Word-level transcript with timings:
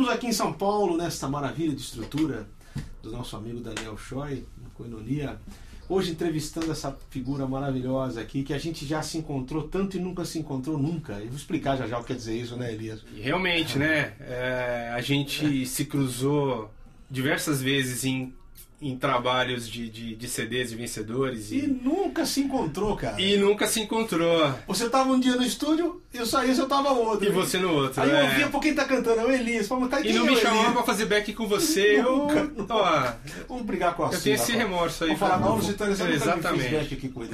Estamos 0.00 0.16
aqui 0.16 0.28
em 0.28 0.32
São 0.32 0.50
Paulo, 0.50 0.96
nesta 0.96 1.28
maravilha 1.28 1.74
de 1.74 1.82
estrutura 1.82 2.48
do 3.02 3.12
nosso 3.12 3.36
amigo 3.36 3.60
Daniel 3.60 3.98
Choi, 3.98 4.46
na 4.62 4.70
Coinonia. 4.70 5.38
Hoje 5.86 6.12
entrevistando 6.12 6.72
essa 6.72 6.96
figura 7.10 7.46
maravilhosa 7.46 8.22
aqui, 8.22 8.42
que 8.42 8.54
a 8.54 8.58
gente 8.58 8.86
já 8.86 9.02
se 9.02 9.18
encontrou 9.18 9.68
tanto 9.68 9.98
e 9.98 10.00
nunca 10.00 10.24
se 10.24 10.38
encontrou 10.38 10.78
nunca. 10.78 11.12
Eu 11.20 11.26
vou 11.26 11.36
explicar 11.36 11.76
já 11.76 11.86
já 11.86 11.98
o 11.98 12.00
que 12.00 12.06
quer 12.06 12.14
dizer 12.14 12.34
isso, 12.34 12.56
né, 12.56 12.72
Elias? 12.72 13.04
Realmente, 13.14 13.78
né? 13.78 14.14
É, 14.20 14.90
a 14.94 15.02
gente 15.02 15.66
se 15.66 15.84
cruzou 15.84 16.72
diversas 17.10 17.60
vezes 17.60 18.02
em, 18.02 18.32
em 18.82 18.96
trabalhos 18.96 19.68
de, 19.68 19.88
de, 19.90 20.16
de 20.16 20.28
CDs 20.28 20.70
de 20.70 20.76
vencedores 20.76 21.50
E 21.52 21.58
e, 21.58 21.66
nunca 21.66 22.24
se 22.24 22.40
encontrou, 22.40 22.96
cara. 22.96 23.20
e 23.20 23.36
nunca 23.36 23.66
se 23.66 23.80
encontrou. 23.80 24.54
Você 24.66 24.88
tava 24.88 25.10
um 25.12 25.20
dia 25.20 25.36
no 25.36 25.42
estúdio, 25.42 26.00
eu 26.14 26.24
saía, 26.24 26.54
você 26.54 26.64
tava 26.66 26.90
outro. 26.92 27.26
E 27.26 27.30
você 27.30 27.58
no 27.58 27.74
outro. 27.74 28.02
Aí 28.02 28.08
eu 28.08 28.16
é. 28.16 28.22
ouvia, 28.24 28.48
pô, 28.48 28.58
quem 28.58 28.74
tá 28.74 28.84
cantando? 28.86 29.20
É 29.20 29.24
o 29.26 29.30
Elias. 29.30 29.68
Falei, 29.68 29.84
mas 29.84 29.90
tá, 29.90 30.00
E 30.08 30.12
não 30.14 30.26
é 30.26 30.30
me 30.30 30.36
chamava 30.36 30.72
pra 30.72 30.82
fazer 30.82 31.04
back 31.04 31.32
com 31.34 31.46
você. 31.46 32.00
Eu, 32.00 32.26
Nunca, 32.56 32.74
ó, 32.74 33.12
Vamos 33.48 33.64
brigar 33.64 33.94
com 33.94 34.04
a 34.04 34.12
eu 34.12 34.20
tenho 34.20 34.34
esse 34.34 34.52
remorso 34.52 35.04
aí. 35.04 35.10
Vamos 35.14 35.20
falar, 35.20 35.38
cara. 35.38 35.50
não, 35.50 35.56
você 35.58 35.72
nunca 35.72 35.94
fez 35.94 36.22
Exatamente. 36.22 36.68
back 36.74 36.94
aqui 36.94 37.08
com 37.10 37.22
ele. 37.22 37.30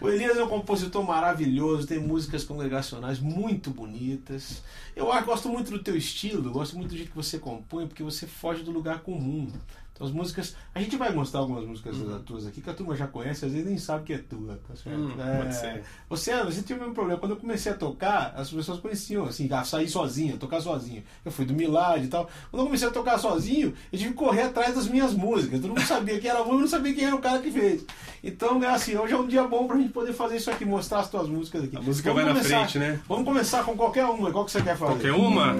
O 0.00 0.08
Elias 0.08 0.36
é 0.36 0.44
um 0.44 0.48
compositor 0.48 1.02
maravilhoso, 1.02 1.86
tem 1.86 1.98
músicas 1.98 2.44
congregacionais 2.44 3.18
muito 3.20 3.70
bonitas. 3.70 4.62
Eu 4.94 5.10
acho- 5.10 5.24
gosto 5.24 5.48
muito 5.48 5.70
do 5.70 5.78
teu 5.78 5.96
estilo, 5.96 6.50
gosto 6.50 6.76
muito 6.76 6.90
do 6.90 6.96
jeito 6.96 7.10
que 7.10 7.16
você 7.16 7.38
compõe, 7.38 7.86
porque 7.86 8.02
você 8.02 8.26
foge 8.26 8.62
do 8.62 8.70
lugar 8.70 9.00
comum. 9.00 9.50
Então 9.94 10.08
as 10.08 10.12
músicas. 10.12 10.56
A 10.74 10.80
gente 10.80 10.96
vai 10.96 11.12
mostrar 11.14 11.38
algumas 11.38 11.64
músicas 11.64 11.96
das 11.98 12.20
tuas 12.22 12.46
aqui, 12.48 12.60
que 12.60 12.68
a 12.68 12.74
turma 12.74 12.96
já 12.96 13.06
conhece, 13.06 13.44
às 13.44 13.52
vezes 13.52 13.64
nem 13.66 13.78
sabe 13.78 14.02
que 14.04 14.12
é 14.12 14.18
tua, 14.18 14.58
tá 14.66 14.74
certo? 14.74 14.98
Hum, 14.98 15.12
É, 15.20 15.36
pode 15.38 15.54
ser. 15.54 15.82
Você, 16.08 16.42
você 16.42 16.62
tinha 16.62 16.76
o 16.76 16.80
mesmo 16.80 16.94
problema. 16.94 17.20
Quando 17.20 17.30
eu 17.32 17.36
comecei 17.36 17.70
a 17.70 17.76
tocar, 17.76 18.34
as 18.36 18.50
pessoas 18.50 18.80
conheciam, 18.80 19.24
assim, 19.24 19.48
a 19.52 19.62
sair 19.62 19.88
sozinho, 19.88 20.34
a 20.34 20.36
tocar 20.36 20.60
sozinho. 20.60 21.04
Eu 21.24 21.30
fui 21.30 21.44
do 21.44 21.54
Milad 21.54 22.02
e 22.04 22.08
tal. 22.08 22.28
Quando 22.50 22.62
eu 22.62 22.66
comecei 22.66 22.88
a 22.88 22.90
tocar 22.90 23.18
sozinho, 23.18 23.72
eu 23.92 23.98
tive 23.98 24.10
que 24.10 24.16
correr 24.16 24.42
atrás 24.42 24.74
das 24.74 24.88
minhas 24.88 25.14
músicas. 25.14 25.60
Todo 25.60 25.68
mundo 25.68 25.82
sabia 25.82 26.18
quem 26.18 26.28
era 26.28 26.40
a 26.40 26.42
música, 26.42 26.56
eu 26.56 26.60
não 26.62 26.68
sabia 26.68 26.92
quem 26.94 27.04
era 27.04 27.14
o 27.14 27.20
cara 27.20 27.38
que 27.38 27.52
fez. 27.52 27.84
Então, 28.22 28.60
é 28.64 28.68
assim, 28.70 28.96
hoje 28.96 29.12
é 29.12 29.16
um 29.16 29.28
dia 29.28 29.44
bom 29.44 29.68
pra 29.68 29.76
gente 29.76 29.92
poder 29.92 30.12
fazer 30.12 30.38
isso 30.38 30.50
aqui, 30.50 30.64
mostrar 30.64 31.00
as 31.00 31.08
tuas 31.08 31.28
músicas 31.28 31.62
aqui. 31.62 31.76
A 31.76 31.80
música 31.80 32.12
vai 32.12 32.24
na 32.24 32.34
frente, 32.34 32.78
né? 32.80 33.00
Vamos 33.08 33.24
começar 33.24 33.62
com 33.62 33.76
qualquer 33.76 34.06
uma. 34.06 34.32
Qual 34.32 34.44
que 34.44 34.50
você 34.50 34.60
quer 34.60 34.76
fazer? 34.76 34.92
Qualquer 34.94 35.12
uma? 35.12 35.54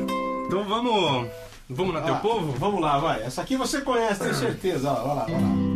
Então 0.49 0.65
vamos. 0.65 1.29
Vamos 1.69 1.95
na 1.95 2.03
teu 2.03 2.15
Ah, 2.15 2.19
povo? 2.19 2.53
Vamos 2.53 2.81
lá, 2.81 2.99
vai. 2.99 3.23
Essa 3.23 3.43
aqui 3.43 3.57
você 3.57 3.81
conhece, 3.81 4.21
tenho 4.21 4.35
certeza. 4.35 4.91
Ó, 4.91 4.95
vai 4.95 5.17
lá, 5.17 5.25
vai 5.25 5.41
lá. 5.41 5.75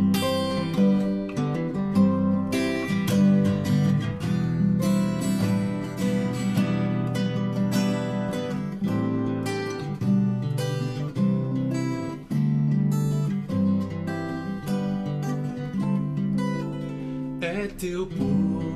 é 17.41 17.67
teu 17.67 18.05
povo 18.07 18.75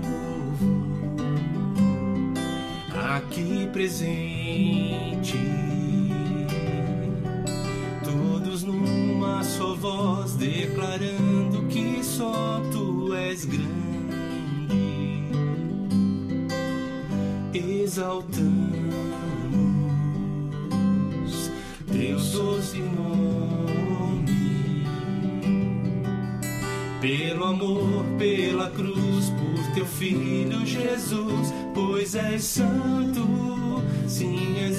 aqui 3.15 3.67
presente, 3.71 5.37
voz 9.83 10.35
declarando 10.35 11.67
que 11.67 12.01
só 12.01 12.61
tu 12.71 13.13
és 13.13 13.43
grande, 13.43 13.67
exaltamos 17.53 18.63
Deus 21.85 22.31
doce 22.31 22.77
nome 22.77 23.33
pelo 27.01 27.43
amor, 27.43 28.05
pela 28.17 28.69
cruz, 28.69 29.31
por 29.31 29.73
teu 29.75 29.85
filho 29.85 30.65
Jesus, 30.65 31.53
pois 31.73 32.15
és 32.15 32.41
santo, 32.41 33.83
sim, 34.07 34.57
és 34.59 34.72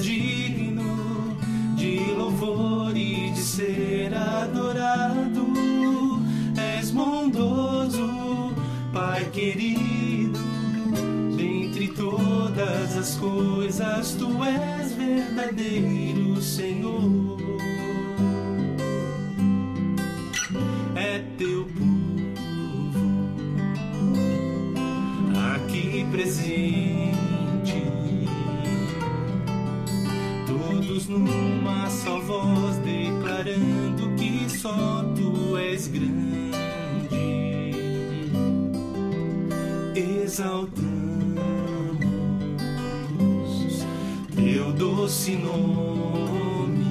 nome. 45.31 46.85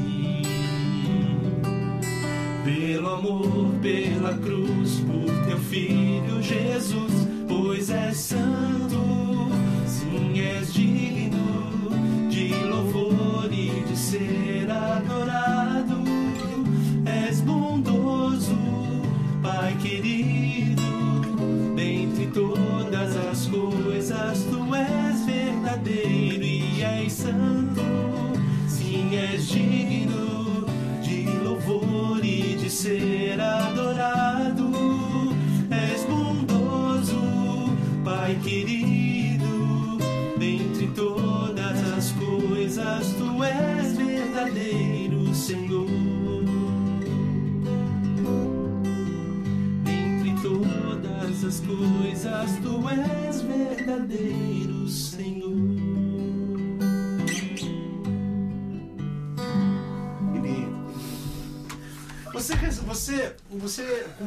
Pelo 2.65 3.09
amor, 3.15 3.75
pela 3.81 4.35
cruz, 4.39 5.01
por 5.01 5.47
teu 5.47 5.59
filho 5.59 6.43
Jesus, 6.43 7.14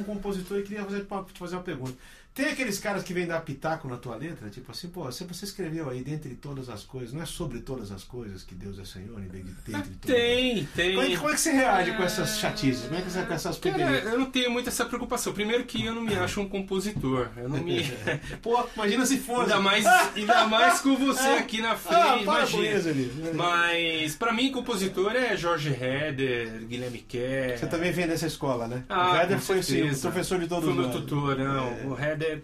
compositor, 0.08 0.58
eu 0.58 0.64
queria 0.64 0.84
fazer, 0.84 1.06
fazer 1.36 1.56
uma 1.56 1.64
pergunta. 1.64 1.98
Tem 2.38 2.50
aqueles 2.50 2.78
caras 2.78 3.02
que 3.02 3.16
vêm 3.16 3.26
dar 3.26 3.42
pitaco 3.42 3.88
na 3.88 3.98
tua 3.98 4.16
letra? 4.16 4.48
Tipo 4.48 4.72
assim, 4.72 4.90
pô, 4.90 5.12
se 5.12 5.24
você 5.24 5.44
escreveu 5.44 5.90
aí 5.90 6.04
dentre 6.04 6.36
todas 6.36 6.70
as 6.70 6.84
coisas, 6.84 7.12
não 7.12 7.24
é 7.24 7.26
sobre 7.26 7.62
todas 7.62 7.92
as 7.92 8.04
coisas 8.04 8.44
que 8.44 8.54
Deus 8.54 8.78
é 8.78 8.86
Senhor, 8.86 9.20
em 9.20 9.28
vez 9.28 9.44
de 9.44 9.52
dentre 9.54 9.92
todas 9.96 10.16
Tem, 10.16 10.64
tem. 10.76 10.94
Como 10.94 11.08
é, 11.08 11.10
que, 11.10 11.18
como 11.18 11.30
é 11.32 11.34
que 11.34 11.42
você 11.42 11.52
reage 11.52 11.94
com 11.98 12.04
essas 12.04 12.38
chatices? 12.38 12.84
Como 12.84 12.96
é 12.96 13.02
que 13.02 13.10
você 13.10 13.24
com 13.24 13.34
essas 13.34 13.58
Cara, 13.58 13.82
eu 13.82 14.20
não 14.20 14.30
tenho 14.30 14.52
muito 14.52 14.70
essa 14.70 14.86
preocupação. 14.86 15.34
Primeiro 15.34 15.64
que 15.66 15.84
eu 15.84 15.96
não 15.96 16.04
me 16.04 16.14
acho 16.14 16.40
um 16.40 16.48
compositor. 16.48 17.30
Eu 17.36 17.50
não 17.50 17.58
me. 17.58 17.84
Pô, 18.44 18.64
imagina 18.76 19.04
se 19.08 19.18
fosse. 19.18 19.52
ainda, 19.52 19.60
mais, 19.60 19.86
ainda 20.16 20.46
mais 20.46 20.80
com 20.80 20.96
você 20.96 21.28
aqui 21.30 21.60
na 21.60 21.72
Ah, 21.74 21.76
frente. 21.76 22.18
com 22.18 22.22
imagina. 22.22 22.92
isso. 22.92 23.34
Mas 23.34 24.16
pra 24.16 24.32
mim, 24.32 24.52
compositor 24.52 25.16
é 25.16 25.36
Jorge 25.36 25.70
Heder, 25.70 26.66
Guilherme 26.68 27.00
Kerr. 27.00 27.58
Você 27.58 27.66
também 27.66 27.92
vem 27.92 28.08
dessa 28.08 28.28
escola, 28.28 28.68
né? 28.68 28.84
Ah, 28.88 29.24
o 29.24 29.28
com 29.28 29.40
foi 29.40 29.64
sim, 29.64 29.90
o 29.90 30.00
professor 30.00 30.40
de 30.40 30.48
todos 30.48 30.66
Foi 30.66 30.74
meu 30.74 30.92
tutor, 30.92 31.38
não. 31.38 31.68
É. 31.68 31.86
O 31.86 31.94
Heather 32.28 32.44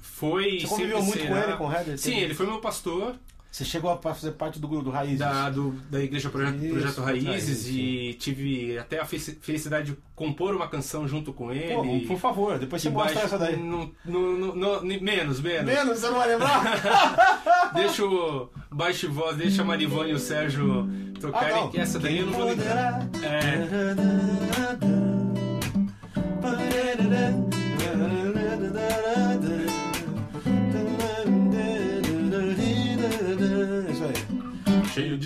foi. 0.00 0.60
Você 0.60 0.66
conviveu 0.66 1.02
muito 1.02 1.18
com 1.18 1.24
será. 1.26 1.44
ele, 1.48 1.56
com 1.56 1.66
o 1.66 1.72
Heather? 1.72 1.98
Sim, 1.98 2.16
ele 2.16 2.34
foi 2.34 2.46
meu 2.46 2.58
pastor. 2.60 3.14
Você 3.50 3.66
chegou 3.66 3.90
a 3.90 3.98
fazer 3.98 4.32
parte 4.32 4.58
do 4.58 4.66
grupo 4.66 4.84
do 4.84 4.90
Raízes? 4.90 5.18
Da, 5.18 5.50
do, 5.50 5.72
da 5.90 6.02
Igreja 6.02 6.30
Projeto, 6.30 6.56
Isso, 6.56 6.72
Projeto 6.72 7.02
Raízes 7.02 7.28
Raízes, 7.28 7.66
e 7.68 8.16
tive 8.18 8.78
até 8.78 8.98
a 8.98 9.04
fe- 9.04 9.18
felicidade 9.18 9.90
de 9.92 9.98
compor 10.16 10.54
uma 10.54 10.66
canção 10.68 11.06
junto 11.06 11.34
com 11.34 11.52
ele. 11.52 11.74
Pô, 11.74 12.14
por 12.14 12.18
favor, 12.18 12.58
depois 12.58 12.80
você 12.80 12.88
mostra 12.88 13.20
essa 13.20 13.38
daí. 13.38 13.54
No, 13.58 13.94
no, 14.06 14.38
no- 14.38 14.54
no- 14.54 14.82
menos, 15.02 15.38
menos. 15.38 15.66
Menos, 15.66 15.98
você 16.00 16.06
não 16.06 16.16
vai 16.16 16.28
lembrar? 16.28 17.72
Deixa 17.76 18.06
o 18.06 18.48
baixo 18.70 19.12
voz, 19.12 19.36
deixa 19.36 19.60
a 19.60 19.64
Marivone 19.66 20.12
e 20.12 20.14
o 20.14 20.18
Sérgio 20.18 20.88
tocarem. 21.20 21.54
Ah, 21.54 21.70
essa 21.80 21.98
daí 21.98 22.20
eu 22.20 22.26
não 22.26 22.32
vou 22.32 22.44
lembrar. 22.46 23.06
É, 23.22 24.62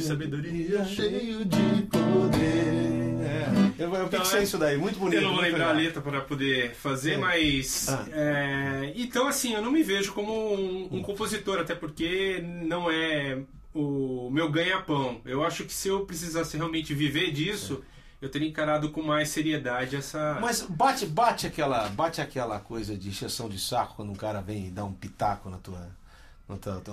sabedoria. 0.07 0.85
Cheio 0.85 1.45
de 1.45 1.83
poder. 1.91 3.17
É. 3.23 3.83
Eu, 3.83 3.95
eu 3.95 4.07
Então, 4.07 4.23
é- 4.37 4.43
isso 4.43 4.59
daí, 4.59 4.77
muito 4.77 4.99
bonito. 4.99 5.17
Eu 5.21 5.29
não 5.29 5.35
vou 5.35 5.43
lembrar 5.43 5.69
a 5.71 5.73
letra 5.73 6.01
para 6.01 6.21
poder 6.21 6.75
fazer, 6.75 7.13
É. 7.13 7.19
mas. 7.19 7.89
Ah. 7.89 8.05
é, 8.13 8.93
então, 8.97 9.27
assim, 9.29 9.55
eu 9.55 9.63
não 9.63 9.71
me 9.71 9.83
vejo 9.83 10.13
como 10.13 10.33
um, 10.55 10.89
um 10.93 11.03
compositor, 11.03 11.59
até 11.59 11.75
porque 11.75 12.43
não 12.65 12.91
é 12.91 13.39
o 13.75 14.31
meu 14.33 14.51
ganha-pão. 14.51 15.21
Eu 15.25 15.45
acho 15.45 15.65
que 15.65 15.73
se 15.73 15.89
eu 15.89 16.07
precisasse 16.07 16.57
realmente 16.57 16.95
viver 16.95 17.31
disso, 17.31 17.83
eu 18.23 18.31
teria 18.31 18.49
encarado 18.49 18.89
com 18.91 19.03
mais 19.03 19.29
seriedade 19.29 19.97
essa. 19.97 20.39
Mas 20.41 20.63
bate, 20.63 21.05
bate 21.05 21.47
aquela, 21.47 21.87
bate 21.91 22.21
aquela 22.23 22.59
coisa 22.59 22.97
de 22.97 23.09
encheção 23.11 23.49
de 23.49 23.59
saco 23.59 23.95
quando 23.97 24.11
um 24.11 24.15
cara 24.17 24.41
vem 24.41 24.69
e 24.69 24.71
dá 24.71 24.85
um 24.85 24.93
pitaco 24.93 25.51
na 25.51 25.59
tua- 25.59 25.91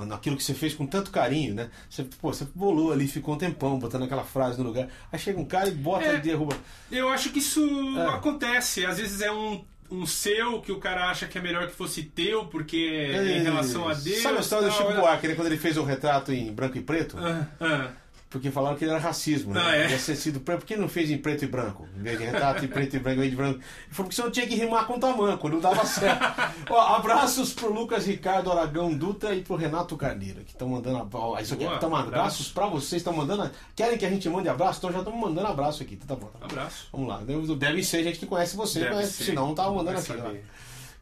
naquilo 0.07 0.35
que 0.35 0.43
você 0.43 0.53
fez 0.53 0.73
com 0.73 0.85
tanto 0.87 1.11
carinho, 1.11 1.53
né? 1.53 1.69
Você, 1.89 2.03
pô, 2.03 2.33
você 2.33 2.47
bolou 2.55 2.91
ali, 2.91 3.07
ficou 3.07 3.35
um 3.35 3.37
tempão 3.37 3.77
botando 3.79 4.03
aquela 4.03 4.23
frase 4.23 4.57
no 4.57 4.63
lugar. 4.65 4.87
Aí 5.11 5.19
chega 5.19 5.39
um 5.39 5.45
cara 5.45 5.69
e 5.69 5.71
bota 5.71 6.05
É. 6.05 6.15
e 6.15 6.21
derruba. 6.21 6.55
Eu 6.91 7.09
acho 7.09 7.29
que 7.31 7.39
isso 7.39 7.61
É. 7.97 8.07
acontece. 8.07 8.85
Às 8.85 8.97
vezes 8.97 9.21
é 9.21 9.31
um. 9.31 9.63
Um 9.91 10.07
seu 10.07 10.59
que 10.59 10.71
o 10.71 10.79
cara 10.79 11.11
acha 11.11 11.27
que 11.27 11.37
é 11.37 11.41
melhor 11.41 11.67
que 11.67 11.75
fosse 11.75 12.01
teu, 12.01 12.45
porque 12.47 13.11
é 13.13 13.37
em 13.37 13.43
relação 13.43 13.87
a 13.87 13.93
Deus. 13.93 14.23
Sabe 14.23 14.37
a 14.37 14.41
história 14.41 14.67
do 14.67 14.73
Chico 14.73 14.91
Buarque, 14.93 15.27
né, 15.27 15.35
quando 15.35 15.47
ele 15.47 15.57
fez 15.57 15.77
o 15.77 15.83
retrato 15.83 16.33
em 16.33 16.51
branco 16.51 16.75
e 16.77 16.81
preto? 16.81 17.15
Ah, 17.19 17.45
ah. 17.61 17.91
Porque 18.33 18.49
falaram 18.49 18.75
que 18.75 18.83
ele 18.83 18.89
era 18.91 18.99
racismo, 18.99 19.53
né? 19.53 19.61
Ah, 19.63 19.75
é? 19.77 19.91
Ia 19.91 19.99
ser 19.99 20.15
sido 20.15 20.39
preto. 20.39 20.61
Por 20.61 20.65
que 20.65 20.75
não 20.75 20.89
fez 20.89 21.11
em 21.11 21.17
preto 21.19 21.45
e 21.45 21.47
branco? 21.47 21.87
Em 21.95 22.01
vez 22.01 22.17
de 22.17 22.25
retrato 22.25 22.65
em 22.65 22.67
preto 22.67 22.95
e 22.95 22.99
branco, 22.99 23.21
em 23.21 23.29
de 23.29 23.35
branco. 23.35 23.59
Ele 23.59 23.63
falou 23.91 24.09
que 24.09 24.15
você 24.15 24.21
não 24.23 24.31
tinha 24.31 24.47
que 24.47 24.55
rimar 24.55 24.87
com 24.87 24.99
tamanco, 24.99 25.47
não 25.47 25.59
dava 25.59 25.85
certo. 25.85 26.19
Ó, 26.69 26.95
abraços 26.95 27.53
pro 27.53 27.71
Lucas 27.71 28.07
Ricardo 28.07 28.51
Aragão 28.51 28.91
Dutra 28.91 29.35
e 29.35 29.41
pro 29.43 29.55
Renato 29.55 29.95
Carneiro, 29.95 30.41
que 30.43 30.51
estão 30.51 30.67
mandando 30.67 30.97
ab- 30.97 31.15
ó, 31.15 31.39
isso 31.39 31.53
aqui. 31.53 31.63
Boa, 31.65 31.77
Tão 31.77 31.89
mandando 31.91 32.07
abraço. 32.09 32.21
abraços 32.25 32.51
pra 32.51 32.65
vocês, 32.65 32.99
estão 33.01 33.13
mandando. 33.13 33.51
Querem 33.75 33.97
que 33.99 34.05
a 34.05 34.09
gente 34.09 34.27
mande 34.27 34.49
abraço? 34.49 34.79
Então 34.79 34.91
já 34.91 34.99
estamos 34.99 35.19
mandando 35.21 35.47
abraço 35.47 35.83
aqui. 35.83 35.95
Tá 35.95 36.15
bom. 36.15 36.25
Tá 36.27 36.39
bom. 36.39 36.45
Abraço. 36.45 36.87
Vamos 36.91 37.07
lá. 37.07 37.21
Deve- 37.55 37.83
ser 37.83 38.03
gente 38.03 38.17
que 38.17 38.25
conhece 38.25 38.55
você, 38.57 38.79
Deve 38.79 38.93
conhece, 38.93 39.13
ser. 39.13 39.23
senão 39.25 39.45
não 39.49 39.53
tava 39.53 39.69
mandando 39.71 40.01
Vai 40.01 40.17
aqui. 40.17 40.39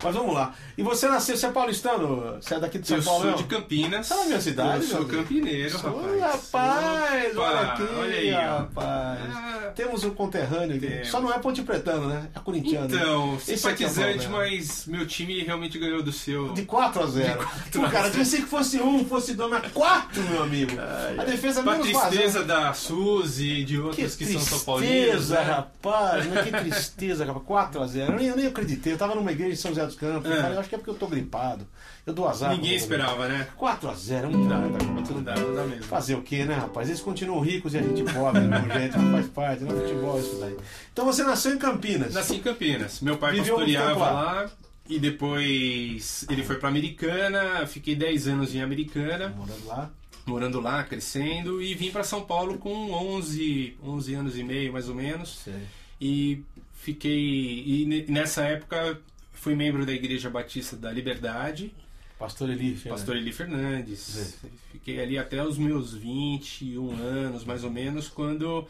Mas 0.03 0.15
vamos 0.15 0.33
lá. 0.33 0.53
E 0.77 0.81
você 0.83 1.07
nasceu, 1.07 1.38
você 1.38 1.45
é 1.45 1.51
paulistano? 1.51 2.38
Você 2.42 2.56
é 2.56 2.59
daqui 2.59 2.80
de 2.80 2.88
São 2.88 2.98
eu 2.98 3.03
Paulo? 3.03 3.21
sou 3.21 3.31
não? 3.31 3.38
de 3.38 3.44
Campinas. 3.44 4.07
Você 4.07 4.13
é 4.13 4.18
da 4.18 4.25
minha 4.25 4.42
cidade, 4.42 4.83
Eu 4.83 4.89
sou 4.89 5.06
campineiro, 5.06 5.77
rapaz. 5.77 6.19
rapaz, 6.21 7.38
Opa, 7.38 7.42
olha 7.48 7.59
aqui, 7.62 7.83
olha 8.00 8.15
aí, 8.18 8.31
rapaz. 8.31 9.19
Ah, 9.36 9.71
Temos 9.75 10.03
um 10.03 10.09
conterrâneo 10.12 10.77
aqui. 10.77 10.88
Temos. 10.88 11.07
Só 11.09 11.21
não 11.21 11.31
é 11.31 11.38
ponte 11.39 11.62
pretano, 11.62 12.07
né? 12.07 12.27
É 12.36 12.39
corintiano. 12.39 12.88
Então, 12.94 13.31
é 13.31 13.36
o 13.36 13.39
simpatizante, 13.39 14.19
problema. 14.27 14.38
mas 14.38 14.86
meu 14.88 15.06
time 15.06 15.44
realmente 15.44 15.77
ganhou 15.77 16.01
do 16.01 16.12
seu. 16.12 16.51
De 16.53 16.63
4 16.63 17.03
a 17.03 17.06
0. 17.07 17.48
Pô, 17.74 17.81
cara, 17.89 18.07
eu 18.07 18.12
pensei 18.13 18.42
que 18.42 18.48
fosse 18.48 18.80
um, 18.81 19.06
fosse 19.06 19.33
dois, 19.36 19.51
mas 19.51 19.71
4, 19.71 20.24
meu 20.24 20.44
amigo. 20.44 20.71
A 21.18 21.24
defesa 21.24 21.62
Pra 21.62 21.74
menos 21.74 21.88
tristeza 21.88 22.39
vazão. 22.44 22.48
da 22.48 22.74
Suzy 22.74 23.50
e 23.59 23.63
de 23.63 23.75
Que 23.75 23.81
outros 23.81 24.15
que, 24.15 24.25
são 24.25 24.42
São 24.42 24.59
Paulinos. 24.62 24.95
tristeza, 24.95 25.36
né? 25.36 25.42
rapaz. 25.44 26.25
Mas 26.27 26.44
que 26.45 26.51
tristeza, 26.51 27.25
rapaz. 27.25 27.45
4 27.45 27.81
a 27.81 27.88
0. 27.88 28.12
Eu 28.13 28.18
nem, 28.18 28.27
eu 28.27 28.36
nem 28.36 28.48
acreditei. 28.48 28.94
Eu 28.94 28.98
tava 28.98 29.13
numa 29.15 29.31
igreja 29.31 29.53
em 29.53 29.56
São 29.56 29.71
José 29.74 29.90
dos 29.91 29.99
Campos. 29.99 30.29
Eu 30.29 30.38
É. 30.38 30.41
falei, 30.41 30.55
eu 30.55 30.59
acho 30.59 30.69
que 30.69 30.75
é 30.75 30.77
porque 30.77 30.89
eu 30.89 30.95
tô 30.95 31.07
gripado. 31.07 31.67
Eu 32.05 32.13
dou 32.13 32.27
azar. 32.27 32.51
Ninguém 32.55 32.75
esperava, 32.75 33.27
né? 33.27 33.47
4 33.57 33.89
a 33.89 33.93
0 33.93 34.29
não 34.31 34.47
dá, 34.47 34.57
Não 34.57 34.71
tá, 34.71 34.77
tudo 35.03 35.13
Não 35.15 35.23
dá, 35.23 35.35
não 35.35 35.53
dá 35.55 35.63
mesmo. 35.65 35.83
Fazer 35.83 36.15
o 36.15 36.21
quê, 36.21 36.45
né, 36.45 36.55
rapaz? 36.55 36.89
Eles 36.89 37.01
continuam 37.01 37.39
ricos 37.41 37.73
e 37.73 37.77
a 37.77 37.81
gente 37.81 38.03
pobre, 38.11 38.41
mesmo 38.41 38.71
jeito, 38.73 38.97
mas 38.99 39.11
faz 39.11 39.27
parte, 39.27 39.63
não 39.63 39.77
é 39.77 39.81
futebol 39.81 40.19
isso 40.19 40.38
daí. 40.39 40.57
Então 40.91 41.05
você 41.05 41.23
nasceu 41.23 41.53
em 41.53 41.57
Campinas. 41.57 42.13
Nasci 42.13 42.35
em 42.35 42.41
Campinas. 42.41 42.99
Meu 43.01 43.17
pai 43.17 43.33
Viveu 43.33 43.55
pastoreava 43.57 43.99
lá. 44.11 44.51
E 44.89 44.99
depois 44.99 46.25
ele 46.29 46.43
foi 46.43 46.55
pra 46.57 46.67
Americana, 46.69 47.65
fiquei 47.67 47.95
10 47.95 48.27
anos 48.27 48.53
em 48.55 48.61
Americana, 48.61 49.29
Morando 49.29 49.65
lá. 49.67 49.89
morando 50.25 50.59
lá, 50.59 50.83
crescendo, 50.83 51.61
e 51.61 51.73
vim 51.75 51.91
pra 51.91 52.03
São 52.03 52.21
Paulo 52.21 52.57
com 52.57 52.91
11, 52.91 53.77
11 53.83 54.13
anos 54.15 54.38
e 54.38 54.43
meio, 54.43 54.73
mais 54.73 54.89
ou 54.89 54.95
menos. 54.95 55.39
Sei. 55.43 55.53
E 55.99 56.43
fiquei. 56.73 57.63
E 57.65 57.85
ne- 57.85 58.05
nessa 58.09 58.41
época 58.43 58.99
fui 59.41 59.55
membro 59.55 59.85
da 59.88 59.91
Igreja 59.91 60.29
Batista 60.29 60.75
da 60.77 60.91
Liberdade, 60.91 61.73
Pastor 62.19 62.51
Eli. 62.51 62.75
Pastor 62.88 63.17
Eli 63.17 63.31
Fernandes. 63.31 64.38
Fiquei 64.71 64.99
ali 65.01 65.17
até 65.17 65.43
os 65.43 65.57
meus 65.57 65.95
21 65.95 66.91
anos, 66.95 67.43
mais 67.43 67.63
ou 67.63 67.71
menos, 67.71 68.07
quando 68.07 68.67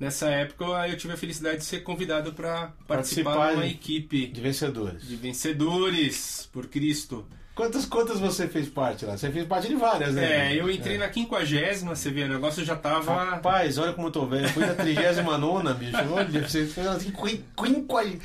nessa 0.00 0.30
época 0.30 0.64
eu 0.88 0.96
tive 0.96 1.12
a 1.12 1.16
felicidade 1.18 1.58
de 1.58 1.64
ser 1.64 1.80
convidado 1.82 2.32
para 2.32 2.68
participar 2.88 3.34
Participar 3.34 3.50
de 3.50 3.54
uma 3.56 3.66
equipe 3.66 4.26
De 4.28 4.40
vencedores. 4.40 5.06
de 5.06 5.16
vencedores 5.16 6.48
por 6.50 6.66
Cristo. 6.68 7.26
Quantas, 7.54 7.86
quantas 7.86 8.18
você 8.18 8.48
fez 8.48 8.68
parte 8.68 9.04
lá? 9.04 9.16
Você 9.16 9.30
fez 9.30 9.46
parte 9.46 9.68
de 9.68 9.76
várias, 9.76 10.12
né? 10.12 10.52
É, 10.52 10.60
eu 10.60 10.68
entrei 10.68 10.98
na 10.98 11.08
quinquagésima, 11.08 11.94
você 11.94 12.10
vê, 12.10 12.24
o 12.24 12.28
negócio 12.28 12.64
já 12.64 12.74
tava. 12.74 13.14
Rapaz, 13.14 13.78
olha 13.78 13.92
como 13.92 14.08
eu 14.08 14.10
tô 14.10 14.26
velho. 14.26 14.48
Fui 14.48 14.66
na 14.66 14.74
39 14.74 15.74
bicho. 15.74 15.96
Olha, 16.12 16.48
você 16.48 16.66
fez 16.66 16.86
na 16.86 16.98
quinquagésima. 16.98 18.20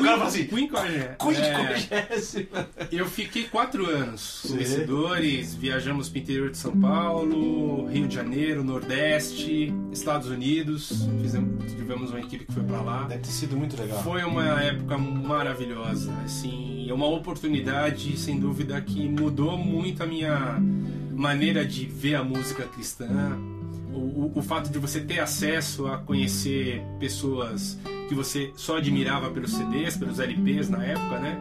Cara 0.00 0.16
fala 0.16 0.28
assim. 0.28 0.44
Quinquagésima. 0.46 1.04
É, 1.04 1.16
Quinquagésima. 1.18 2.68
eu 2.90 3.06
fiquei 3.06 3.44
quatro 3.44 3.84
anos 3.86 4.46
com 4.48 4.56
vencedores, 4.56 5.54
viajamos 5.54 6.08
para 6.08 6.18
o 6.18 6.22
interior 6.22 6.50
de 6.50 6.56
São 6.56 6.80
Paulo, 6.80 7.86
Rio 7.86 8.08
de 8.08 8.14
Janeiro, 8.14 8.64
Nordeste, 8.64 9.74
Estados 9.92 10.28
Unidos. 10.28 11.06
Fizemos, 11.20 11.70
tivemos 11.70 12.10
uma 12.10 12.20
equipe 12.20 12.46
que 12.46 12.52
foi 12.52 12.62
para 12.62 12.80
lá. 12.80 13.02
Deve 13.02 13.20
ter 13.22 13.28
sido 13.30 13.58
muito 13.58 13.78
legal. 13.78 14.02
Foi 14.02 14.24
uma 14.24 14.62
época 14.62 14.96
maravilhosa, 14.96 16.10
assim, 16.24 16.88
é 16.88 16.94
uma 16.94 17.06
oportunidade, 17.06 18.16
sem 18.16 18.38
dúvida, 18.38 18.53
que 18.80 19.08
mudou 19.08 19.56
muito 19.58 20.02
a 20.02 20.06
minha 20.06 20.60
maneira 21.12 21.64
de 21.64 21.86
ver 21.86 22.16
a 22.16 22.24
música 22.24 22.64
cristã. 22.64 23.08
O, 23.92 23.98
o, 23.98 24.32
o 24.36 24.42
fato 24.42 24.70
de 24.70 24.78
você 24.78 25.00
ter 25.00 25.20
acesso 25.20 25.86
a 25.86 25.98
conhecer 25.98 26.82
pessoas 26.98 27.78
que 28.08 28.14
você 28.14 28.52
só 28.56 28.78
admirava 28.78 29.30
pelos 29.30 29.52
CDs, 29.52 29.96
pelos 29.96 30.18
LPs 30.18 30.68
na 30.68 30.84
época, 30.84 31.18
né? 31.18 31.38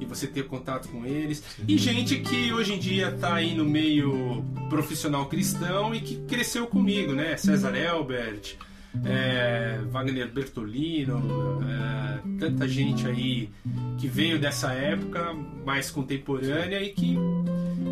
E 0.00 0.04
você 0.04 0.26
ter 0.26 0.46
contato 0.46 0.88
com 0.88 1.04
eles. 1.04 1.42
E 1.66 1.76
gente 1.76 2.18
que 2.20 2.52
hoje 2.52 2.74
em 2.74 2.78
dia 2.78 3.08
está 3.08 3.34
aí 3.34 3.54
no 3.54 3.64
meio 3.64 4.44
profissional 4.70 5.26
cristão 5.26 5.94
e 5.94 6.00
que 6.00 6.16
cresceu 6.26 6.66
comigo, 6.66 7.12
né? 7.12 7.36
César 7.36 7.74
Elbert, 7.74 8.56
é, 9.04 9.80
Wagner 9.90 10.30
Bertolino, 10.32 11.60
é, 11.64 12.18
tanta 12.38 12.66
gente 12.68 13.06
aí 13.06 13.50
que 13.98 14.06
veio 14.06 14.38
dessa 14.38 14.72
época 14.72 15.34
mais 15.64 15.90
contemporânea 15.90 16.80
e 16.82 16.90
que 16.90 17.16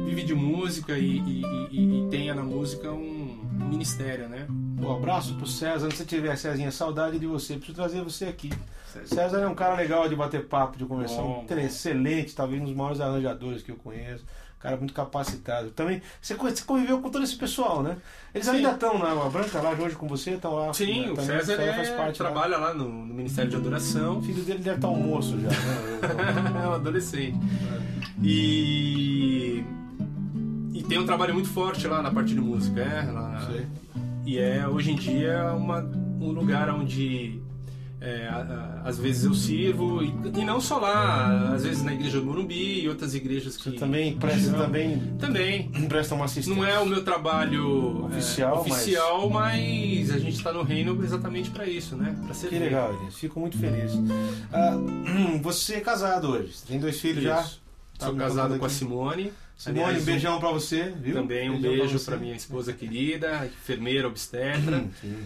vive 0.06 0.22
de 0.22 0.34
música 0.34 0.96
e, 0.98 1.18
e- 1.18 1.42
e- 1.70 2.06
e 2.06 2.08
tenha 2.10 2.34
na 2.34 2.42
música 2.42 2.90
um 2.92 3.38
ministério, 3.68 4.28
né? 4.28 4.46
Um 4.80 4.92
abraço 4.92 5.34
pro 5.34 5.46
César. 5.46 5.90
Se 5.90 5.96
você 5.98 6.04
tiver, 6.04 6.36
Cezinha, 6.36 6.70
saudade 6.70 7.18
de 7.18 7.26
você. 7.26 7.54
Preciso 7.54 7.74
trazer 7.76 8.02
você 8.02 8.26
aqui. 8.26 8.50
César 9.04 9.38
é 9.40 9.48
um 9.48 9.54
cara 9.54 9.74
legal 9.74 10.08
de 10.08 10.14
bater 10.16 10.46
papo, 10.46 10.78
de 10.78 10.84
conversar. 10.84 11.20
Bom, 11.22 11.44
um 11.50 11.58
excelente, 11.58 12.34
talvez 12.34 12.62
um 12.62 12.64
dos 12.66 12.74
maiores 12.74 13.00
arranjadores 13.00 13.62
que 13.62 13.70
eu 13.70 13.76
conheço. 13.76 14.24
Cara 14.66 14.76
muito 14.78 14.92
capacitado. 14.92 15.70
Também, 15.70 16.02
você 16.20 16.34
co- 16.34 16.50
você 16.50 16.64
conviveu 16.64 17.00
com 17.00 17.08
todo 17.08 17.22
esse 17.22 17.36
pessoal, 17.36 17.84
né? 17.84 17.96
Eles 18.34 18.48
Sim. 18.48 18.56
ainda 18.56 18.72
estão 18.72 18.98
na 18.98 19.10
Água 19.12 19.30
Branca, 19.30 19.60
lá 19.62 19.70
hoje 19.70 19.94
com 19.94 20.08
você, 20.08 20.32
estão 20.32 20.54
lá. 20.54 20.74
Sim, 20.74 21.02
né? 21.02 21.10
o 21.12 21.14
Também, 21.14 21.24
César 21.40 21.56
faz 21.56 21.88
é, 21.88 21.96
parte 21.96 22.20
lá. 22.20 22.30
trabalha 22.30 22.56
lá 22.58 22.74
no, 22.74 22.88
no 22.88 23.14
Ministério 23.14 23.48
de 23.48 23.56
Adoração. 23.56 24.18
O 24.18 24.22
filho 24.22 24.42
dele 24.42 24.58
deve 24.58 24.74
estar 24.76 24.88
almoço 24.88 25.38
já, 25.40 25.48
né? 25.50 26.00
é 26.64 26.68
um 26.68 26.72
adolescente. 26.72 27.38
E, 28.22 29.62
e 30.74 30.82
tem 30.82 30.98
um 30.98 31.06
trabalho 31.06 31.32
muito 31.32 31.48
forte 31.48 31.86
lá 31.86 32.02
na 32.02 32.10
parte 32.10 32.34
de 32.34 32.40
música, 32.40 32.80
é? 32.80 33.10
Lá-. 33.10 33.48
E 34.24 34.36
é 34.38 34.66
hoje 34.66 34.90
em 34.90 34.96
dia 34.96 35.52
uma, 35.52 35.78
um 36.20 36.32
lugar 36.32 36.68
onde 36.70 37.40
é, 38.00 38.28
a- 38.28 38.82
a- 38.84 38.88
às 38.88 38.98
vezes 38.98 39.24
eu 39.24 39.34
sirvo, 39.34 40.02
e, 40.02 40.08
e 40.40 40.44
não 40.44 40.60
só 40.60 40.78
lá, 40.78 41.52
às 41.54 41.64
vezes 41.64 41.82
na 41.82 41.92
igreja 41.94 42.20
do 42.20 42.26
Morumbi 42.26 42.80
e 42.82 42.88
outras 42.88 43.14
igrejas 43.14 43.56
que. 43.56 43.70
Você 43.70 43.76
também 43.76 44.16
presta, 44.16 44.50
Não. 44.50 44.58
também 44.58 44.98
Também. 45.18 45.70
presta 45.88 46.14
uma 46.14 46.26
assistência. 46.26 46.54
Não 46.54 46.64
é 46.68 46.78
o 46.78 46.86
meu 46.86 47.02
trabalho 47.04 48.02
é, 48.02 48.06
Oficial, 48.16 48.60
oficial 48.60 49.30
mas... 49.30 50.10
a 50.10 50.18
gente 50.18 50.36
está 50.36 50.52
no 50.52 50.62
reino 50.62 51.02
exatamente 51.02 51.50
para 51.50 51.66
isso, 51.66 51.96
né? 51.96 52.14
Para 52.24 52.34
ser 52.34 52.48
Que 52.48 52.58
legal, 52.58 52.94
Elias. 52.94 53.14
Fico 53.16 53.40
muito 53.40 53.58
feliz. 53.58 53.92
Ah, 54.52 54.76
você 55.42 55.74
é 55.76 55.80
casado 55.80 56.30
hoje. 56.30 56.52
Você 56.52 56.66
tem 56.66 56.78
dois 56.78 57.00
filhos 57.00 57.22
já? 57.24 57.42
Tá 57.98 58.06
Sou 58.06 58.14
casado 58.14 58.58
com 58.58 58.66
a. 58.66 58.68
Simone. 58.68 59.32
Simone, 59.56 59.80
Aliás, 59.84 60.02
um 60.02 60.04
beijão 60.04 60.38
pra 60.38 60.50
você, 60.50 60.92
viu? 61.00 61.14
Também 61.14 61.48
um 61.48 61.58
Beijão 61.58 61.86
beijo 61.86 62.04
para 62.04 62.18
minha 62.18 62.34
esposa 62.36 62.74
querida, 62.74 63.46
enfermeira 63.46 64.06
obstetra. 64.06 64.84
Sim. 65.00 65.16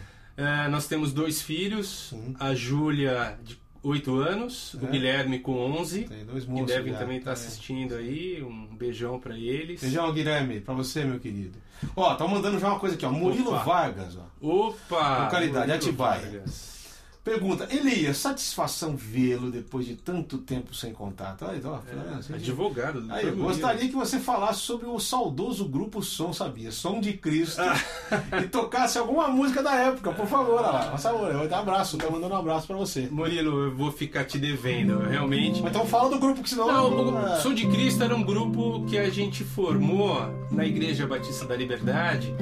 É, 0.41 0.69
nós 0.69 0.87
temos 0.87 1.13
dois 1.13 1.43
filhos, 1.43 2.09
Sim. 2.11 2.35
a 2.41 2.55
Júlia 2.55 3.37
de 3.43 3.59
8 3.83 4.15
anos, 4.17 4.75
o 4.75 4.87
É. 4.87 4.91
Guilherme 4.91 5.39
com 5.39 5.53
11, 5.53 6.05
Tem 6.05 6.25
dois 6.25 6.45
que 6.45 6.51
moços. 6.51 6.67
devem 6.67 6.93
já. 6.93 6.99
também 6.99 7.19
estar 7.19 7.31
É. 7.31 7.33
assistindo 7.35 7.95
aí. 7.95 8.43
Um 8.43 8.75
beijão 8.77 9.19
para 9.21 9.37
eles. 9.39 9.81
Beijão, 9.81 10.13
Guilherme, 10.13 10.61
pra 10.61 10.75
você, 10.75 11.05
meu 11.05 11.19
querido. 11.21 11.59
Ó, 11.97 12.15
tá 12.15 12.27
mandando 12.27 12.59
já 12.59 12.69
uma 12.69 12.79
coisa 12.79 12.95
aqui, 12.95 13.07
ó. 13.07 13.11
Murilo 13.11 13.51
Opa. 13.55 13.63
Vargas, 13.65 14.17
ó. 14.17 14.27
Opa! 14.41 15.25
Localidade, 15.25 15.67
Murilo 15.67 15.73
Atibaia. 15.89 16.21
Vargas. 16.21 16.80
Pergunta, 17.23 17.69
Elias, 17.71 18.17
satisfação 18.17 18.97
vê-lo 18.97 19.51
depois 19.51 19.85
de 19.85 19.95
tanto 19.95 20.39
tempo 20.39 20.75
sem 20.75 20.93
contato. 20.93 21.45
Aí, 21.45 21.61
ó, 21.63 21.79
É, 21.87 22.15
assim, 22.15 22.33
advogado 22.35 23.03
do 23.03 23.13
Aí, 23.13 23.27
eu 23.27 23.37
gostaria 23.37 23.87
que 23.89 23.95
você 23.95 24.19
falasse 24.19 24.61
sobre 24.61 24.87
o 24.87 24.99
saudoso 24.99 25.69
grupo 25.69 26.03
Som, 26.03 26.33
sabia? 26.33 26.73
Som 26.73 26.99
de 26.99 27.13
Cristo. 27.13 27.61
e 28.43 28.49
tocasse 28.49 28.97
alguma 28.97 29.29
música 29.29 29.63
da 29.63 29.75
época, 29.75 30.13
por 30.13 30.27
favor. 30.27 30.61
Olha 30.61 30.71
lá, 30.71 30.91
por 30.91 30.99
favor. 30.99 31.31
Eu 31.31 31.55
abraço, 31.55 31.99
tô 31.99 32.11
mandando 32.11 32.35
um 32.35 32.39
abraço 32.39 32.67
pra 32.67 32.77
você. 32.77 33.07
Murilo, 33.11 33.65
eu 33.65 33.77
vou 33.77 33.93
ficar 33.93 34.25
te 34.25 34.39
devendo, 34.39 34.99
realmente. 35.01 35.61
Mas 35.61 35.73
então 35.73 35.87
fala 35.87 36.09
do 36.09 36.19
grupo, 36.19 36.43
que 36.43 36.49
senão. 36.49 36.69
Não, 36.69 37.13
o 37.13 37.19
É. 37.19 37.37
Som 37.37 37.53
de 37.53 37.67
Cristo 37.67 38.03
era 38.03 38.17
um 38.17 38.23
grupo 38.23 38.87
que 38.87 38.97
a 38.97 39.11
gente 39.11 39.45
formou 39.45 40.21
na 40.51 40.65
Igreja 40.65 41.07
Batista 41.07 41.45
da 41.45 41.55
Liberdade, 41.55 42.35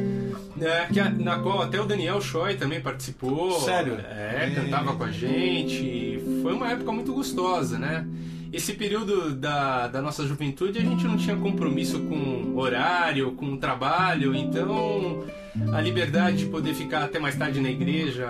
né, 0.57 0.87
que 0.87 1.01
na 1.01 1.39
qual 1.41 1.63
até 1.63 1.81
o 1.81 1.85
Daniel 1.85 2.21
Choi 2.21 2.57
também 2.57 2.81
participou. 2.81 3.61
Sério? 3.61 3.99
É, 3.99 4.29
É. 4.29 4.68
cantava 4.69 4.95
com 4.95 5.05
a 5.05 5.11
gente. 5.11 6.21
Foi 6.43 6.53
uma 6.53 6.71
época 6.71 6.93
muito 6.93 7.13
gostosa, 7.13 7.79
né? 7.79 8.07
Esse 8.53 8.75
período 8.75 9.35
da, 9.35 9.89
da 9.89 10.01
nossa 10.01 10.27
juventude 10.27 10.79
a 10.79 10.83
gente 10.83 11.05
não 11.05 11.17
tinha 11.17 11.37
compromisso 11.37 12.01
com 12.01 12.57
horário, 12.57 13.33
com 13.33 13.57
trabalho, 13.57 14.35
então 14.35 15.25
a 15.73 15.81
liberdade 15.81 16.39
de 16.39 16.47
poder 16.47 16.75
ficar 16.75 17.05
até 17.05 17.19
mais 17.19 17.37
tarde 17.37 17.61
na 17.61 17.71
igreja, 17.71 18.27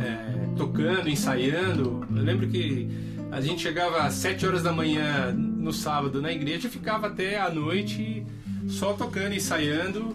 é, 0.00 0.56
tocando, 0.56 1.08
ensaiando. 1.08 2.04
Eu 2.10 2.22
lembro 2.22 2.48
que 2.48 2.88
a 3.30 3.40
gente 3.40 3.62
chegava 3.62 4.02
às 4.02 4.14
7 4.14 4.46
horas 4.46 4.62
da 4.64 4.72
manhã 4.72 5.32
no 5.32 5.72
sábado 5.72 6.20
na 6.20 6.32
igreja 6.32 6.66
e 6.66 6.70
ficava 6.70 7.06
até 7.06 7.40
a 7.40 7.48
noite 7.48 8.26
só 8.68 8.94
tocando, 8.94 9.34
ensaiando. 9.34 10.12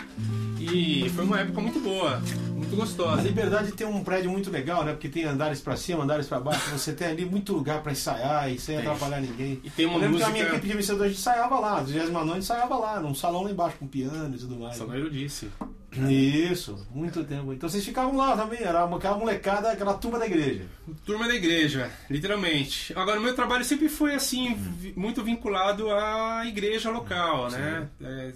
E 0.59 1.09
foi 1.15 1.23
uma 1.23 1.39
época 1.39 1.61
muito 1.61 1.79
boa, 1.79 2.21
muito 2.57 2.73
A 2.73 2.77
gostosa. 2.77 3.21
Liberdade 3.21 3.71
tem 3.71 3.85
um 3.87 4.03
prédio 4.03 4.29
muito 4.31 4.49
legal, 4.49 4.83
né? 4.83 4.91
Porque 4.93 5.07
tem 5.09 5.23
andares 5.25 5.61
pra 5.61 5.75
cima, 5.75 6.03
andares 6.03 6.27
pra 6.27 6.39
baixo. 6.39 6.69
Você 6.71 6.93
tem 6.93 7.07
ali 7.07 7.25
muito 7.25 7.53
lugar 7.53 7.81
pra 7.83 7.91
ensaiar 7.91 8.51
e 8.51 8.59
sem 8.59 8.77
Tem. 8.77 8.85
atrapalhar 8.87 9.21
ninguém. 9.21 9.59
E 9.63 9.69
tem 9.69 9.85
uma 9.85 9.95
Eu 9.95 9.99
lembro 10.01 10.13
música. 10.19 10.31
que 10.31 10.39
a 10.39 10.43
minha 10.43 10.53
equipe 10.55 10.67
de 10.67 10.73
vencedor 10.75 11.03
a 11.05 11.07
gente 11.07 11.19
ensaiava 11.19 11.59
lá, 11.59 11.81
29 11.81 12.25
noite 12.25 12.39
ensaiava 12.39 12.75
lá, 12.77 12.99
num 12.99 13.13
salão 13.15 13.43
lá 13.43 13.51
embaixo 13.51 13.77
com 13.77 13.87
piano 13.87 14.35
e 14.35 14.39
tudo 14.39 14.55
mais. 14.57 14.75
Salão 14.77 14.95
Erudice. 14.95 15.49
Isso, 16.09 16.85
muito 16.91 17.23
tempo. 17.23 17.53
Então 17.53 17.67
vocês 17.69 17.83
ficavam 17.83 18.15
lá 18.17 18.35
também, 18.35 18.59
era 18.61 18.83
aquela 18.83 19.17
molecada, 19.17 19.71
aquela 19.71 19.93
turma 19.93 20.19
da 20.19 20.25
igreja. 20.25 20.65
Turma 21.05 21.27
da 21.27 21.33
igreja, 21.35 21.89
literalmente. 22.09 22.93
Agora, 22.97 23.19
o 23.19 23.23
meu 23.23 23.33
trabalho 23.35 23.63
sempre 23.63 23.87
foi 23.89 24.13
assim, 24.13 24.53
vi- 24.55 24.93
muito 24.97 25.23
vinculado 25.23 25.89
à 25.91 26.43
igreja 26.45 26.89
local, 26.91 27.49
né? 27.49 27.87
É, 28.01 28.33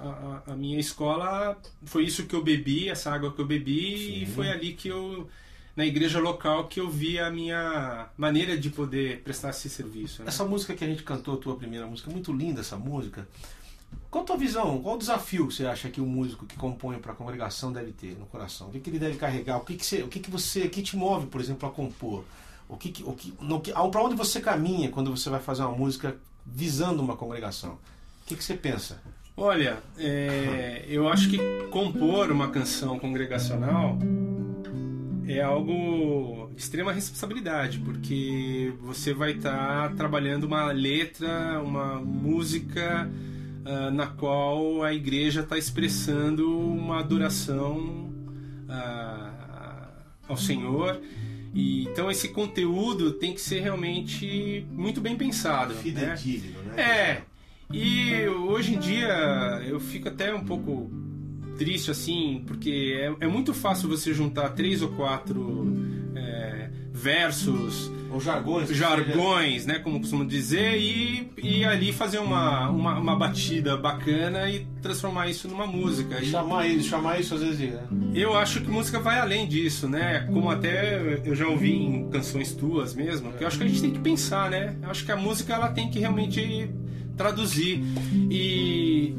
a, 0.00 0.06
a- 0.48 0.52
a 0.52 0.56
minha 0.56 0.78
escola 0.78 1.60
foi 1.84 2.04
isso 2.04 2.24
que 2.26 2.34
eu 2.34 2.42
bebi, 2.42 2.88
essa 2.88 3.10
água 3.12 3.32
que 3.32 3.40
eu 3.40 3.46
bebi, 3.46 4.22
e 4.22 4.26
Sim. 4.26 4.32
foi 4.34 4.48
ali 4.48 4.72
que 4.72 4.88
eu, 4.88 5.28
na 5.76 5.84
igreja 5.84 6.20
local, 6.20 6.68
que 6.68 6.80
eu 6.80 6.88
vi 6.88 7.18
a 7.18 7.30
minha 7.30 8.06
maneira 8.16 8.56
de 8.56 8.70
poder 8.70 9.22
prestar 9.22 9.50
esse 9.50 9.68
serviço. 9.68 10.22
Né? 10.22 10.28
Essa 10.28 10.44
música 10.44 10.72
que 10.74 10.84
a 10.84 10.88
gente 10.88 11.02
cantou, 11.02 11.34
a 11.34 11.38
tua 11.38 11.56
primeira 11.56 11.86
música, 11.86 12.10
muito 12.10 12.32
linda 12.32 12.60
essa 12.60 12.76
música. 12.76 13.26
Qual 14.10 14.24
a 14.24 14.26
tua 14.26 14.36
visão? 14.36 14.82
Qual 14.82 14.96
o 14.96 14.98
desafio 14.98 15.48
que 15.48 15.54
você 15.54 15.64
acha 15.64 15.88
que 15.88 16.00
o 16.00 16.06
músico 16.06 16.44
que 16.44 16.56
compõe 16.56 16.98
para 16.98 17.12
a 17.12 17.14
congregação 17.14 17.72
deve 17.72 17.92
ter 17.92 18.16
no 18.18 18.26
coração? 18.26 18.68
O 18.68 18.70
que, 18.70 18.80
que 18.80 18.90
ele 18.90 18.98
deve 18.98 19.16
carregar? 19.16 19.56
O 19.56 19.64
que, 19.64 19.74
que, 19.74 19.86
você, 19.86 20.02
o 20.02 20.08
que, 20.08 20.20
que 20.20 20.30
você, 20.30 20.62
o 20.64 20.70
que 20.70 20.82
te 20.82 20.96
move, 20.96 21.26
por 21.28 21.40
exemplo, 21.40 21.66
a 21.68 21.72
compor? 21.72 22.24
O 22.68 22.76
que, 22.76 23.02
o 23.06 23.12
que, 23.14 23.34
no, 23.40 23.60
que, 23.60 23.72
para 23.72 24.02
onde 24.02 24.14
você 24.14 24.40
caminha 24.40 24.90
quando 24.90 25.10
você 25.14 25.30
vai 25.30 25.40
fazer 25.40 25.62
uma 25.62 25.76
música 25.76 26.16
visando 26.44 27.02
uma 27.02 27.16
congregação? 27.16 27.72
O 27.72 28.26
que, 28.26 28.36
que 28.36 28.44
você 28.44 28.54
pensa? 28.54 29.00
Olha, 29.36 29.78
é, 29.96 30.84
eu 30.88 31.08
acho 31.08 31.30
que 31.30 31.38
compor 31.70 32.30
uma 32.30 32.50
canção 32.50 32.98
congregacional 32.98 33.98
é 35.26 35.40
algo 35.40 36.50
de 36.54 36.60
extrema 36.60 36.92
responsabilidade, 36.92 37.78
porque 37.78 38.74
você 38.80 39.14
vai 39.14 39.32
estar 39.32 39.94
trabalhando 39.94 40.44
uma 40.44 40.70
letra, 40.70 41.62
uma 41.62 41.96
música 41.96 43.10
ah, 43.64 43.90
na 43.90 44.06
qual 44.06 44.82
a 44.82 44.92
igreja 44.92 45.40
está 45.40 45.56
expressando 45.56 46.58
uma 46.58 46.98
adoração 47.00 48.12
ah, 48.68 49.88
ao 50.28 50.36
Senhor. 50.36 51.00
E, 51.54 51.84
então 51.84 52.10
esse 52.10 52.28
conteúdo 52.28 53.12
tem 53.12 53.34
que 53.34 53.40
ser 53.40 53.60
realmente 53.60 54.66
muito 54.70 55.00
bem 55.00 55.16
pensado. 55.16 55.74
né? 55.74 55.80
Fidedigno, 55.80 56.62
né? 56.62 56.82
É. 56.82 57.22
E 57.72 58.26
hoje 58.26 58.74
em 58.74 58.78
dia 58.78 59.62
eu 59.66 59.80
fico 59.80 60.08
até 60.08 60.34
um 60.34 60.44
pouco 60.44 60.90
triste 61.56 61.90
assim, 61.90 62.42
porque 62.46 63.14
é, 63.20 63.24
é 63.24 63.28
muito 63.28 63.54
fácil 63.54 63.88
você 63.88 64.12
juntar 64.12 64.50
três 64.50 64.82
ou 64.82 64.88
quatro 64.90 65.72
é, 66.14 66.70
versos, 66.92 67.90
Ou 68.12 68.20
jargões. 68.20 68.68
jargões, 68.70 69.66
né, 69.66 69.78
como 69.78 70.00
costumam 70.00 70.26
dizer, 70.26 70.78
e, 70.78 71.30
e 71.42 71.64
ali 71.64 71.92
fazer 71.92 72.18
uma, 72.18 72.68
uma, 72.68 72.98
uma 72.98 73.16
batida 73.16 73.76
bacana 73.76 74.48
e 74.50 74.66
transformar 74.80 75.28
isso 75.28 75.48
numa 75.48 75.66
música. 75.66 76.20
E 76.20 76.26
Chamar 76.26 76.66
isso, 76.66 76.88
chamar 76.88 77.20
isso 77.20 77.34
às 77.34 77.40
vezes 77.40 77.58
de. 77.58 77.66
né? 77.68 77.86
eu 78.14 78.36
acho 78.36 78.60
que 78.60 78.70
música 78.70 79.00
vai 79.00 79.18
além 79.18 79.46
disso, 79.46 79.88
né? 79.88 80.26
Como 80.32 80.50
até 80.50 81.20
eu 81.24 81.34
já 81.34 81.46
ouvi 81.46 81.72
em 81.72 82.08
canções 82.10 82.52
tuas 82.52 82.94
mesmo, 82.94 83.32
que 83.32 83.44
eu 83.44 83.48
acho 83.48 83.58
que 83.58 83.64
a 83.64 83.66
gente 83.66 83.80
tem 83.80 83.90
que 83.90 84.00
pensar, 84.00 84.50
né? 84.50 84.76
Eu 84.82 84.90
acho 84.90 85.04
que 85.04 85.12
a 85.12 85.16
música 85.16 85.54
ela 85.54 85.68
tem 85.68 85.90
que 85.90 85.98
realmente 85.98 86.70
traduzir. 87.16 87.82
E, 88.30 89.14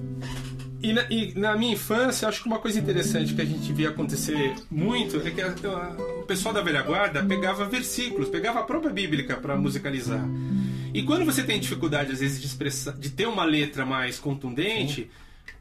e, 0.84 0.94
na, 0.94 1.06
e 1.10 1.34
na 1.36 1.56
minha 1.58 1.74
infância, 1.74 2.28
acho 2.28 2.42
que 2.42 2.48
uma 2.48 2.60
coisa 2.60 2.78
interessante 2.78 3.34
que 3.34 3.42
a 3.42 3.46
gente 3.46 3.72
via 3.74 3.90
acontecer 3.90 4.54
muito 4.70 5.18
é 5.26 5.32
que 5.32 5.42
a- 5.42 5.48
a- 5.70 6.20
o 6.20 6.24
pessoal 6.24 6.54
da 6.54 6.62
velha 6.62 6.82
guarda 6.82 7.24
pegava 7.24 7.66
versículos, 7.66 8.30
pegava 8.30 8.60
a 8.60 8.64
própria 8.64 8.92
bíblica 8.92 9.38
para 9.38 9.56
musicalizar. 9.56 10.24
E 10.94 11.02
quando 11.04 11.26
você 11.26 11.42
tem 11.42 11.60
dificuldade, 11.60 12.12
às 12.12 12.20
vezes, 12.20 12.40
de, 12.42 13.00
de 13.00 13.10
ter 13.10 13.28
uma 13.28 13.44
letra 13.46 13.86
mais 13.86 14.20
contundente, 14.20 15.10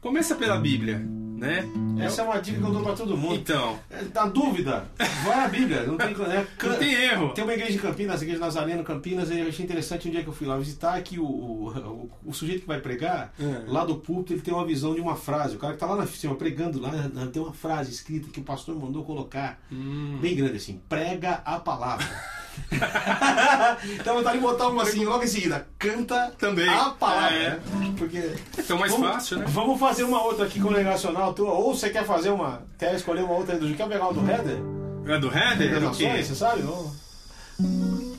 começa 0.01 0.35
pela 0.35 0.57
Bíblia, 0.57 0.99
né? 0.99 1.65
Essa 1.99 2.21
é 2.21 2.25
uma 2.25 2.39
dica 2.41 2.57
que 2.59 2.63
eu 2.65 2.71
dou 2.71 2.81
pra 2.83 2.93
todo 2.93 3.15
mundo. 3.17 3.35
Então, 3.35 3.77
É, 3.89 4.03
Na 4.13 4.25
dúvida, 4.25 4.85
vai 5.23 5.45
à 5.45 5.47
Bíblia. 5.47 5.83
Não 5.83 5.97
tem, 5.97 6.13
né? 6.15 6.47
não 6.63 6.75
tem 6.77 6.93
erro. 6.93 7.29
Tem 7.33 7.43
uma 7.43 7.53
igreja 7.53 7.73
em 7.77 7.79
Campinas, 7.79 8.19
a 8.19 8.23
igreja 8.23 8.39
Nazareno 8.41 8.83
Campinas, 8.83 9.29
e 9.29 9.39
eu 9.39 9.47
achei 9.47 9.63
interessante 9.63 10.07
um 10.07 10.11
dia 10.11 10.21
que 10.23 10.27
eu 10.29 10.33
fui 10.33 10.47
lá 10.47 10.57
visitar 10.57 11.01
que 11.01 11.19
o, 11.19 11.25
o, 11.25 12.09
o- 12.25 12.33
sujeito 12.33 12.61
que 12.61 12.67
vai 12.67 12.79
pregar, 12.81 13.33
É. 13.39 13.63
lá 13.67 13.85
do 13.85 13.95
púlpito, 13.97 14.33
ele 14.33 14.41
tem 14.41 14.53
uma 14.53 14.65
visão 14.65 14.93
de 14.95 15.01
uma 15.01 15.15
frase. 15.15 15.55
O 15.55 15.59
cara 15.59 15.73
que 15.73 15.79
tá 15.79 15.85
lá 15.85 15.95
na 15.95 16.07
cima 16.07 16.35
pregando 16.35 16.79
lá, 16.81 16.91
tem 17.31 17.41
uma 17.41 17.53
frase 17.53 17.91
escrita 17.91 18.29
que 18.29 18.39
o 18.39 18.43
pastor 18.43 18.75
mandou 18.75 19.03
colocar, 19.03 19.59
Hum. 19.71 20.17
bem 20.21 20.35
grande 20.35 20.57
assim, 20.57 20.81
prega 20.89 21.41
a 21.45 21.59
palavra. 21.59 22.05
então 23.99 24.17
eu 24.17 24.23
tava 24.23 24.37
botar 24.37 24.67
uma 24.67 24.83
assim, 24.83 25.05
logo 25.05 25.23
em 25.23 25.27
seguida, 25.27 25.67
canta 25.77 26.31
Também. 26.37 26.67
a 26.69 26.89
palavra. 26.91 27.35
É. 27.35 27.59
Porque 27.97 28.33
Então 28.57 28.77
mais 28.77 28.91
Vamos- 28.91 29.07
fácil, 29.09 29.39
né? 29.39 29.45
Vamos 29.47 29.79
fazer 29.79 30.03
uma 30.03 30.21
outra 30.23 30.45
aqui 30.45 30.59
congregacional 30.59 31.33
tua, 31.33 31.51
ou 31.53 31.75
você 31.75 31.89
quer 31.89 32.05
fazer 32.05 32.29
uma, 32.29 32.61
quer 32.77 32.95
escolher 32.95 33.23
uma 33.23 33.33
outra 33.33 33.57
do 33.57 33.73
quer 33.75 33.87
pegar 33.87 34.05
uma 34.09 34.13
do 34.13 34.29
Heather? 34.29 34.57
É 35.05 35.19
do 35.19 35.27
Heather? 35.27 35.79
Das 35.81 35.99
É 36.01 36.23
você 36.23 36.35
sabe? 36.35 36.63
Ou... 36.63 36.91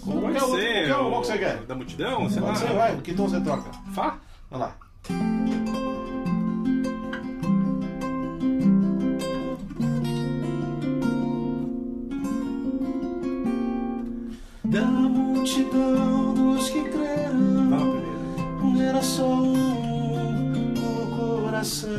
Qualquer 0.04 0.42
outro- 0.42 0.58
qualquer 0.58 0.96
o- 0.96 1.08
qual 1.10 1.20
que 1.22 1.26
você 1.26 1.38
quer? 1.38 1.56
Da 1.66 1.74
multidão, 1.74 2.28
sei 2.30 2.40
lá. 2.40 2.48
Pode 2.48 2.58
ser, 2.58 2.72
vai, 2.74 2.96
que 2.98 3.14
tom 3.14 3.28
você 3.28 3.40
troca? 3.40 3.70
Fá? 3.94 4.18
Olha 4.50 4.60
lá. 4.66 5.63
Multidão 15.44 16.32
dos 16.32 16.70
que 16.70 16.82
creram, 16.84 17.68
Fala 17.68 18.00
primeiro. 18.58 18.88
era 18.88 19.02
só 19.02 19.26
um 19.26 20.72
o 20.72 21.42
coração 21.42 21.92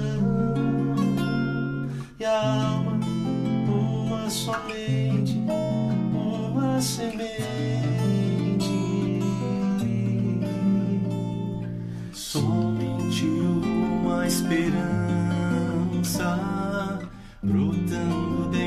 e 2.20 2.26
a 2.26 2.42
alma, 2.42 3.00
uma 3.68 4.28
somente, 4.32 5.38
uma 6.12 6.82
semente. 6.82 7.36
Somente 12.12 13.26
uma 13.26 14.26
esperança 14.26 14.80
brotando 17.44 18.50
dentro 18.50 18.65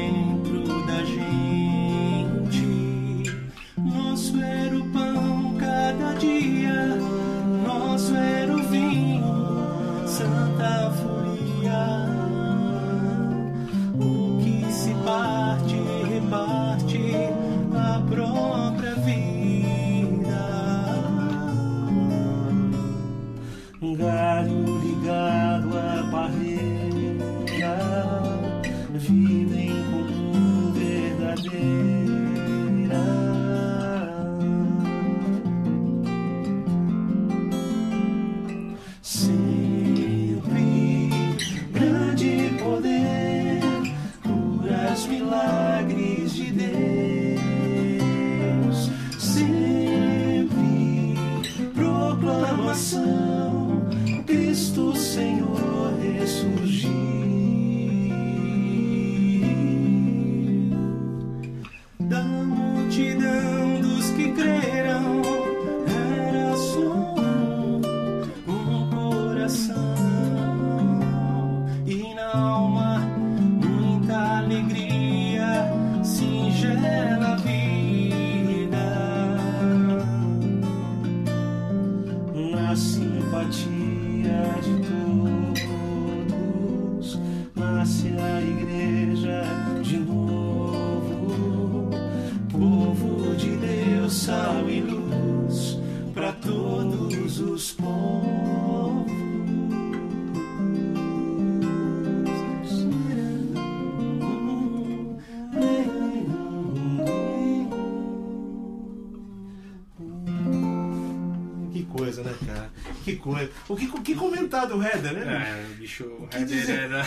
Que 113.08 113.16
coisa. 113.16 113.50
O 113.68 113.76
que, 113.76 113.86
que 114.02 114.14
comentar 114.14 114.66
do 114.66 114.82
Heather, 114.82 115.12
né? 115.12 115.50
É, 115.50 115.72
o 115.72 115.74
bicho 115.76 116.04
o 116.04 116.44
dizer? 116.44 116.80
era. 116.80 117.02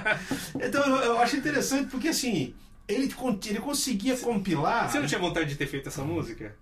Então 0.60 0.84
eu, 0.84 0.96
eu 0.96 1.18
acho 1.18 1.36
interessante 1.36 1.90
porque 1.90 2.08
assim, 2.08 2.54
ele, 2.88 3.12
ele 3.46 3.60
conseguia 3.60 4.16
compilar. 4.16 4.90
Você 4.90 4.98
não 4.98 5.06
tinha 5.06 5.20
vontade 5.20 5.48
de 5.48 5.56
ter 5.56 5.66
feito 5.66 5.88
essa 5.88 6.02
música? 6.02 6.56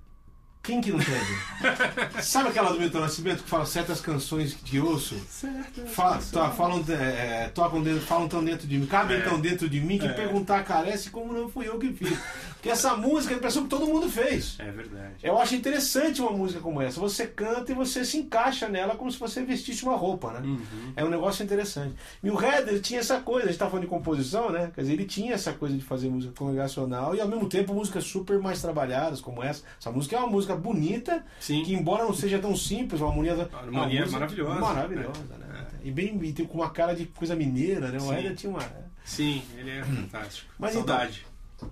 Quem 0.64 0.80
que 0.80 0.90
não 0.90 0.98
teve? 0.98 1.36
Sabe 2.22 2.48
aquela 2.48 2.72
do 2.72 2.78
Milton 2.80 3.00
Nascimento 3.00 3.42
que 3.42 3.48
fala 3.50 3.66
certas 3.66 4.00
canções 4.00 4.54
que 4.54 4.80
ouço? 4.80 5.14
Certo. 5.28 5.82
Fa- 5.86 6.18
to- 6.18 6.50
falam, 6.56 6.82
é, 6.88 7.48
tocam 7.54 7.82
dentro, 7.82 8.00
falam 8.00 8.26
tão 8.28 8.42
dentro 8.42 8.66
de 8.66 8.78
mim, 8.78 8.86
cabem 8.86 9.18
É. 9.18 9.20
tão 9.20 9.38
dentro 9.40 9.68
de 9.68 9.80
mim 9.80 9.98
que 9.98 10.06
É. 10.06 10.12
perguntar 10.12 10.64
carece 10.64 11.10
como 11.10 11.32
não 11.32 11.48
fui 11.50 11.68
eu 11.68 11.78
que 11.78 11.92
fiz. 11.92 12.18
Porque 12.54 12.70
essa 12.70 12.96
música 12.96 13.32
é 13.32 13.36
a 13.36 13.38
impressão 13.38 13.64
que 13.64 13.68
todo 13.68 13.86
mundo 13.86 14.08
fez. 14.10 14.56
É 14.58 14.70
verdade. 14.70 15.12
Eu 15.22 15.38
acho 15.38 15.54
interessante 15.54 16.22
uma 16.22 16.30
música 16.32 16.60
como 16.60 16.80
essa. 16.80 16.98
Você 16.98 17.26
canta 17.26 17.70
e 17.70 17.74
você 17.74 18.02
se 18.06 18.16
encaixa 18.16 18.66
nela 18.66 18.96
como 18.96 19.12
se 19.12 19.18
você 19.18 19.42
vestisse 19.44 19.82
uma 19.84 19.96
roupa, 19.96 20.32
né? 20.32 20.40
Uhum. 20.40 20.92
É 20.96 21.04
um 21.04 21.10
negócio 21.10 21.44
interessante. 21.44 21.94
E 22.22 22.30
o 22.30 22.40
Heather 22.42 22.80
tinha 22.80 23.00
essa 23.00 23.20
coisa, 23.20 23.48
a 23.48 23.50
gente 23.50 23.58
tá 23.58 23.66
falando 23.66 23.82
de 23.84 23.90
composição, 23.90 24.50
né? 24.50 24.70
Quer 24.74 24.80
dizer, 24.80 24.92
ele 24.94 25.04
tinha 25.04 25.34
essa 25.34 25.52
coisa 25.52 25.76
de 25.76 25.84
fazer 25.84 26.08
música 26.08 26.32
congregacional 26.34 27.14
e 27.14 27.20
ao 27.20 27.28
mesmo 27.28 27.50
tempo 27.50 27.74
músicas 27.74 28.04
super 28.04 28.38
mais 28.38 28.62
trabalhadas 28.62 29.20
como 29.20 29.42
essa. 29.42 29.62
Essa 29.78 29.90
música 29.92 30.16
é 30.16 30.18
uma 30.18 30.28
música 30.28 30.53
bonita, 30.56 31.24
Sim. 31.40 31.62
que 31.62 31.74
embora 31.74 32.04
não 32.04 32.14
seja 32.14 32.38
tão 32.38 32.56
simples, 32.56 33.00
uma 33.00 33.10
harmonia, 33.10 33.48
A 33.52 33.56
harmonia 33.58 34.04
uma 34.06 34.18
música 34.18 34.18
maravilhosa. 34.18 34.60
Maravilhosa, 34.60 35.24
né? 35.38 35.66
E 35.82 35.90
bem 35.90 36.18
e 36.24 36.32
tem 36.32 36.46
com 36.46 36.58
uma 36.58 36.70
cara 36.70 36.94
de 36.94 37.06
coisa 37.06 37.36
mineira, 37.36 37.90
né? 37.90 37.98
O 37.98 38.02
Sim. 38.02 38.14
Heather 38.14 38.36
tinha 38.36 38.50
uma. 38.50 38.62
Sim, 39.04 39.42
ele 39.56 39.70
é 39.70 39.84
fantástico. 39.84 40.50
Mas 40.58 40.72
Saudade. 40.72 41.26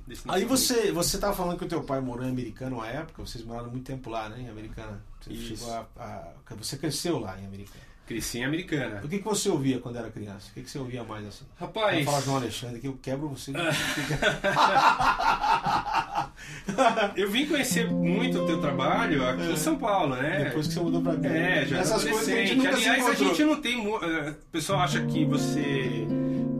desse 0.07 0.23
Aí 0.29 0.45
você, 0.45 0.93
você 0.93 1.19
tava 1.19 1.35
falando 1.35 1.59
que 1.59 1.65
o 1.65 1.69
teu 1.69 1.83
pai 1.83 2.01
morou 2.01 2.25
em 2.27 2.31
Americana 2.31 2.77
uma 2.77 2.87
época, 2.87 3.25
vocês 3.25 3.43
moraram 3.45 3.71
muito 3.71 3.85
tempo 3.87 4.11
lá, 4.11 4.29
né? 4.29 4.41
Em 4.41 4.49
Americana. 4.51 5.03
Você, 5.21 5.71
a, 5.71 5.87
a- 6.05 6.33
você 6.57 6.77
cresceu 6.77 7.19
lá 7.19 7.39
em 7.41 7.47
Americana. 7.47 7.81
Cresci 8.05 8.39
em 8.39 8.45
Americana. 8.45 9.01
O 9.03 9.09
que, 9.09 9.19
que 9.19 9.25
você 9.25 9.49
ouvia 9.49 9.79
quando 9.79 9.97
era 9.97 10.11
criança? 10.11 10.49
O 10.51 10.55
que, 10.55 10.63
que 10.63 10.71
você 10.71 10.79
ouvia 10.79 11.05
mais 11.05 11.25
assim? 11.27 11.45
Rapaz. 11.59 11.95
Vou 11.97 12.05
falar 12.13 12.21
João 12.21 12.37
Alexandre 12.37 12.81
que 12.81 12.89
eu 12.89 12.99
quebro 13.01 13.29
você. 13.29 13.53
Eu 17.17 17.29
vim 17.31 17.47
conhecer 17.47 17.91
muito 17.91 18.39
o 18.41 18.47
teu 18.47 18.61
trabalho 18.61 19.29
aqui 19.29 19.51
em 19.53 19.57
São 19.57 19.77
Paulo, 19.77 20.15
né? 20.15 20.45
Depois 20.45 20.67
que 20.69 20.75
você 20.75 20.81
mudou 20.81 21.03
pra 21.03 21.17
cá. 21.17 21.29
É, 21.29 21.67
já 21.67 21.79
Essas 21.79 22.03
coisas 22.05 22.25
que 22.25 22.33
a 22.33 22.45
gente 22.45 22.55
nunca 22.57 22.69
Aliás, 22.77 23.09
a 23.09 23.15
gente 23.15 23.45
não 23.45 23.61
tem. 23.61 23.87
eh, 23.87 24.31
O 24.31 24.51
pessoal 24.53 24.81
acha 24.81 25.01
que 25.03 25.25
você. 25.25 26.07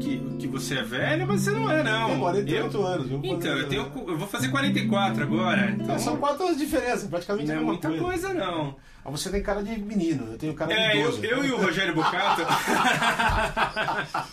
Que, 0.01 0.19
que 0.41 0.49
você 0.49 0.79
é 0.79 0.83
velho, 0.83 1.27
mas 1.29 1.43
você 1.43 1.51
não 1.53 1.71
é, 1.71 1.83
não. 1.85 2.09
Tem 2.11 2.19
48 2.19 2.77
eu, 2.77 2.87
anos. 2.87 3.07
viu? 3.09 3.21
Então, 3.23 3.57
eu, 3.57 3.69
tenho, 3.69 3.93
eu 4.09 4.19
vou 4.19 4.27
fazer 4.27 4.49
44 4.49 5.23
agora. 5.23 5.71
Então, 5.79 5.95
É, 5.95 5.99
são 5.99 6.17
quatro 6.17 6.45
anos 6.45 6.59
de 6.59 6.65
diferença, 6.65 7.07
praticamente 7.07 7.49
não 7.49 7.57
é 7.57 7.61
muita 7.61 7.89
coisa. 7.89 8.03
coisa, 8.05 8.35
não. 8.35 8.75
Ah, 9.05 9.11
Você 9.11 9.31
tem 9.31 9.43
cara 9.43 9.63
de 9.63 9.77
menino, 9.81 10.33
eu 10.33 10.39
tenho 10.39 10.55
cara 10.55 10.73
de 10.73 10.79
É, 10.81 10.97
eu, 10.97 11.01
idoso. 11.09 11.25
eu 11.25 11.45
e 11.45 11.51
o 11.51 11.57
Rogério 11.61 11.95
Bocato 11.95 12.43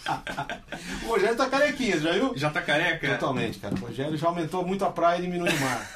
O 1.03 1.07
Rogério 1.07 1.35
tá 1.35 1.49
carequinha, 1.49 1.99
já 1.99 2.11
viu? 2.13 2.33
já 2.35 2.49
tá 2.49 2.61
careca? 2.61 3.13
Totalmente, 3.15 3.59
cara. 3.59 3.75
O 3.75 3.79
Rogério 3.79 4.17
já 4.17 4.27
aumentou 4.27 4.65
muito 4.65 4.85
a 4.85 4.89
praia 4.91 5.19
e 5.19 5.23
diminuiu 5.23 5.51
o 5.53 5.59
mar. 5.59 5.89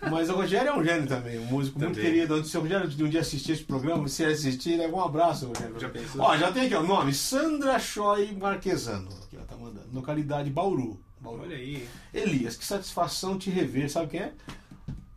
Mas 0.10 0.28
o 0.30 0.34
Rogério 0.34 0.68
é 0.68 0.72
um 0.76 0.82
gênio 0.82 1.06
também, 1.06 1.38
um 1.38 1.44
músico 1.44 1.78
muito 1.78 1.94
Também. 1.94 2.10
querido. 2.12 2.44
Se 2.44 2.56
o 2.56 2.60
Rogério 2.62 2.88
de 2.88 3.04
um 3.04 3.08
dia 3.08 3.20
assistir 3.20 3.52
esse 3.52 3.64
programa, 3.64 4.08
se 4.08 4.22
ele 4.22 4.32
assistir, 4.32 4.76
leva 4.76 4.96
um 4.96 5.04
abraço, 5.04 5.46
Rogério. 5.46 5.78
Já 5.78 5.88
pensou? 5.88 6.22
Ó, 6.22 6.36
já 6.36 6.50
tem 6.50 6.66
aqui 6.66 6.74
o 6.74 6.82
nome: 6.82 7.12
Sandra 7.12 7.78
Choi 7.78 8.32
Marquesano. 8.32 9.08
Aqui, 9.24 9.36
ó, 9.40 9.44
tá 9.44 9.56
mandando. 9.56 9.86
Localidade 9.92 10.50
Bauru. 10.50 10.98
Bauru. 11.20 11.42
Olha 11.42 11.56
aí. 11.56 11.86
Elias, 12.14 12.56
que 12.56 12.64
satisfação 12.64 13.38
te 13.38 13.50
rever. 13.50 13.90
Sabe 13.90 14.08
quem 14.08 14.20
é? 14.20 14.32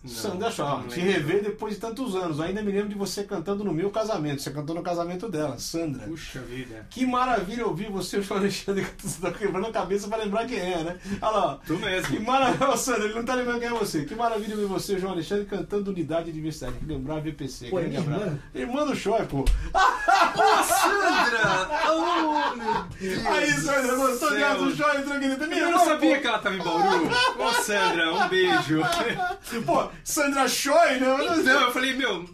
Sandra 0.05 0.49
não 0.57 0.87
Te 0.87 0.99
rever 0.99 1.43
depois 1.43 1.75
de 1.75 1.79
tantos 1.79 2.15
anos. 2.15 2.39
Ainda 2.41 2.61
me 2.61 2.71
lembro 2.71 2.89
de 2.89 2.95
você 2.95 3.23
cantando 3.23 3.63
no 3.63 3.73
meu 3.73 3.89
casamento. 3.89 4.41
Você 4.41 4.51
cantou 4.51 4.75
no 4.75 4.81
casamento 4.83 5.29
dela, 5.29 5.57
Sandra. 5.57 6.05
Puxa 6.07 6.39
vida. 6.41 6.85
Que 6.89 7.05
maravilha 7.05 7.65
ouvir 7.65 7.89
você, 7.89 8.17
o 8.19 8.21
João 8.23 8.39
Alexandre, 8.39 8.85
que 8.85 9.07
tá 9.21 9.31
quebrando 9.31 9.67
a 9.67 9.71
cabeça 9.71 10.07
pra 10.07 10.17
lembrar 10.17 10.45
quem 10.45 10.59
é, 10.59 10.83
né? 10.83 10.97
Olha 11.21 11.31
lá, 11.31 11.45
ó. 11.45 11.55
Tu 11.65 11.75
Que 11.77 11.85
mesmo. 11.85 12.21
maravilha, 12.21 12.69
Ô, 12.73 12.77
Sandra, 12.77 13.05
ele 13.05 13.13
não 13.13 13.23
tá 13.25 13.35
lembrando 13.35 13.59
quem 13.59 13.69
é 13.69 13.71
você. 13.71 14.03
Que 14.05 14.15
maravilha 14.15 14.55
ver 14.55 14.65
você, 14.65 14.99
João 14.99 15.13
Alexandre, 15.13 15.45
cantando 15.45 15.91
Unidade 15.91 16.31
Diversidade. 16.31 16.73
Tem 16.73 16.81
que 16.87 16.93
lembrar 16.93 17.17
a 17.17 17.19
VPC. 17.19 17.69
Pô, 17.69 17.79
é 17.79 17.83
grande 17.83 17.97
abraço. 17.97 18.23
irmã? 18.25 18.39
Irmã 18.53 18.85
do 18.85 18.95
Choi, 18.95 19.25
pô. 19.25 19.45
Sandra! 20.63 21.63
Oh, 21.93 22.55
meu 22.55 22.83
Deus! 22.99 23.25
Aí, 23.25 23.51
Sandra, 23.51 23.95
gostou 23.95 24.29
de 24.31 24.43
do. 24.43 25.47
Minha 25.47 25.59
Eu 25.61 25.71
não 25.71 25.85
sabia 25.85 26.15
pô. 26.15 26.21
que 26.21 26.27
ela 26.27 26.39
tava 26.39 26.55
em 26.55 26.59
Bauru. 26.59 27.09
Ô, 27.39 27.53
Sandra, 27.61 28.13
um 28.13 28.27
beijo. 28.29 28.81
Pô, 29.65 29.89
Sandra 30.03 30.47
Choi, 30.47 30.99
né? 30.99 31.15
Mas 31.29 31.45
Não, 31.45 31.61
eu 31.61 31.71
falei, 31.71 31.93
meu, 31.93 32.25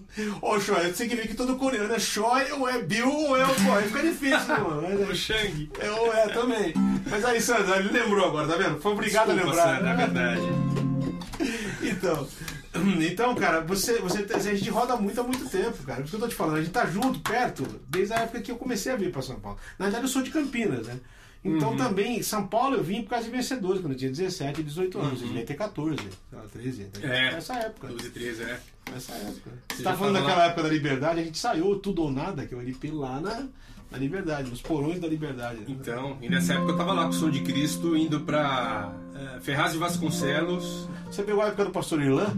Ô, 0.41 0.59
Choi, 0.59 0.91
você 0.91 1.07
que 1.07 1.15
vê 1.15 1.27
que 1.27 1.33
todo 1.35 1.55
coreano 1.55 1.93
é 1.93 1.99
Choi, 1.99 2.51
ou 2.53 2.67
é 2.67 2.81
Bill, 2.81 3.09
ou 3.09 3.37
é 3.37 3.45
o 3.45 3.73
aí 3.75 3.87
fica 3.87 4.01
difícil, 4.01 4.47
mano? 4.47 4.81
Mas 4.89 5.07
o 5.07 5.11
é- 5.11 5.15
Shang. 5.15 5.71
É, 5.79 5.91
ou 5.91 6.13
é 6.13 6.27
também. 6.29 6.73
Mas 7.09 7.23
aí, 7.23 7.39
Sandra, 7.41 7.77
ele 7.77 7.89
lembrou 7.91 8.25
agora, 8.27 8.47
tá 8.47 8.55
vendo? 8.57 8.79
Foi 8.79 8.91
obrigado 8.93 9.33
Desculpa, 9.33 9.59
a 9.59 9.65
lembrar. 9.65 9.75
Sandra, 9.77 9.89
é 9.91 9.95
verdade. 9.95 10.41
Então, 11.81 12.27
então, 13.01 13.33
cara, 13.35 13.61
você, 13.61 13.99
você, 13.99 14.25
a 14.33 14.39
gente 14.39 14.69
roda 14.69 14.95
muito 14.95 15.19
há 15.19 15.23
muito 15.23 15.49
tempo, 15.49 15.81
cara. 15.83 15.97
Por 16.01 16.03
isso 16.03 16.09
que 16.11 16.15
eu 16.17 16.19
tô 16.19 16.27
te 16.27 16.35
falando, 16.35 16.57
a 16.57 16.61
gente 16.61 16.71
tá 16.71 16.85
junto, 16.85 17.19
perto, 17.21 17.63
desde 17.87 18.13
a 18.13 18.17
época 18.17 18.41
que 18.41 18.51
eu 18.51 18.57
comecei 18.57 18.91
a 18.91 18.95
vir 18.95 19.11
pra 19.11 19.21
São 19.21 19.39
Paulo. 19.39 19.57
Na 19.77 19.85
verdade, 19.85 20.03
eu 20.05 20.09
sou 20.09 20.21
de 20.21 20.29
Campinas, 20.29 20.85
né? 20.87 20.99
Então 21.43 21.75
também, 21.77 22.21
São 22.21 22.45
Paulo 22.47 22.75
eu 22.75 22.83
vim 22.83 23.01
por 23.03 23.11
causa 23.11 23.25
de 23.25 23.31
vencedores, 23.31 23.79
quando 23.81 23.93
eu 23.93 23.97
tinha 23.97 24.11
17, 24.11 24.61
18 24.61 24.99
anos. 24.99 25.21
Eu 25.21 25.27
devia 25.27 25.45
ter 25.45 25.53
14, 25.55 25.95
sei 25.97 26.09
lá, 26.33 26.43
13. 26.51 26.87
É. 27.01 27.31
Nessa 27.31 27.53
época. 27.55 27.87
12 27.87 28.09
13, 28.09 28.43
né? 28.43 28.59
Nessa 28.91 29.13
época. 29.13 29.51
Você 29.69 29.77
Você 29.77 29.83
tá 29.83 29.95
falando 29.95 30.13
daquela 30.15 30.35
lá? 30.37 30.45
época 30.47 30.63
da 30.63 30.69
Liberdade, 30.69 31.19
a 31.21 31.23
gente 31.23 31.37
saiu 31.37 31.79
tudo 31.79 32.01
ou 32.03 32.11
nada, 32.11 32.45
que 32.45 32.53
é 32.53 32.57
o 32.57 32.61
LP 32.61 32.91
lá 32.91 33.21
na, 33.21 33.47
na 33.89 33.97
Liberdade, 33.97 34.49
nos 34.49 34.61
porões 34.61 34.99
da 34.99 35.07
Liberdade. 35.07 35.59
né? 35.59 35.65
Então, 35.69 36.17
e 36.21 36.27
nessa 36.29 36.53
época 36.55 36.73
eu 36.73 36.77
tava 36.77 36.91
lá 36.91 37.03
com 37.03 37.09
o 37.11 37.13
Som 37.13 37.29
de 37.29 37.39
Cristo, 37.41 37.95
indo 37.95 38.19
pra 38.21 38.93
eh, 39.15 39.39
Ferraz 39.39 39.71
de 39.71 39.77
Vasconcelos. 39.77 40.89
Você 41.05 41.23
pegou 41.23 41.41
a 41.41 41.47
época 41.47 41.63
do 41.65 41.71
pastor 41.71 42.01
Irlan? 42.01 42.33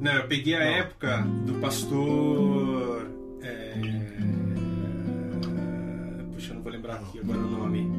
Não, 0.00 0.12
eu 0.12 0.26
peguei 0.28 0.54
a 0.54 0.62
época 0.62 1.22
do 1.46 1.54
pastor. 1.54 3.10
eh, 3.42 4.15
lembrar 6.86 6.94
aqui 6.96 7.18
agora 7.18 7.38
o 7.38 7.50
nome. 7.50 7.90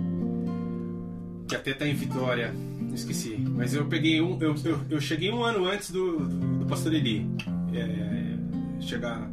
Que 1.47 1.56
até 1.56 1.73
tá 1.73 1.88
em 1.88 1.93
Vitória. 1.93 2.54
Esqueci. 2.93 3.38
Mas 3.38 3.73
eu 3.73 3.86
peguei 3.86 4.21
um. 4.21 4.38
Eu, 4.41 4.56
eu, 4.63 4.80
eu 4.89 5.02
cheguei 5.02 5.32
um 5.32 5.43
ano 5.43 5.65
antes 5.65 5.91
do, 5.91 6.19
do, 6.19 6.58
do 6.60 6.65
pastor 6.65 6.93
Eli. 6.93 7.26
eh, 7.73 8.36
chegar. 8.82 9.30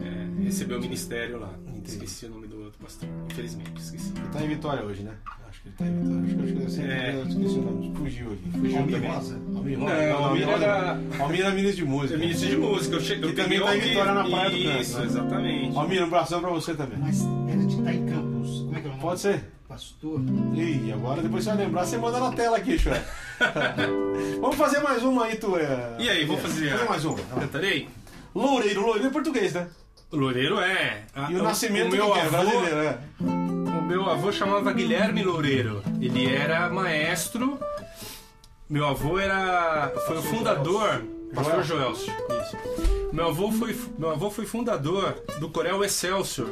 eh, 0.00 0.44
receber 0.44 0.76
o 0.76 0.80
ministério 0.80 1.38
lá. 1.40 1.52
Entendi. 1.68 1.90
Esqueci 1.90 2.26
o 2.26 2.30
nome 2.30 2.46
do 2.46 2.62
outro 2.64 2.78
pastor. 2.80 3.08
Infelizmente, 3.30 3.72
esqueci. 3.76 4.12
Ele 4.16 4.28
tá 4.28 4.42
em 4.44 4.48
Vitória 4.48 4.84
hoje, 4.84 5.02
né? 5.02 5.12
Acho 5.48 5.62
que 5.62 5.68
ele 5.68 5.76
tá 5.76 5.86
em 5.86 5.94
Vitória. 6.00 6.22
Acho 6.22 6.34
que, 6.36 6.42
acho 6.42 6.54
que 6.54 6.62
eu 6.62 6.68
sei, 6.70 6.84
É. 6.84 7.24
esqueci 7.28 7.58
o 7.58 7.62
nome. 7.62 7.94
Fugiu 7.96 8.26
aqui. 8.32 8.50
Fugiu 8.58 8.78
Almir 8.78 8.94
também. 8.94 9.10
Rosa? 9.10 9.34
Almir 9.56 9.78
Não, 9.78 9.86
Rosa. 9.86 10.12
Almir 10.14 10.46
Rosa. 10.46 10.64
era- 10.64 11.00
Almir 11.18 11.40
era 11.40 11.50
ministro 11.54 11.84
de 11.84 11.90
música. 11.90 12.14
É 12.14 12.18
ministro 12.18 12.48
de 12.48 12.56
música. 12.56 12.96
Eu 12.96 13.00
cheguei, 13.00 13.30
eu 13.30 13.34
também 13.34 13.60
tá 13.60 13.76
em 13.76 13.80
Vitória 13.80 14.14
na. 14.14 14.24
Praia 14.24 14.50
do 14.50 14.62
Canto, 14.64 14.80
Isso, 14.80 14.98
né? 14.98 15.04
exatamente. 15.04 15.76
Almir, 15.76 16.00
um 16.00 16.04
abração 16.04 16.40
pra 16.40 16.50
você 16.50 16.74
também. 16.74 16.98
Mas 16.98 17.22
era 17.48 17.66
de 17.66 17.76
em. 17.82 18.19
Pode 19.00 19.20
ser. 19.20 19.44
Pastor. 19.68 20.20
Ih, 20.54 20.92
agora 20.92 21.22
depois 21.22 21.44
você 21.44 21.50
vai 21.50 21.64
lembrar, 21.64 21.84
você 21.86 21.96
manda 21.96 22.18
na 22.18 22.32
tela 22.32 22.56
aqui, 22.56 22.76
Chué. 22.78 23.02
Vamos 24.40 24.56
fazer 24.56 24.80
mais 24.80 25.02
uma 25.02 25.24
aí, 25.26 25.36
tu 25.36 25.56
é. 25.56 25.94
E 25.98 26.08
aí, 26.10 26.24
vamos 26.24 26.42
fazer 26.42 26.70
Fazer 26.72 26.84
mais 26.88 27.04
uma. 27.04 27.16
Cantarei? 27.18 27.88
Loureiro, 28.34 28.82
Loureiro 28.82 29.08
é 29.08 29.10
português, 29.10 29.52
né? 29.54 29.68
Loureiro 30.12 30.60
é. 30.60 31.04
E 31.30 31.34
o 31.36 31.40
Ah, 31.40 31.42
nascimento 31.44 31.88
o 31.92 31.96
meu 31.96 32.12
que 32.12 32.18
é? 32.18 32.22
avô, 32.22 32.30
Brasileiro, 32.30 32.76
é. 32.78 32.98
O 33.20 33.82
meu 33.82 34.10
avô 34.10 34.32
chamava 34.32 34.72
Guilherme 34.72 35.22
Loureiro. 35.22 35.82
Ele 36.00 36.26
era 36.34 36.68
maestro. 36.68 37.58
Meu 38.68 38.86
avô 38.86 39.18
era 39.18 39.92
foi 40.06 40.18
o 40.18 40.22
fundador, 40.22 41.02
Pastor 41.34 41.62
Joelcio. 41.62 42.12
Isso. 42.42 42.56
Meu 43.12 43.28
avô 43.28 43.50
foi 43.52 43.76
meu 43.98 44.10
avô 44.10 44.30
foi 44.30 44.46
fundador 44.46 45.14
do 45.38 45.48
Corel 45.48 45.82
Excelsior 45.84 46.48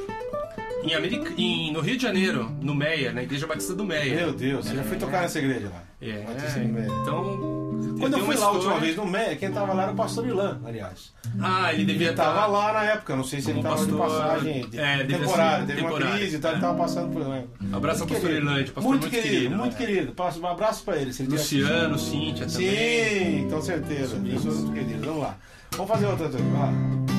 em 0.82 0.94
America, 0.94 1.32
em, 1.36 1.72
no 1.72 1.80
Rio 1.80 1.96
de 1.96 2.02
Janeiro, 2.02 2.50
no 2.60 2.74
Meia, 2.74 3.12
na 3.12 3.22
Igreja 3.22 3.46
Batista 3.46 3.74
do 3.74 3.84
Meia. 3.84 4.14
Meu 4.14 4.32
Deus, 4.32 4.66
você 4.66 4.76
já 4.76 4.84
foi 4.84 4.96
tocar 4.96 5.22
nessa 5.22 5.38
igreja 5.38 5.68
lá? 5.68 5.82
É. 6.00 6.22
Batista 6.22 6.60
do 6.60 6.68
Meia. 6.68 6.86
Então, 6.86 7.78
Quando 7.98 8.12
eu 8.12 8.18
tem 8.18 8.22
fui 8.22 8.36
lá 8.36 8.46
a 8.46 8.50
última 8.52 8.78
vez 8.78 8.96
no 8.96 9.06
Meia, 9.06 9.36
quem 9.36 9.50
tava 9.50 9.72
lá 9.72 9.84
era 9.84 9.92
o 9.92 9.96
pastor 9.96 10.26
Irlan, 10.26 10.60
aliás. 10.64 11.12
Ah, 11.40 11.72
ele 11.72 11.84
devia 11.84 12.08
Ele 12.08 12.16
tava 12.16 12.30
estar 12.30 12.46
lá 12.46 12.72
na 12.72 12.84
época, 12.84 13.16
não 13.16 13.24
sei 13.24 13.40
se 13.40 13.50
ele 13.50 13.62
tava 13.62 13.84
de 13.84 13.92
pastor, 13.92 14.20
passagem 14.22 14.68
de 14.68 14.78
é, 14.78 14.98
devia 14.98 15.18
temporária, 15.18 15.60
ser 15.60 15.66
teve 15.66 15.80
uma 15.80 15.90
temporário, 15.90 16.18
crise 16.18 16.36
e 16.36 16.38
tal, 16.38 16.50
ele 16.52 16.58
é. 16.58 16.60
tava 16.62 16.78
passando 16.78 17.12
por 17.12 17.26
lá. 17.26 17.42
Abraço 17.72 18.02
ao 18.02 18.08
Muito 18.08 18.14
pastor 18.14 18.30
querido. 18.30 18.46
Irlande, 18.46 18.72
pastor 18.72 18.90
muito, 18.90 19.02
muito 19.02 19.10
querido, 19.10 19.34
querido, 19.34 19.56
muito 19.56 19.74
é. 19.74 19.76
querido. 19.76 20.12
Passa 20.12 20.38
um 20.38 20.46
abraço 20.46 20.84
pra 20.84 20.96
ele. 20.96 21.12
Luciano, 21.28 21.98
Cíntia 21.98 22.46
também. 22.46 23.40
Sim, 23.42 23.48
com 23.50 23.60
certeza. 23.62 24.16
Pessoas 24.16 24.56
muito 24.58 24.72
queridas. 24.72 25.04
Vamos 25.04 25.22
lá. 25.22 25.36
Vamos 25.72 25.88
fazer 25.90 26.06
outra. 26.06 26.26
outra. 26.26 26.40
Vai 26.40 26.60
lá. 26.60 27.17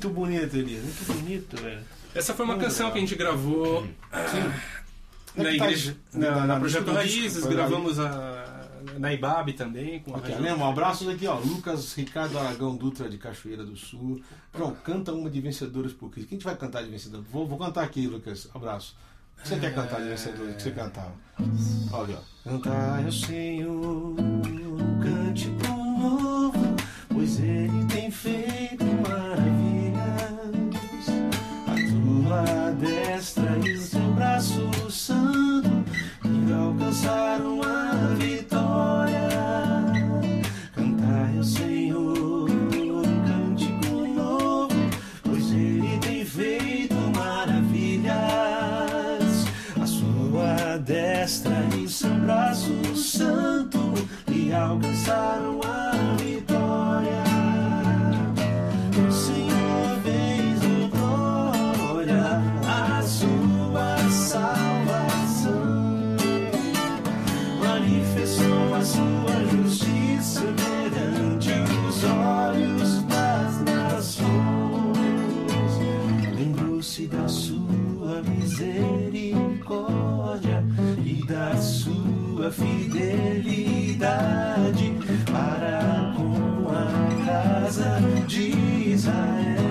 Muito 0.00 0.08
bonito, 0.10 0.56
Elias. 0.56 0.82
Muito 0.82 1.04
bonito, 1.12 1.56
velho. 1.62 1.80
Essa 2.14 2.32
foi 2.34 2.44
uma 2.44 2.54
Muito 2.54 2.64
canção 2.66 2.86
legal. 2.86 2.92
que 2.92 2.98
a 2.98 3.00
gente 3.06 3.14
gravou 3.18 3.86
ah, 4.10 4.18
na 5.36 5.44
Onde 5.48 5.58
tá 5.58 5.64
igreja, 5.66 5.90
isso? 6.10 6.18
na, 6.18 6.30
Na- 6.30 6.46
na 6.46 6.58
Projeto 6.58 6.90
Raízes, 6.92 7.44
gravamos 7.46 8.00
a, 8.00 8.66
na 8.98 9.12
IBAB 9.12 9.52
também. 9.52 10.00
Com 10.00 10.14
a 10.14 10.16
Ok, 10.18 10.30
Rádio- 10.30 10.44
lembra? 10.44 10.64
Um 10.64 10.70
abraços 10.70 11.06
aqui, 11.08 11.26
ó. 11.26 11.38
Lucas 11.38 11.92
Ricardo 11.94 12.36
Aragão 12.38 12.74
Dutra 12.76 13.08
de 13.08 13.16
Cachoeira 13.18 13.64
do 13.64 13.76
Sul. 13.76 14.20
João, 14.56 14.74
canta 14.82 15.12
uma 15.12 15.28
de 15.30 15.40
Vencedores 15.40 15.92
por 15.92 16.10
Cristo. 16.10 16.28
Quem 16.30 16.38
que 16.38 16.44
vai 16.44 16.56
cantar 16.56 16.82
de 16.82 16.90
Vencedores? 16.90 17.26
Vou, 17.30 17.46
vou 17.46 17.58
cantar 17.58 17.84
aqui, 17.84 18.06
Lucas. 18.06 18.48
Abraço. 18.54 18.96
Você 19.44 19.56
quer 19.58 19.74
cantar 19.74 20.00
de 20.02 20.08
Vencedores? 20.08 20.52
O 20.52 20.56
que 20.56 20.62
você 20.62 20.70
cantava? 20.72 21.12
Olha, 21.92 22.16
ó. 22.18 22.50
Cantai 22.50 23.04
ao 23.04 23.12
Senhor 23.12 24.16
um 24.18 25.00
cântico 25.00 25.68
novo, 25.68 26.76
pois 27.08 27.38
Ele 27.38 27.79
me 36.90 36.96
alcançaram 36.96 37.62
a 37.62 38.14
vitória. 38.16 39.28
Cantai 40.74 41.36
ao 41.36 41.44
Senhor 41.44 42.50
um 42.50 43.02
cântico 43.24 43.96
novo, 44.12 44.74
pois 45.22 45.52
Ele 45.52 45.98
tem 46.00 46.24
feito 46.24 46.94
maravilhas. 47.14 48.10
A 49.80 49.86
sua 49.86 50.78
destra 50.78 51.68
e 51.80 51.88
seu 51.88 52.14
braço 52.16 52.96
santo 52.96 53.94
lhe 54.26 54.52
alcançaram 54.52 55.60
a 55.62 56.19
misericórdia 78.60 80.62
e 81.04 81.24
da 81.26 81.56
sua 81.56 82.48
fidelidade 82.50 84.94
para 85.30 86.14
com 86.14 86.68
a 86.68 86.86
casa 87.24 88.00
de 88.26 88.50
Israel. 88.90 89.70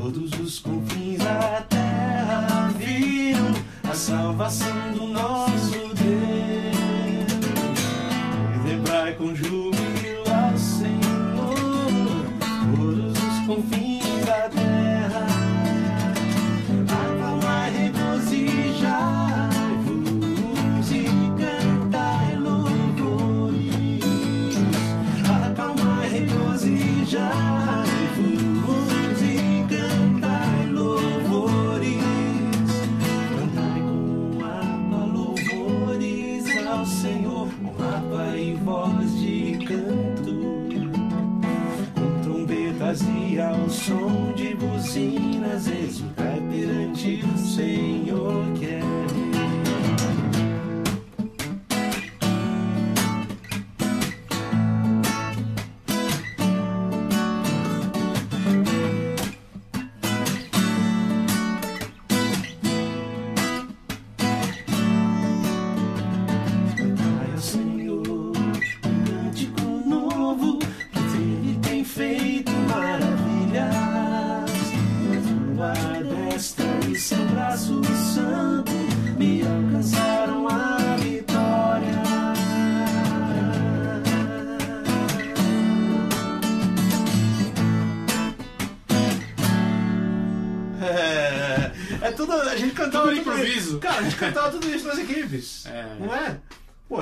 Todos 0.00 0.32
os 0.40 0.58
confins 0.58 1.18
da 1.18 1.64
terra 1.68 2.72
viram 2.76 3.52
a 3.88 3.94
salvação 3.94 4.92
do 4.92 5.06
nosso 5.06 5.94
Deus. 5.94 6.08
Celebrai 8.64 9.14
com 9.14 9.32
júbilo 9.34 9.67
de 44.98 45.27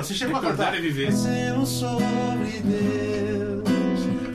você 0.07 0.13
chegou 0.15 0.37
a 0.37 0.41
cantar. 0.41 0.75
é 0.75 0.79
viver. 0.81 1.07
Fazendo 1.11 1.65
sobre 1.65 2.61
Deus 2.63 3.67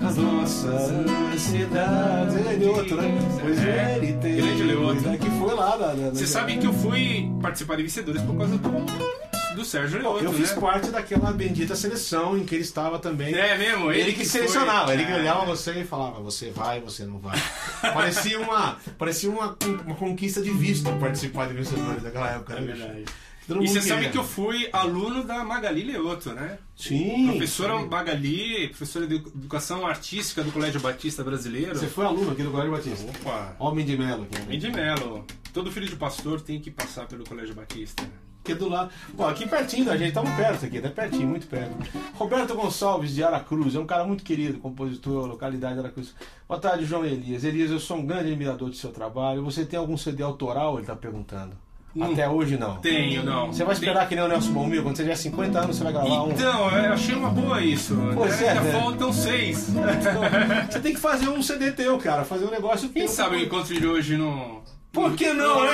as 0.02 0.16
nossas 0.16 0.90
ansiedades. 1.34 2.34
Ele 2.36 2.64
é 2.64 2.68
outro, 2.68 2.96
né? 2.96 3.18
Pois 3.40 3.58
É. 3.64 3.98
ele 3.98 4.12
tem. 4.14 4.36
Grande 4.36 4.62
Leoto. 4.64 5.08
É 5.08 5.16
que 5.16 5.30
foi 5.30 5.54
lá 5.54 5.76
da. 5.76 5.94
da- 5.94 6.10
Você 6.10 6.20
da- 6.22 6.26
sabe 6.26 6.58
que 6.58 6.66
eu 6.66 6.72
fui 6.72 7.30
participar 7.40 7.76
de 7.76 7.82
Vencedores 7.84 8.22
por 8.22 8.36
causa 8.36 8.56
do, 8.58 9.54
do 9.54 9.64
Sérgio 9.64 10.00
Leoto, 10.00 10.24
Eu 10.24 10.32
fiz 10.32 10.54
né? 10.54 10.60
parte 10.60 10.90
daquela 10.90 11.30
bendita 11.32 11.74
seleção 11.76 12.36
em 12.36 12.44
que 12.44 12.54
ele 12.54 12.62
estava 12.64 12.98
também. 12.98 13.34
É 13.34 13.56
mesmo? 13.56 13.92
Ele, 13.92 14.12
que 14.12 14.16
foi. 14.18 14.24
selecionava, 14.26 14.92
ele 14.92 15.04
que 15.04 15.12
É. 15.12 15.16
olhava 15.16 15.44
você 15.44 15.72
e 15.80 15.84
falava, 15.84 16.20
você 16.20 16.50
vai, 16.50 16.80
você 16.80 17.04
não 17.04 17.18
vai. 17.18 17.38
parecia 17.94 18.38
uma, 18.40 18.76
parecia 18.98 19.30
uma, 19.30 19.56
uma 19.86 19.94
conquista 19.94 20.40
de 20.42 20.50
visto 20.50 20.90
participar 20.98 21.46
de 21.48 21.54
vencedores 21.54 22.02
daquela 22.02 22.30
época, 22.30 22.54
É 22.54 22.60
né? 22.60 22.72
bicho? 22.72 22.78
verdade. 22.86 23.04
Todo 23.46 23.62
E 23.64 23.68
você 23.68 23.80
sabe 23.80 23.94
queria. 23.94 24.10
que 24.10 24.18
eu 24.18 24.24
fui 24.24 24.68
aluno 24.72 25.24
da 25.24 25.42
Magali 25.44 25.82
Leoto, 25.82 26.30
né? 26.32 26.58
Sim. 26.76 27.26
Professora 27.28 27.78
sim. 27.80 27.86
Magali, 27.88 28.68
professora 28.68 29.06
de 29.06 29.16
Educação 29.16 29.86
Artística 29.86 30.42
do 30.42 30.52
Colégio 30.52 30.80
Batista 30.80 31.24
Brasileiro. 31.24 31.76
Você 31.78 31.88
foi 31.88 32.04
aluno 32.06 32.30
aqui 32.30 32.42
do 32.42 32.50
Colégio 32.50 32.72
Batista. 32.72 33.10
Opa! 33.10 33.56
Homem 33.58 33.84
de 33.84 33.96
Melo. 33.96 34.22
aqui, 34.24 34.40
né? 34.42 34.56
De 34.56 34.70
Melo. 34.70 35.24
Todo 35.52 35.70
filho 35.72 35.86
de 35.88 35.96
pastor 35.96 36.40
tem 36.40 36.60
que 36.60 36.70
passar 36.70 37.06
pelo 37.06 37.24
Colégio 37.24 37.54
Batista. 37.54 38.02
Aqui 38.44 38.54
do 38.54 38.68
lado. 38.68 38.90
Pô, 39.16 39.24
aqui 39.24 39.48
pertinho 39.48 39.84
da 39.84 39.96
gente, 39.96 40.08
estamos 40.08 40.32
perto 40.34 40.66
aqui, 40.66 40.80
né? 40.80 40.88
Pertinho, 40.88 41.28
muito 41.28 41.46
perto. 41.46 41.74
Roberto 42.14 42.54
Gonçalves 42.56 43.14
de 43.14 43.22
Aracruz, 43.22 43.74
é 43.76 43.78
um 43.78 43.86
cara 43.86 44.04
muito 44.04 44.24
querido, 44.24 44.58
compositor, 44.58 45.26
localidade 45.26 45.74
de 45.74 45.80
Aracruz. 45.80 46.12
Boa 46.48 46.58
tarde, 46.60 46.84
João 46.84 47.04
Elias. 47.04 47.44
Elias, 47.44 47.70
eu 47.70 47.78
sou 47.78 47.98
um 47.98 48.04
grande 48.06 48.30
admirador 48.30 48.68
do 48.68 48.74
seu 48.74 48.90
trabalho. 48.90 49.44
Você 49.44 49.64
tem 49.64 49.78
algum 49.78 49.96
CD 49.96 50.24
autoral? 50.24 50.76
Ele 50.78 50.86
tá 50.86 50.96
perguntando. 50.96 51.56
Não. 51.94 52.12
Até 52.12 52.28
hoje 52.28 52.56
não. 52.56 52.76
Tenho, 52.76 53.22
não. 53.22 53.52
Você 53.52 53.64
vai 53.64 53.74
esperar 53.74 54.08
que 54.08 54.14
nem 54.14 54.24
o 54.24 54.28
Nelson 54.28 54.52
Bombil, 54.52 54.82
quando 54.82 54.96
você 54.96 55.02
tiver 55.02 55.14
50 55.16 55.58
anos, 55.60 55.76
você 55.76 55.84
vai 55.84 55.92
gravar 55.92 56.22
um. 56.24 56.30
Então, 56.30 56.70
eu 56.70 56.92
achei 56.92 57.14
uma 57.14 57.28
boa 57.28 57.60
isso. 57.60 57.96
Pois 58.14 58.40
é, 58.40 58.48
Ainda 58.50 58.60
né? 58.62 58.72
faltam 58.72 59.12
seis. 59.12 59.68
Então, 59.68 59.82
você 60.70 60.80
tem 60.80 60.94
que 60.94 61.00
fazer 61.00 61.28
um 61.28 61.42
CD 61.42 61.72
teu, 61.72 61.98
cara. 61.98 62.24
Fazer 62.24 62.46
um 62.46 62.50
negócio 62.50 62.88
Quem 62.88 63.04
teu. 63.04 63.12
sabe 63.12 63.36
o 63.36 63.40
encontro 63.40 63.74
de 63.78 63.86
hoje 63.86 64.16
não. 64.16 64.62
Por 64.92 65.14
que 65.14 65.32
não, 65.32 65.64
né? 65.64 65.70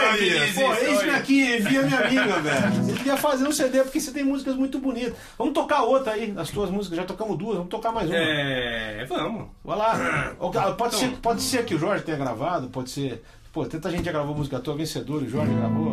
Pô, 0.54 0.72
eis-me 0.74 1.10
aqui, 1.10 1.56
envia 1.56 1.82
minha 1.82 1.98
amiga, 1.98 2.38
velho. 2.38 2.72
Você 2.84 2.92
devia 2.92 3.16
fazer 3.16 3.48
um 3.48 3.50
CD, 3.50 3.82
porque 3.82 3.98
você 3.98 4.12
tem 4.12 4.22
músicas 4.22 4.54
muito 4.54 4.78
bonitas. 4.78 5.14
Vamos 5.36 5.54
tocar 5.54 5.82
outra 5.82 6.12
aí, 6.12 6.28
das 6.30 6.50
tuas 6.50 6.70
músicas. 6.70 6.98
Já 6.98 7.04
tocamos 7.04 7.36
duas, 7.36 7.56
vamos 7.56 7.68
tocar 7.68 7.90
mais 7.90 8.08
uma. 8.08 8.16
É, 8.16 9.04
vamos. 9.08 9.48
Vai 9.64 9.76
lá. 9.76 10.34
Cara, 10.52 10.72
Pode, 10.74 10.94
Então. 10.96 11.10
ser, 11.10 11.16
pode 11.20 11.42
ser 11.42 11.64
que 11.64 11.74
o 11.74 11.78
Jorge 11.80 12.04
tenha 12.04 12.16
gravado, 12.16 12.68
pode 12.68 12.90
ser. 12.90 13.24
Pô, 13.58 13.66
tanta 13.66 13.90
gente 13.90 14.04
já 14.04 14.12
gravou 14.12 14.36
música 14.36 14.60
tua, 14.60 14.76
vencedor, 14.76 15.20
o 15.20 15.28
Jorge 15.28 15.52
gravou. 15.52 15.92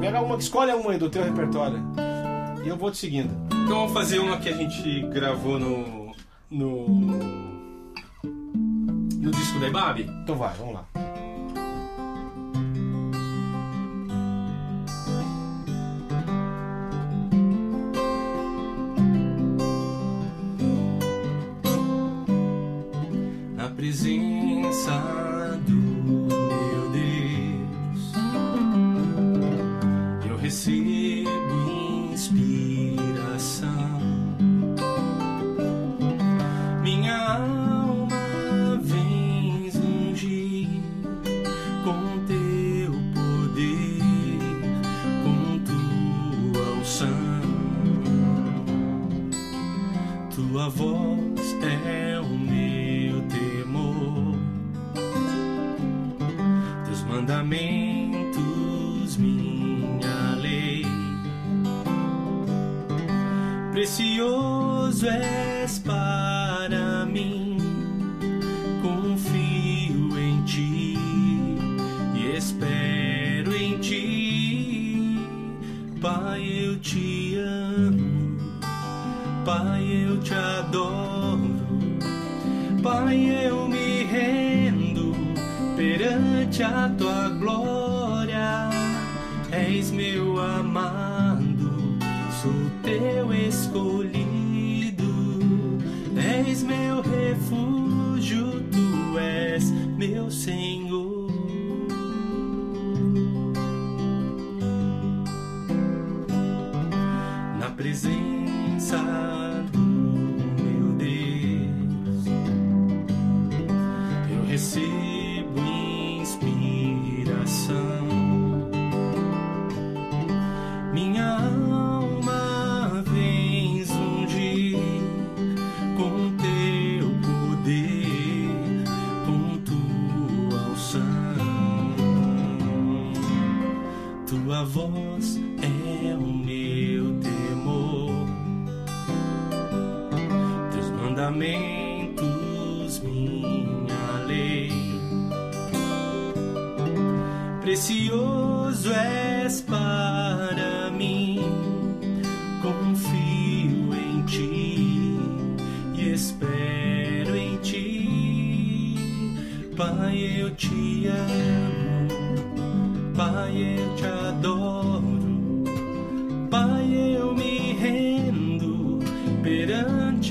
Pega 0.00 0.20
uma, 0.20 0.36
escolhe 0.36 0.72
uma 0.72 0.90
aí 0.90 0.98
do 0.98 1.08
teu 1.08 1.22
repertório. 1.22 1.78
E 2.64 2.66
eu 2.66 2.76
vou 2.76 2.90
te 2.90 2.96
seguindo. 2.96 3.32
Então 3.46 3.86
vamos 3.86 3.92
fazer 3.92 4.18
uma 4.18 4.36
que 4.38 4.48
a 4.48 4.52
gente 4.52 5.02
gravou 5.02 5.60
no. 5.60 6.12
no. 6.50 6.88
no 8.24 9.30
disco 9.30 9.60
da 9.60 9.68
Ibabe. 9.68 10.10
Então 10.24 10.34
vai, 10.34 10.52
vamos 10.56 10.74
lá. 10.74 10.84
na 23.54 23.68
presença 23.68 25.21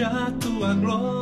a 0.03 0.31
tua 0.39 0.73
glória. 0.73 1.20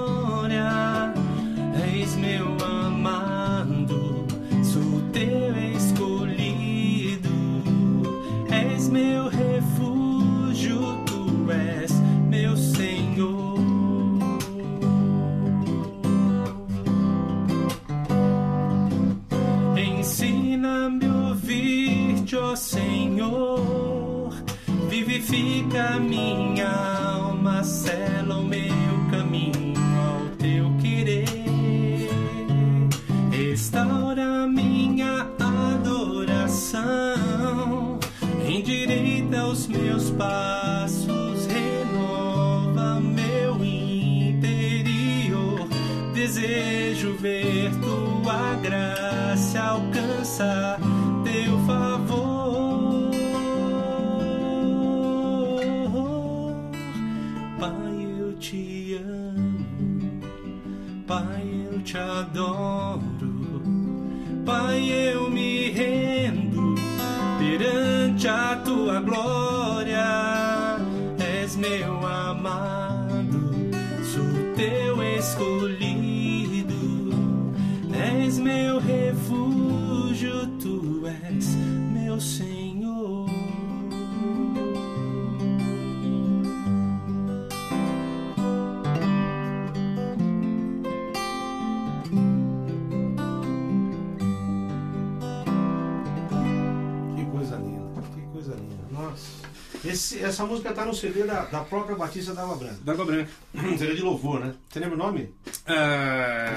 Esse- 99.85 100.19
essa 100.23 100.45
música 100.45 100.73
tá 100.73 100.83
no 100.85 100.93
CD 100.93 101.23
da, 101.23 101.45
da 101.45 101.61
própria 101.63 101.95
Batista 101.95 102.33
da 102.33 102.43
Água 102.43 102.57
Branca. 102.57 102.79
D'água 102.83 103.05
branca. 103.05 103.29
CD 103.77 103.95
de 103.95 104.01
louvor, 104.01 104.39
né? 104.41 104.53
Você 104.69 104.79
lembra 104.79 104.95
o 104.95 104.99
nome? 104.99 105.33
Ah, 105.67 106.55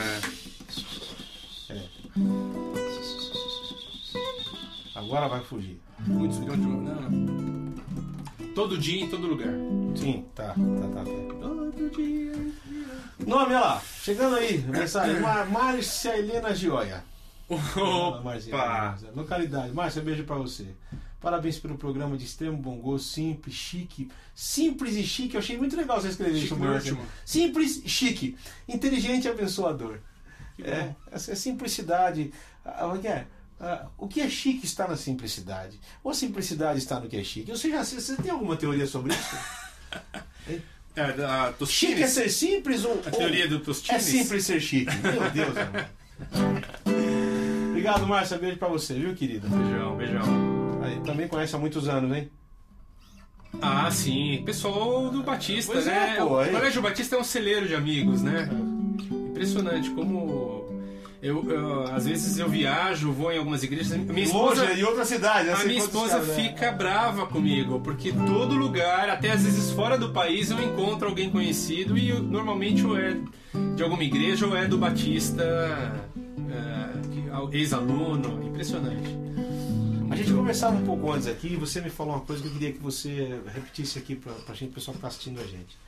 Agora 4.95 5.29
vai 5.29 5.41
fugir. 5.43 5.81
muitos 6.07 6.39
milhões 6.39 6.61
de. 6.61 6.67
Não, 6.67 6.81
não. 6.81 7.73
Todo 8.55 8.77
dia, 8.77 9.03
em 9.05 9.09
todo 9.09 9.27
lugar. 9.27 9.53
Sim, 9.97 10.27
tá, 10.35 10.49
tá, 10.49 10.55
tá. 10.55 11.05
tá. 11.05 11.05
Todo 11.41 11.91
dia. 11.97 12.33
Nome, 13.27 13.47
olha 13.55 13.61
lá. 13.61 13.83
Chegando 14.03 14.37
aí, 14.37 14.59
mensagem. 14.59 15.21
Mar 15.21 15.49
Márcia 15.49 16.19
Helena 16.19 16.55
Gioia. 16.55 17.05
Opa! 17.49 18.99
Localidade. 19.15 19.73
Márcia, 19.73 20.03
beijo 20.03 20.25
pra 20.25 20.37
você. 20.37 20.67
Parabéns 21.23 21.57
pelo 21.59 21.79
programa 21.79 22.17
de 22.17 22.25
extremo 22.25 22.57
bom 22.57 22.77
gosto, 22.79 23.07
simples, 23.09 23.55
chique. 23.55 24.11
Simples 24.35 24.97
e 24.97 25.05
chique. 25.05 25.35
Eu 25.35 25.39
achei 25.41 25.57
muito 25.57 25.77
legal 25.77 26.01
você 26.01 26.09
escrever 26.09 26.35
Chique 26.41 26.47
isso, 26.53 26.57
último. 26.57 27.07
Simples, 27.25 27.83
chique. 27.87 28.37
Inteligente 28.69 29.27
e 29.27 29.29
abençoador. 29.29 29.99
É, 30.61 30.91
essa 31.13 31.31
é 31.33 31.35
simplicidade. 31.37 32.33
Ah, 32.65 32.89
O 32.89 32.99
que 32.99 33.07
é? 33.07 33.27
Ah, 33.61 33.87
o 33.97 34.09
que 34.09 34.21
é 34.21 34.29
chique 34.29 34.67
está 34.67 34.89
na 34.89 34.97
simplicidade. 34.97 35.81
Ou 36.03 36.11
a 36.11 36.15
simplicidade 36.15 36.79
está 36.81 36.99
no 36.99 37.09
que 37.09 37.17
é 37.17 37.23
chique. 37.23 37.53
Você, 37.53 37.71
já, 37.71 37.85
você 37.85 38.17
tem 38.17 38.33
alguma 38.33 38.57
teoria 38.57 38.87
sobre 38.87 39.15
isso? 39.15 39.37
É, 40.95 41.11
da 41.13 41.53
Tostines. 41.55 41.91
chique 41.93 42.03
é 42.03 42.07
ser 42.07 42.29
simples 42.29 42.85
ou, 42.85 43.01
A 43.07 43.11
teoria 43.11 43.49
do 43.49 43.57
é 43.57 43.61
Tostines. 43.61 44.03
simples 44.03 44.45
ser 44.45 44.61
chique? 44.61 44.95
Meu 44.97 45.31
Deus, 45.31 45.57
amor. 45.57 45.87
Obrigado, 47.71 48.07
Márcia. 48.07 48.37
Beijo 48.37 48.59
pra 48.59 48.69
você, 48.69 48.93
viu, 48.95 49.15
querida? 49.15 49.49
Beijão, 49.49 49.97
beijão. 49.97 50.62
Aí, 50.83 51.01
também 51.05 51.29
conhece 51.29 51.55
há 51.55 51.59
muitos 51.59 51.89
anos, 51.89 52.17
hein? 52.17 52.29
Ah, 53.61 53.91
sim. 53.91 54.43
Pessoal 54.45 55.11
do 55.11 55.23
Batista, 55.23 55.73
Pois 55.73 55.87
é, 55.87 55.91
né? 55.91 56.17
pô, 56.19 56.41
o. 56.41 56.49
Colégio 56.51 56.83
Batista 56.83 57.17
é 57.17 57.19
um 57.19 57.25
celeiro 57.25 57.69
de 57.69 57.75
amigos, 57.75 58.23
né? 58.23 58.49
Impressionante 59.31 59.91
como. 59.91 60.63
Eu, 61.23 61.49
eu- 61.49 61.85
às 61.95 62.05
vezes 62.05 62.37
eu 62.39 62.49
viajo, 62.49 63.13
vou 63.13 63.31
em 63.31 63.39
algumas 63.39 63.63
igrejas. 63.63 63.97
Minha 63.97 64.25
esposa, 64.25 64.65
Longe, 64.65 64.81
em 64.81 64.83
outra 64.83 65.05
cidade. 65.05 65.51
a 65.51 65.65
minha 65.65 65.79
esposa 65.79 66.15
caras, 66.19 66.29
né? 66.29 66.35
fica 66.35 66.73
brava 66.73 67.27
comigo, 67.27 67.79
porque 67.81 68.11
todo 68.13 68.57
lugar, 68.57 69.09
até 69.09 69.31
às 69.31 69.45
vezes 69.45 69.71
fora 69.71 69.97
do 69.97 70.11
país, 70.11 70.51
eu 70.51 70.61
encontro 70.61 71.07
alguém 71.09 71.31
conhecido 71.31 71.97
e 71.97 72.09
eu- 72.09 72.21
normalmente 72.21 72.85
ou 72.85 72.99
é 72.99 73.17
de 73.77 73.83
alguma 73.85 74.03
igreja 74.03 74.47
ou 74.49 74.57
é 74.57 74.67
do 74.67 74.77
Batista, 74.79 75.45
é, 75.45 76.93
que- 77.51 77.57
ex-aluno. 77.57 78.43
Impressionante. 78.45 79.17
A 80.13 80.15
gente 80.15 80.31
conversava 80.35 80.77
um 80.77 80.85
pouco 80.85 81.11
antes 81.11 81.27
aqui 81.27 81.55
e 81.55 81.57
você 81.57 81.81
me 81.81 81.89
falou 81.89 82.13
uma 82.13 82.21
coisa 82.21 82.43
que 82.43 82.49
eu 82.49 82.53
queria 82.53 82.71
que 82.71 82.79
você 82.79 83.41
repetisse 83.47 83.99
aqui 83.99 84.15
pra, 84.15 84.31
pra 84.35 84.55
gente, 84.55 84.75
pessoal 84.75 84.95
que 84.95 85.01
tá 85.01 85.09
assistindo 85.09 85.41
a 85.41 85.47
gente. 85.47 85.79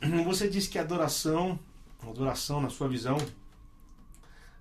Você 0.24 0.48
disse 0.48 0.68
que 0.68 0.78
a 0.78 0.82
adoração, 0.82 1.58
a 2.00 2.08
adoração 2.08 2.60
na 2.60 2.70
sua 2.70 2.86
visão, 2.86 3.16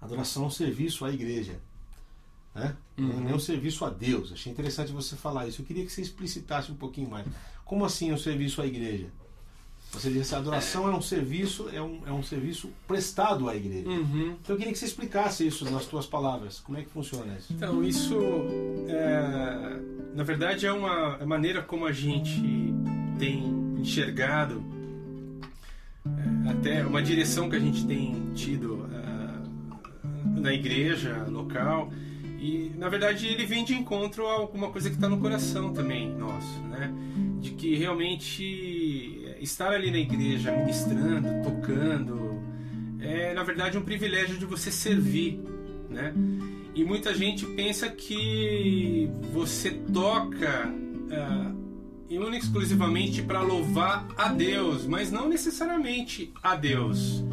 a 0.01 0.05
adoração 0.05 0.45
é 0.45 0.47
um 0.47 0.49
serviço 0.49 1.05
à 1.05 1.11
igreja. 1.11 1.59
Né? 2.55 2.75
Uhum. 2.97 3.21
Não 3.21 3.29
é 3.29 3.35
um 3.35 3.39
serviço 3.39 3.85
a 3.85 3.91
Deus. 3.91 4.31
Achei 4.31 4.51
interessante 4.51 4.91
você 4.91 5.15
falar 5.15 5.45
isso. 5.47 5.61
Eu 5.61 5.67
queria 5.67 5.85
que 5.85 5.91
você 5.91 6.01
explicitasse 6.01 6.71
um 6.71 6.75
pouquinho 6.75 7.07
mais. 7.07 7.27
Como 7.63 7.85
assim 7.85 8.11
um 8.11 8.17
serviço 8.17 8.59
à 8.59 8.65
igreja? 8.65 9.09
Você 9.95 10.09
disse 10.11 10.35
a 10.35 10.39
adoração 10.39 10.87
é 10.89 10.95
um 10.95 11.01
serviço, 11.01 11.69
é 11.71 11.81
um, 11.81 12.01
é 12.05 12.11
um 12.11 12.21
serviço 12.21 12.69
prestado 12.85 13.49
à 13.49 13.55
igreja. 13.55 13.87
Uhum. 13.87 14.35
Então 14.41 14.53
eu 14.53 14.57
queria 14.57 14.73
que 14.73 14.77
você 14.77 14.85
explicasse 14.85 15.47
isso 15.47 15.63
nas 15.71 15.85
tuas 15.85 16.05
palavras. 16.05 16.59
Como 16.59 16.77
é 16.77 16.83
que 16.83 16.89
funciona 16.89 17.33
isso? 17.37 17.53
Então, 17.53 17.81
isso, 17.83 18.19
é, 18.89 19.79
na 20.13 20.23
verdade, 20.23 20.65
é 20.65 20.73
uma 20.73 21.17
é 21.19 21.25
maneira 21.25 21.61
como 21.61 21.85
a 21.85 21.93
gente 21.93 22.73
tem 23.17 23.43
enxergado, 23.79 24.61
é, 26.05 26.49
até 26.49 26.85
uma 26.85 27.01
direção 27.01 27.49
que 27.49 27.55
a 27.55 27.59
gente 27.59 27.85
tem 27.87 28.33
tido 28.35 28.87
é, 28.91 30.39
na 30.41 30.53
igreja 30.53 31.25
local. 31.29 31.89
E, 32.37 32.73
na 32.77 32.89
verdade, 32.89 33.27
ele 33.27 33.45
vem 33.45 33.63
de 33.63 33.73
encontro 33.73 34.27
a 34.27 34.33
alguma 34.33 34.69
coisa 34.69 34.89
que 34.89 34.95
está 34.95 35.07
no 35.07 35.17
coração 35.19 35.73
também 35.73 36.13
nosso, 36.13 36.59
né? 36.69 36.93
De 37.39 37.51
que 37.51 37.75
realmente 37.75 39.24
estar 39.39 39.71
ali 39.71 39.91
na 39.91 39.97
igreja, 39.97 40.51
ministrando, 40.51 41.29
tocando, 41.43 42.41
é, 42.99 43.33
na 43.33 43.43
verdade, 43.43 43.77
um 43.77 43.83
privilégio 43.83 44.37
de 44.37 44.45
você 44.45 44.71
servir, 44.71 45.39
né? 45.89 46.13
E 46.73 46.83
muita 46.83 47.13
gente 47.15 47.45
pensa 47.45 47.87
que 47.89 49.09
você 49.31 49.71
toca 49.71 50.73
e 52.09 52.17
única 52.17 52.35
e 52.35 52.39
exclusivamente 52.39 53.21
para 53.21 53.41
louvar 53.41 54.07
a 54.17 54.29
Deus, 54.29 54.85
mas 54.85 55.11
não 55.11 55.27
necessariamente 55.27 56.31
a 56.41 56.55
Deus. 56.55 57.23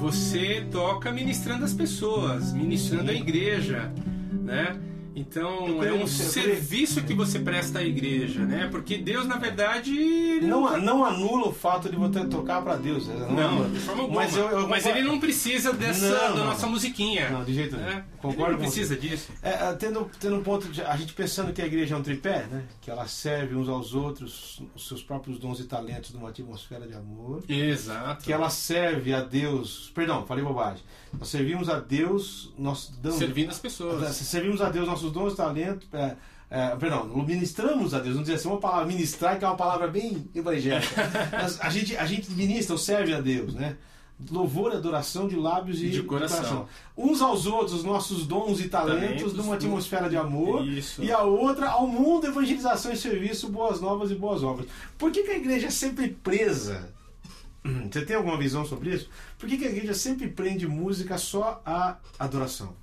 Você 0.00 0.66
toca 0.70 1.10
ministrando 1.10 1.64
as 1.64 1.72
pessoas, 1.72 2.52
ministrando 2.52 3.10
a 3.10 3.14
igreja, 3.14 3.92
né? 4.32 4.78
Então 5.16 5.82
é 5.82 5.92
um 5.94 6.06
serviço 6.06 7.02
que 7.02 7.14
você 7.14 7.38
presta 7.38 7.78
à 7.78 7.82
igreja, 7.82 8.44
né? 8.44 8.68
Porque 8.70 8.98
Deus, 8.98 9.26
na 9.26 9.38
verdade, 9.38 10.40
Não, 10.42 10.76
não 10.78 11.02
anula 11.04 11.48
o 11.48 11.52
fato 11.54 11.88
de 11.88 11.96
você 11.96 12.24
tocar 12.26 12.60
para 12.60 12.76
Deus. 12.76 13.06
né? 13.08 13.26
não, 13.30 13.48
anula. 13.48 13.68
de 13.70 13.78
forma 13.78 14.02
alguma. 14.02 14.20
Mas, 14.20 14.36
eu, 14.36 14.46
eu 14.50 14.68
Mas 14.68 14.84
ele 14.84 15.00
não 15.00 15.18
precisa 15.18 15.72
dessa 15.72 16.06
Não, 16.06 16.18
da 16.18 16.28
não. 16.40 16.44
nossa 16.46 16.66
musiquinha. 16.66 17.30
Não, 17.30 17.42
de 17.42 17.54
jeito 17.54 17.76
nenhum. 17.76 17.88
né? 17.88 18.04
Concordo 18.20 18.42
ele 18.44 18.52
não 18.52 18.58
precisa 18.58 18.94
disso. 18.94 19.30
É, 19.42 19.50
é, 19.68 19.72
tendo, 19.72 20.10
tendo 20.20 20.36
um 20.36 20.42
ponto 20.42 20.68
de. 20.68 20.82
A 20.82 20.96
gente 20.96 21.14
pensando 21.14 21.52
que 21.52 21.62
a 21.62 21.66
igreja 21.66 21.94
é 21.94 21.98
um 21.98 22.02
tripé, 22.02 22.46
né? 22.50 22.64
Que 22.82 22.90
ela 22.90 23.06
serve 23.06 23.54
uns 23.54 23.68
aos 23.70 23.94
outros 23.94 24.62
os 24.74 24.86
seus 24.86 25.02
próprios 25.02 25.38
dons 25.38 25.60
e 25.60 25.64
talentos 25.64 26.12
numa 26.12 26.28
atmosfera 26.28 26.86
de 26.86 26.92
amor. 26.94 27.42
Exato. 27.48 28.22
Que 28.22 28.32
ela 28.32 28.50
serve 28.50 29.14
a 29.14 29.20
Deus. 29.22 29.90
Perdão, 29.94 30.26
falei 30.26 30.44
bobagem. 30.44 30.82
Nós 31.18 31.28
servimos 31.28 31.68
a 31.68 31.78
Deus, 31.78 32.52
nós 32.58 32.92
damos. 33.02 33.18
Servindo 33.18 33.50
as 33.50 33.58
pessoas. 33.58 34.16
Servimos 34.16 34.60
a 34.60 34.68
Deus 34.68 34.86
nossos 34.86 35.12
dons 35.12 35.32
e 35.32 35.36
talentos. 35.36 35.88
É, 35.92 36.16
é, 36.48 36.76
perdão, 36.76 37.06
ministramos 37.06 37.92
a 37.92 37.98
Deus. 37.98 38.14
Vamos 38.14 38.28
dizer 38.28 38.38
assim, 38.38 38.48
uma 38.48 38.60
palavra 38.60 38.86
ministrar, 38.86 39.38
que 39.38 39.44
é 39.44 39.48
uma 39.48 39.56
palavra 39.56 39.88
bem 39.88 40.28
evangélica. 40.34 41.10
Mas 41.32 41.60
a, 41.60 41.68
gente, 41.70 41.96
a 41.96 42.06
gente 42.06 42.30
ministra 42.32 42.74
ou 42.74 42.78
serve 42.78 43.14
a 43.14 43.20
Deus, 43.20 43.54
né? 43.54 43.76
Louvor, 44.30 44.72
adoração 44.72 45.28
de 45.28 45.36
lábios 45.36 45.82
e 45.82 45.90
De 45.90 46.02
coração. 46.02 46.66
Uns 46.96 47.20
aos 47.20 47.44
outros, 47.46 47.84
nossos 47.84 48.26
dons 48.26 48.60
e 48.60 48.68
talentos, 48.68 49.00
Talentos, 49.00 49.34
numa 49.34 49.56
atmosfera 49.56 50.08
de 50.08 50.16
amor. 50.16 50.66
Isso. 50.66 51.02
E 51.02 51.12
a 51.12 51.22
outra 51.22 51.68
ao 51.68 51.86
mundo, 51.86 52.26
evangelização 52.26 52.92
e 52.92 52.96
serviço, 52.96 53.50
boas 53.50 53.78
novas 53.78 54.10
e 54.10 54.14
boas 54.14 54.42
obras. 54.42 54.68
Por 54.96 55.10
que, 55.10 55.22
que 55.22 55.32
a 55.32 55.36
igreja 55.36 55.66
é 55.66 55.70
sempre 55.70 56.08
presa? 56.08 56.94
Você 57.90 58.04
tem 58.04 58.16
alguma 58.16 58.36
visão 58.38 58.64
sobre 58.64 58.90
isso? 58.94 59.08
Por 59.38 59.48
que, 59.48 59.56
que 59.58 59.64
a 59.64 59.70
igreja 59.70 59.94
sempre 59.94 60.28
prende 60.28 60.66
música 60.66 61.18
só 61.18 61.60
à 61.64 61.96
adoração? 62.18 62.74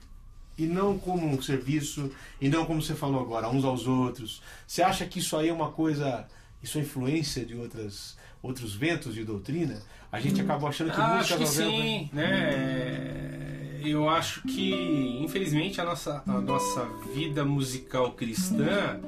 E 0.58 0.66
não 0.66 0.98
como 1.00 1.28
um 1.28 1.42
serviço, 1.42 2.12
e 2.40 2.48
não 2.48 2.66
como 2.66 2.80
você 2.82 2.94
falou 2.94 3.20
agora, 3.22 3.50
uns 3.50 3.66
aos 3.66 3.88
outros. 3.88 4.42
Você 4.68 4.84
acha 4.84 5.04
que 5.06 5.18
isso 5.20 5.36
aí 5.36 5.50
é 5.50 5.54
uma 5.54 5.72
coisa, 5.72 6.28
isso 6.62 6.78
é 6.78 6.82
influência 6.82 7.44
de 7.44 7.56
outras, 7.56 8.16
outros 8.42 8.76
ventos 8.76 9.16
de 9.16 9.24
doutrina? 9.24 9.82
A 10.12 10.20
gente 10.20 10.40
acabou 10.42 10.70
achando 10.70 10.92
que 10.92 11.02
Ah, 11.02 11.16
música 11.16 11.36
acho 11.36 11.38
que 11.38 11.44
novela- 11.62 11.72
sim, 11.72 12.10
né? 12.14 13.80
Eu 13.84 14.08
acho 14.08 14.44
que, 14.44 15.18
infelizmente, 15.22 15.82
a 15.82 15.84
nossa, 15.86 16.22
a 16.28 16.40
nossa 16.40 16.86
vida 17.16 17.44
musical 17.44 18.12
cristã 18.14 19.00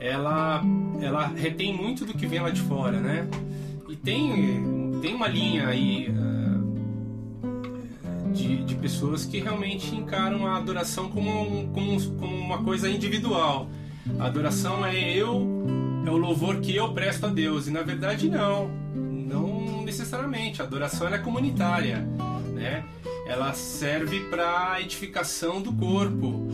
ela, 0.00 0.62
ela 1.02 1.26
retém 1.26 1.72
muito 1.76 2.04
do 2.06 2.14
que 2.14 2.26
vem 2.26 2.40
lá 2.40 2.50
de 2.50 2.62
fora, 2.62 2.98
né? 2.98 3.28
E 3.88 3.94
tem, 3.96 4.87
tem 5.00 5.14
uma 5.14 5.28
linha 5.28 5.68
aí 5.68 6.10
uh, 6.10 6.58
de, 8.32 8.64
de 8.64 8.74
pessoas 8.74 9.24
que 9.24 9.40
realmente 9.40 9.94
encaram 9.94 10.46
a 10.46 10.56
adoração 10.56 11.08
como, 11.08 11.30
um, 11.30 11.72
como, 11.72 12.00
como 12.16 12.36
uma 12.36 12.62
coisa 12.62 12.88
individual. 12.88 13.68
A 14.18 14.26
adoração 14.26 14.84
é 14.84 15.12
eu, 15.12 15.46
é 16.06 16.10
o 16.10 16.16
louvor 16.16 16.60
que 16.60 16.74
eu 16.74 16.92
presto 16.92 17.26
a 17.26 17.28
Deus. 17.28 17.66
E 17.66 17.70
na 17.70 17.82
verdade 17.82 18.28
não, 18.28 18.68
não 18.94 19.82
necessariamente. 19.84 20.62
A 20.62 20.64
adoração 20.64 21.08
é 21.08 21.18
comunitária, 21.18 22.06
né? 22.54 22.84
Ela 23.26 23.52
serve 23.52 24.20
para 24.30 24.80
edificação 24.80 25.60
do 25.60 25.72
corpo. 25.72 26.48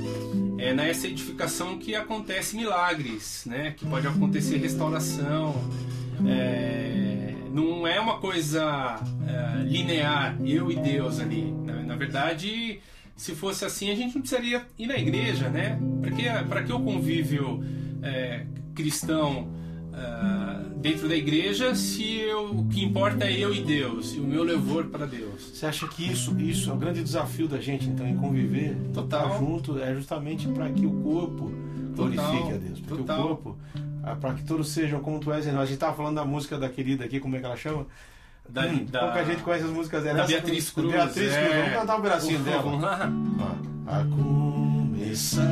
É 0.58 0.72
nessa 0.72 1.06
edificação 1.06 1.78
que 1.78 1.94
acontece 1.94 2.56
milagres, 2.56 3.44
né? 3.46 3.74
Que 3.76 3.84
pode 3.84 4.06
acontecer 4.06 4.56
restauração. 4.56 5.54
É, 6.26 7.03
não 7.54 7.86
é 7.86 8.00
uma 8.00 8.18
coisa 8.18 9.00
é, 9.28 9.62
linear, 9.62 10.36
eu 10.44 10.72
e 10.72 10.76
Deus 10.76 11.20
ali. 11.20 11.52
Na, 11.64 11.74
na, 11.74 11.94
verdade, 11.94 12.80
se 13.14 13.32
fosse 13.34 13.64
assim, 13.64 13.90
a 13.92 13.94
gente 13.94 14.16
não 14.16 14.22
precisaria 14.22 14.66
ir 14.76 14.88
na 14.88 14.98
igreja, 14.98 15.48
né? 15.48 15.78
Para 16.00 16.10
que, 16.10 16.22
para 16.48 16.62
que 16.64 16.72
o 16.72 16.80
convívio 16.80 17.62
é, 18.02 18.44
cristão 18.74 19.48
uh, 19.92 20.78
dentro 20.80 21.08
da 21.08 21.14
igreja 21.14 21.76
se 21.76 22.18
eu, 22.18 22.50
o 22.50 22.66
que 22.66 22.84
importa 22.84 23.24
é 23.24 23.38
eu 23.38 23.54
e 23.54 23.62
Deus 23.62 24.14
e 24.14 24.18
o 24.18 24.24
meu 24.24 24.42
louvor 24.42 24.86
para 24.86 25.06
Deus. 25.06 25.40
Você 25.54 25.64
acha 25.64 25.86
que 25.86 26.10
isso, 26.10 26.36
isso 26.40 26.70
é 26.70 26.72
o 26.72 26.76
grande 26.76 27.04
desafio 27.04 27.46
da 27.46 27.60
gente 27.60 27.88
então 27.88 28.06
em 28.06 28.16
conviver, 28.16 28.76
total 28.92 29.38
junto, 29.38 29.78
é 29.78 29.94
justamente 29.94 30.48
para 30.48 30.68
que 30.70 30.84
o 30.84 31.02
corpo 31.02 31.52
glorifique 31.94 32.52
a 32.52 32.56
Deus, 32.56 32.80
porque 32.80 33.04
total. 33.04 33.20
o 33.20 33.28
corpo 33.28 33.58
para 34.20 34.34
que 34.34 34.42
todos 34.44 34.68
sejam 34.68 35.00
como 35.00 35.20
tu 35.20 35.32
és. 35.32 35.46
A 35.46 35.50
gente 35.64 35.74
estava 35.74 35.94
falando 35.94 36.16
da 36.16 36.24
música 36.24 36.58
da 36.58 36.68
querida 36.68 37.04
aqui, 37.04 37.20
como 37.20 37.36
é 37.36 37.40
que 37.40 37.46
ela 37.46 37.56
chama? 37.56 37.86
Da, 38.48 38.66
hum, 38.66 38.84
da, 38.84 39.00
pouca 39.00 39.24
gente 39.24 39.42
conhece 39.42 39.64
as 39.64 39.70
músicas 39.70 40.04
dela. 40.04 40.18
Da 40.18 40.26
Beatriz 40.26 40.70
Cruz. 40.70 40.92
Beatriz 40.92 41.32
é. 41.32 41.40
Cruz. 41.40 41.56
Vamos 41.56 41.72
cantar 41.72 41.96
um 41.96 42.02
pedacinho 42.02 42.38
dela. 42.40 42.62
Vamos 42.62 42.82
lá. 42.82 43.10
A 43.86 44.04
começar 44.04 45.42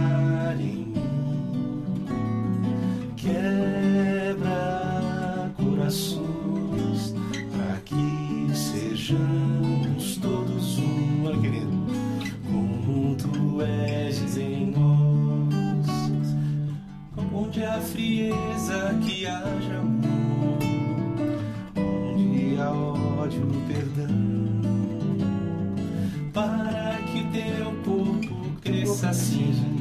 em 0.61 0.87
mim, 0.87 0.95
quebra 3.17 4.83
corações, 5.57 7.15
para 7.51 7.81
que 7.85 8.51
sejamos 8.55 10.17
todos 10.17 10.79
um, 10.79 11.27
olha 11.27 11.41
querido, 11.41 11.87
como 12.47 13.17
tu 13.17 13.63
és 13.63 14.37
em 14.37 14.71
nós, 14.71 15.87
onde 17.35 17.65
a 17.65 17.81
frieza 17.81 18.32
que 19.23 19.29
haja 19.29 19.79
amor, 19.79 20.59
onde 21.77 22.61
há 22.61 22.73
ódio, 22.73 23.47
perdão, 23.69 24.09
para 26.33 26.99
que 27.07 27.23
teu 27.29 27.73
corpo 27.85 28.61
cresça 28.61 29.11
assim, 29.11 29.72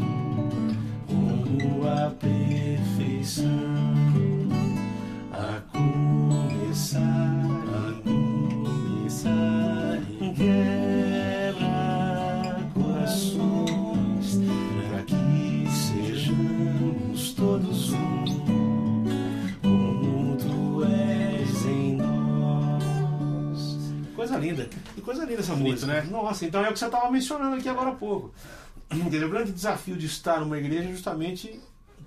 né? 25.91 26.07
Nossa, 26.09 26.45
então 26.45 26.63
é 26.63 26.69
o 26.69 26.73
que 26.73 26.79
você 26.79 26.85
estava 26.85 27.09
mencionando 27.11 27.55
aqui 27.55 27.69
agora 27.69 27.89
há 27.89 27.95
pouco. 27.95 28.33
Entendeu? 28.91 29.27
O 29.27 29.31
grande 29.31 29.51
desafio 29.51 29.95
de 29.95 30.05
estar 30.05 30.39
numa 30.39 30.57
igreja 30.57 30.89
é 30.89 30.91
justamente 30.91 31.59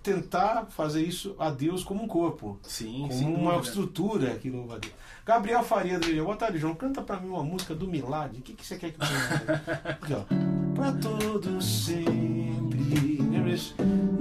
tentar 0.02 0.66
fazer 0.66 1.02
isso 1.02 1.34
a 1.38 1.50
Deus 1.50 1.82
como 1.82 2.04
um 2.04 2.06
corpo. 2.06 2.58
Sim, 2.62 3.06
como 3.08 3.34
uma 3.34 3.52
dúvida. 3.52 3.68
estrutura 3.68 4.34
que 4.36 4.50
louva 4.50 4.76
a 4.76 4.78
Deus. 4.78 4.92
Gabriel 5.24 5.62
Faria 5.62 5.98
do 5.98 6.06
Boa 6.22 6.36
tarde, 6.36 6.58
João. 6.58 6.74
Canta 6.74 7.00
pra 7.00 7.18
mim 7.18 7.28
uma 7.28 7.42
música 7.42 7.74
do 7.74 7.88
Milad. 7.88 8.36
O 8.36 8.42
que, 8.42 8.52
que 8.52 8.66
você 8.66 8.76
quer 8.76 8.92
que 8.92 9.00
eu 9.00 9.06
cante? 9.06 10.26
Pra 10.74 10.92
todos 10.92 11.64
sempre, 11.64 13.18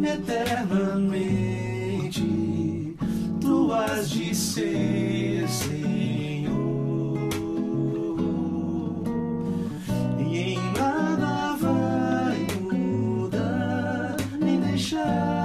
eternamente, 0.01 2.95
tu 3.41 3.73
has 3.73 4.09
de 4.09 4.33
ser 4.33 5.49
Senhor. 5.49 6.02
E 10.33 10.55
em 10.55 10.73
nada 10.73 11.55
vai 11.57 12.47
mudar, 12.71 14.17
nem 14.39 14.59
deixar 14.61 15.42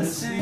para 0.00 0.39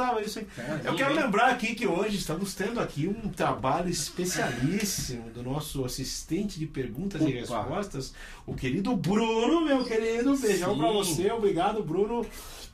cantava 0.00 0.22
isso, 0.22 0.38
hein? 0.38 0.46
Eu 0.84 0.94
quero 0.94 1.14
lembrar 1.14 1.50
aqui 1.50 1.74
que 1.74 1.86
hoje 1.86 2.16
estamos 2.16 2.54
tendo 2.54 2.80
aqui 2.80 3.06
um 3.06 3.28
trabalho 3.28 3.90
especialíssimo 3.90 5.30
do 5.30 5.42
nosso 5.42 5.84
assistente 5.84 6.58
de 6.58 6.66
perguntas 6.66 7.20
e 7.20 7.24
Opa. 7.24 7.34
respostas, 7.34 8.14
o 8.46 8.54
querido 8.54 8.96
Bruno, 8.96 9.60
meu 9.60 9.84
querido. 9.84 10.36
Beijão 10.36 10.72
Sim. 10.74 10.78
pra 10.78 10.90
você. 10.92 11.30
Obrigado, 11.30 11.82
Bruno, 11.82 12.24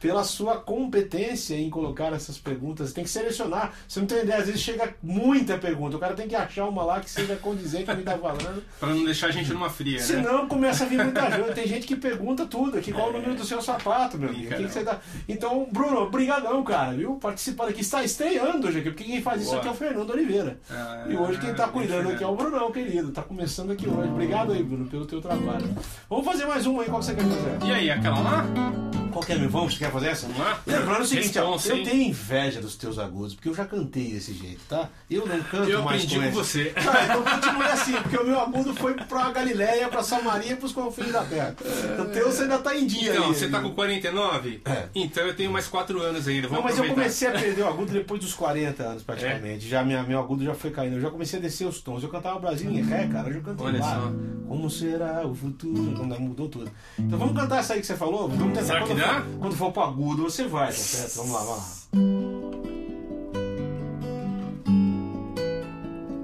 pela 0.07 0.25
sua 0.25 0.57
competência 0.57 1.57
em 1.57 1.69
colocar 1.69 2.13
essas 2.13 2.39
perguntas. 2.39 2.93
Tem 2.93 3.05
que 3.05 3.11
selecionar. 3.11 3.73
Você 3.89 4.01
não 4.01 4.07
tem 4.07 4.23
ideia, 4.23 4.39
às 4.39 4.47
vezes 4.47 4.61
chega 4.61 4.95
muita 5.03 5.59
pergunta. 5.59 5.97
O 5.97 6.01
cara 6.01 6.15
tem 6.15 6.29
que 6.29 6.35
achar 6.35 6.67
uma 6.67 6.85
lá 6.85 7.01
que 7.01 7.11
seja 7.11 7.37
condizente 7.37 7.85
com 7.87 7.93
o 7.93 7.97
que 7.97 8.03
tá 8.03 8.17
falando. 8.17 8.63
Pra 8.79 8.89
não 8.91 9.05
deixar 9.05 9.29
a 9.29 9.31
gente 9.31 9.53
numa 9.53 9.69
fria, 9.69 9.99
né? 9.99 10.05
Senão 10.05 10.47
começa 10.47 10.85
a 10.85 10.87
vir 10.87 11.03
muita 11.03 11.29
gente. 11.31 11.55
Tem 11.55 11.67
gente 11.67 11.87
que 11.87 11.97
pergunta 11.97 12.47
tudo 12.47 12.79
aqui. 12.79 12.93
Qual 12.93 13.11
o 13.11 13.13
número 13.13 13.35
do 13.35 13.45
seu 13.45 13.61
sapato, 13.61 14.17
meu 14.17 14.29
amigo? 14.29 14.49
Que? 14.55 15.33
Então, 15.33 15.69
Bruno, 15.71 16.09
brigadão. 16.09 16.47
Brunão, 16.47 16.63
cara, 16.63 16.93
viu? 16.93 17.17
Participando 17.17 17.71
aqui, 17.71 17.81
está 17.81 18.05
estreando 18.05 18.69
hoje 18.69 18.79
aqui, 18.79 18.91
porque 18.91 19.05
quem 19.05 19.21
faz 19.23 19.41
isso 19.41 19.51
Boa. 19.51 19.61
aqui 19.61 19.69
é 19.69 19.71
o 19.71 19.75
Fernando 19.75 20.11
Oliveira. 20.11 20.59
Ah, 20.71 21.05
e 21.09 21.17
hoje 21.17 21.41
quem 21.41 21.55
tá 21.55 21.65
bem 21.65 21.73
cuidando 21.73 22.11
aqui 22.11 22.23
é 22.23 22.27
o. 22.27 22.37
Brunão, 22.37 22.71
querido. 22.71 23.11
Tá 23.11 23.23
começando 23.23 23.73
aqui 23.73 23.89
hoje. 23.89 24.09
Obrigado 24.09 24.53
aí, 24.53 24.63
Bruno, 24.63 24.87
pelo 24.87 25.07
teu 25.07 25.21
trabalho. 25.21 25.69
Vamos 26.09 26.25
fazer 26.25 26.47
mais 26.47 26.67
uma 26.67 26.83
aí, 26.83 26.89
qual 26.89 27.01
que 27.01 27.07
você 27.07 27.15
quer 27.15 27.25
fazer? 27.25 27.67
E 27.67 27.73
aí, 27.73 27.91
aquela 27.91 28.21
lá? 28.21 28.86
Qual 29.17 29.25
que 29.25 29.33
é, 29.33 29.37
meu? 29.39 29.49
Vamos, 29.49 29.73
você 29.73 29.79
quer 29.79 29.91
fazer 29.91 30.09
essa? 30.09 30.29
Lembrando 30.67 31.01
o 31.01 31.07
seguinte, 31.07 31.39
ó, 31.39 31.57
eu 31.57 31.85
tenho 31.85 32.03
inveja 32.11 32.61
dos 32.61 32.77
teus 32.77 32.99
agudos, 32.99 33.35
porque 33.35 33.49
eu 33.49 33.55
já 33.55 33.65
cantei 33.65 34.13
desse 34.13 34.35
jeito, 34.35 34.61
tá? 34.69 34.91
Eu 35.11 35.27
não 35.27 35.43
canto 35.45 35.71
Eu 35.71 35.83
mais 35.83 36.05
com 36.05 36.31
você. 36.33 36.75
Ah, 36.77 37.05
então 37.05 37.23
continue 37.23 37.65
assim, 37.65 37.93
porque 37.95 38.17
o 38.19 38.27
meu 38.27 38.39
agudo 38.39 38.75
foi 38.75 38.93
pra 38.93 39.31
Galileia, 39.31 39.89
pra 39.89 40.03
Samaria 40.03 40.53
e 40.53 40.57
pros 40.57 40.73
confins 40.73 41.11
da 41.13 41.25
terra. 41.25 41.57
O 41.99 42.05
teu 42.07 42.27
você 42.31 42.43
ainda 42.43 42.59
tá 42.59 42.77
em 42.77 42.87
dia 42.87 43.13
aí, 43.13 43.19
você 43.21 43.49
tá 43.49 43.59
viu? 43.59 43.71
com 43.71 43.75
49? 43.75 44.61
É. 44.67 44.89
Então 44.95 45.25
eu 45.25 45.35
tenho 45.35 45.51
mais 45.51 45.67
4 45.67 45.99
anos 46.03 46.29
ainda. 46.29 46.49
Não, 46.49 46.57
Vamos 46.57 46.65
mas 46.65 46.77
eu 46.77 46.85
aproveitar. 46.85 46.95
comecei 47.03 47.29
a 47.29 47.33
perder 47.33 47.63
o 47.63 47.69
agudo 47.69 47.93
depois 47.93 48.21
dos 48.21 48.35
40 48.35 48.83
anos, 48.83 49.03
praticamente. 49.03 49.67
Já 49.67 49.83
minha, 49.83 50.03
meu 50.03 50.19
agudo 50.19 50.45
já 50.45 50.55
foi 50.55 50.71
caindo. 50.71 50.97
Eu 50.97 51.01
já 51.01 51.11
comecei 51.11 51.39
a 51.39 51.43
descer 51.43 51.67
os 51.67 51.81
tons. 51.81 52.03
Eu 52.03 52.11
cantava 52.11 52.39
Brasil 52.39 52.71
em 52.71 52.83
ré, 52.83 53.09
cara. 53.11 53.29
Hoje 53.29 53.39
eu 53.39 53.43
canto 53.43 53.65
Olha 53.65 53.81
lá. 53.81 53.95
só. 53.95 54.13
Como 54.47 54.69
será 54.71 55.27
o 55.27 55.35
futuro? 55.35 55.95
Quando 55.97 56.21
mudou 56.21 56.49
tudo. 56.49 56.71
Então 56.99 57.19
vamos 57.19 57.35
cantar 57.35 57.61
essa 57.61 57.73
aí 57.75 57.81
que 57.81 57.87
você 57.87 57.97
falou? 57.97 58.29
Vamos 58.29 58.53
tentar. 58.53 58.65
Será 58.67 58.85
que 58.85 58.95
dá? 58.95 59.06
Quando 59.39 59.55
for 59.55 59.73
pro 59.73 59.83
agudo, 59.83 60.25
você 60.25 60.47
vai, 60.47 60.69
tá 60.69 60.73
certo? 60.73 61.17
Vamos 61.17 61.33
lá, 61.33 61.39
vamos 61.41 61.59
lá. 61.59 61.67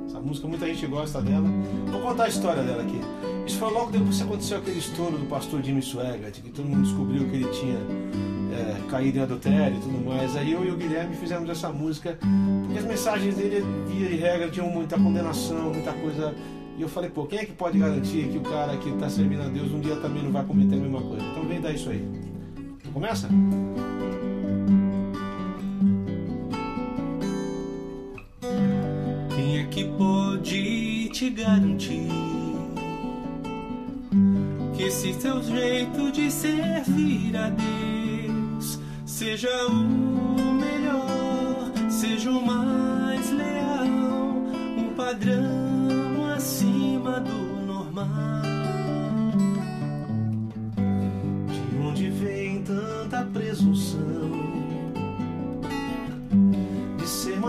Essa 0.09 0.21
música 0.21 0.49
muita 0.49 0.67
gente 0.67 0.87
gosta 0.87 1.21
dela. 1.21 1.49
Vou 1.91 2.01
contar 2.01 2.25
a 2.25 2.29
história 2.29 2.63
dela 2.63 2.83
aqui. 2.83 3.01
Isso 3.47 3.59
foi 3.59 3.73
logo 3.73 3.91
depois 3.91 4.17
que 4.17 4.23
aconteceu 4.23 4.59
aquele 4.59 4.79
estouro 4.79 5.19
do 5.19 5.27
pastor 5.27 5.63
Jimmy 5.63 5.83
Swaggart, 5.83 6.41
que 6.41 6.51
todo 6.51 6.67
mundo 6.67 6.83
descobriu 6.83 7.29
que 7.29 7.37
ele 7.37 7.49
tinha 7.49 7.79
é, 8.53 8.89
caído 8.89 9.19
em 9.19 9.23
adultério 9.23 9.77
e 9.77 9.81
tudo 9.81 10.05
mais. 10.05 10.37
Aí 10.37 10.53
eu 10.53 10.65
e 10.65 10.71
o 10.71 10.77
Guilherme 10.77 11.17
fizemos 11.17 11.49
essa 11.49 11.71
música, 11.71 12.19
porque 12.65 12.79
as 12.79 12.85
mensagens 12.85 13.35
dele, 13.35 13.65
via 13.89 14.09
de 14.09 14.17
regra, 14.17 14.51
tinham 14.51 14.69
muita 14.69 14.97
condenação, 14.97 15.73
muita 15.73 15.93
coisa. 15.93 16.35
E 16.79 16.83
eu 16.83 16.89
falei, 16.89 17.11
pô, 17.11 17.27
quem 17.27 17.41
é 17.41 17.45
que 17.45 17.53
pode 17.53 17.79
garantir 17.79 18.29
que 18.29 18.39
o 18.39 18.43
cara 18.43 18.77
que 18.77 18.89
está 18.89 19.09
servindo 19.09 19.43
a 19.43 19.49
Deus 19.49 19.73
um 19.73 19.81
dia 19.81 19.97
também 19.97 20.23
não 20.23 20.33
vai 20.33 20.45
cometer 20.45 20.77
a 20.77 20.79
mesma 20.79 21.03
coisa? 21.03 21.25
Então 21.25 21.45
vem 21.45 21.61
dar 21.61 21.73
isso 21.73 21.91
aí. 21.91 22.32
Começa? 22.93 23.29
Quem 29.35 29.59
é 29.61 29.65
que 29.71 29.85
pode 29.97 31.09
te 31.09 31.31
garantir 31.31 32.11
que 34.77 34.83
esse 34.83 35.15
teu 35.15 35.43
jeito 35.43 36.13
de 36.13 36.31
servir 36.31 37.35
a 37.37 37.49
Deus 37.49 38.79
seja 39.07 39.67
o 39.69 40.53
melhor, 40.53 41.73
seja 41.89 42.31
o 42.31 42.45
mais 42.45 43.31
leal, 43.31 43.87
um 44.77 44.95
padrão 44.95 46.27
acima 46.35 47.21
do 47.21 47.67
normal? 47.67 48.42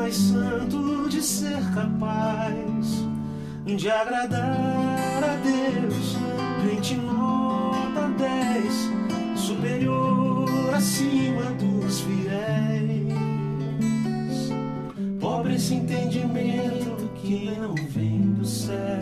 Mais 0.04 0.16
santo, 0.16 1.08
de 1.08 1.22
ser 1.22 1.62
capaz 1.74 3.06
de 3.66 3.90
agradar 3.90 5.24
a 5.24 5.36
Deus? 5.38 6.18
Crente 6.62 6.96
nota 6.96 8.10
10, 8.18 8.90
superior 9.40 10.74
acima 10.76 11.44
dos 11.54 12.02
fiéis. 12.02 13.14
Pobre 15.22 15.56
esse 15.56 15.76
entendimento 15.76 17.10
que 17.22 17.58
não 17.58 17.74
vem 17.74 18.34
do 18.34 18.46
céu. 18.46 19.00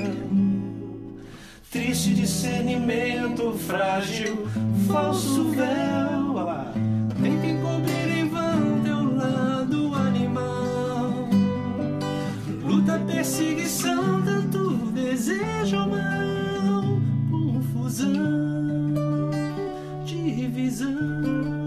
Triste 1.72 2.14
discernimento 2.14 3.54
frágil, 3.54 4.48
falso 4.88 5.46
véu. 5.50 6.21
Divisão. 20.72 21.66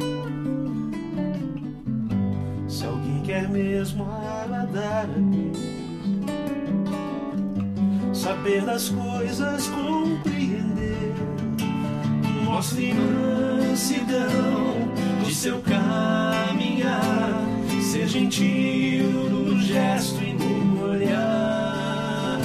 Se 2.66 2.84
alguém 2.84 3.20
quer 3.22 3.48
mesmo 3.48 4.04
agradar 4.04 5.04
a 5.04 5.18
Deus, 5.18 5.58
saber 8.16 8.64
das 8.64 8.88
coisas, 8.88 9.68
compreender, 9.68 11.12
mostre 12.44 12.94
mansidão 12.94 14.88
de 15.24 15.34
seu 15.34 15.60
caminhar, 15.60 17.32
ser 17.82 18.08
gentil 18.08 19.10
no 19.28 19.60
gesto 19.60 20.22
e 20.22 20.32
no 20.32 20.90
olhar. 20.90 22.40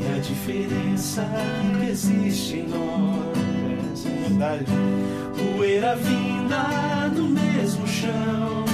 E 0.00 0.16
a 0.16 0.18
diferença 0.20 1.28
que 1.78 1.86
existe 1.90 2.56
em 2.56 2.68
nós, 2.68 3.43
essa 4.04 4.08
a 4.08 4.12
verdade 4.12 4.66
poeira 5.56 5.96
vinda 5.96 7.08
do 7.14 7.28
mesmo 7.28 7.86
chão. 7.86 8.64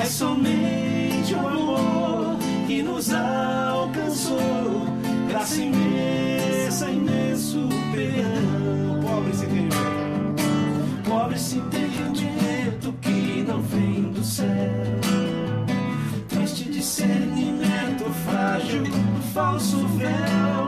É 0.00 0.04
somente 0.04 1.34
o 1.34 1.48
amor 1.48 2.36
que 2.66 2.82
nos 2.82 3.12
alcançou. 3.12 4.86
Graça 5.28 5.60
imensa, 5.60 6.90
imenso 6.90 7.68
perdão. 7.92 9.00
Pobre 9.02 9.30
esse 9.30 9.44
entendimento. 9.44 11.08
Pobre 11.08 11.36
esse 11.36 11.56
entendimento 11.56 12.92
que 13.00 13.44
não 13.46 13.62
vem 13.62 14.02
do 14.12 14.24
céu. 14.24 14.46
Triste 16.28 16.64
discernimento 16.70 18.04
frágil, 18.24 18.84
falso 19.32 19.86
véu. 19.88 20.65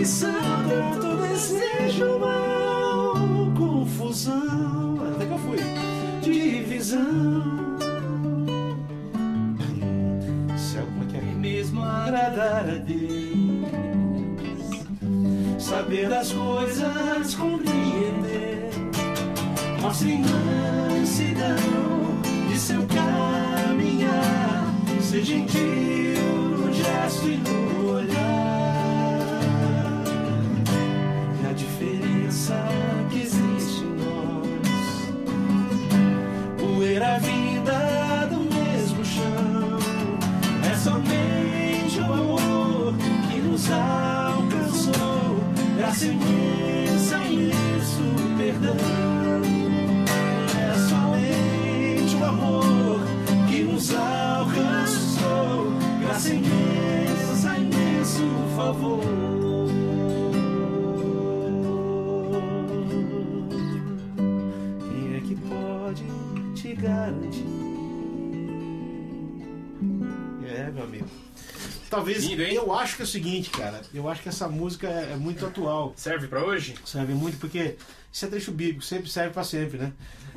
Perseguição, 0.00 0.32
tanto 0.68 1.16
desejo 1.22 2.18
mal. 2.18 3.14
Confusão, 3.56 4.98
até 5.14 5.26
que 5.26 5.32
eu 5.32 5.38
fui. 5.38 5.58
Divisão. 6.22 7.78
Céu, 10.56 10.86
como 10.86 11.04
é 11.04 11.06
que 11.06 11.16
é? 11.16 11.20
Mesmo 11.20 11.82
agradar 11.82 12.68
a 12.68 12.78
Deus, 12.78 13.10
saber 15.58 16.08
das 16.08 16.32
coisas, 16.32 17.34
compreender, 17.34 18.70
mostre 19.80 20.18
mansidão 20.18 21.56
de 22.48 22.58
seu 22.58 22.86
caminhar, 22.86 24.74
ser 25.00 25.24
gentil 25.24 25.60
no 26.58 26.72
gesto 26.72 27.28
e 27.28 27.36
no 27.36 27.69
Lindo, 72.28 72.42
hein? 72.42 72.54
eu 72.54 72.72
acho 72.72 72.96
que 72.96 73.02
é 73.02 73.04
o 73.04 73.08
seguinte, 73.08 73.50
cara. 73.50 73.80
Eu 73.92 74.08
acho 74.08 74.22
que 74.22 74.28
essa 74.28 74.48
música 74.48 74.88
é, 74.88 75.12
é 75.12 75.16
muito 75.16 75.44
atual. 75.44 75.92
Serve 75.96 76.26
pra 76.28 76.44
hoje? 76.44 76.74
Serve 76.84 77.14
muito 77.14 77.38
porque 77.38 77.76
isso 78.12 78.24
é 78.24 78.28
trecho 78.28 78.52
bíblico, 78.52 78.82
sempre 78.82 79.10
serve 79.10 79.32
pra 79.32 79.44
sempre, 79.44 79.78
né? 79.78 79.92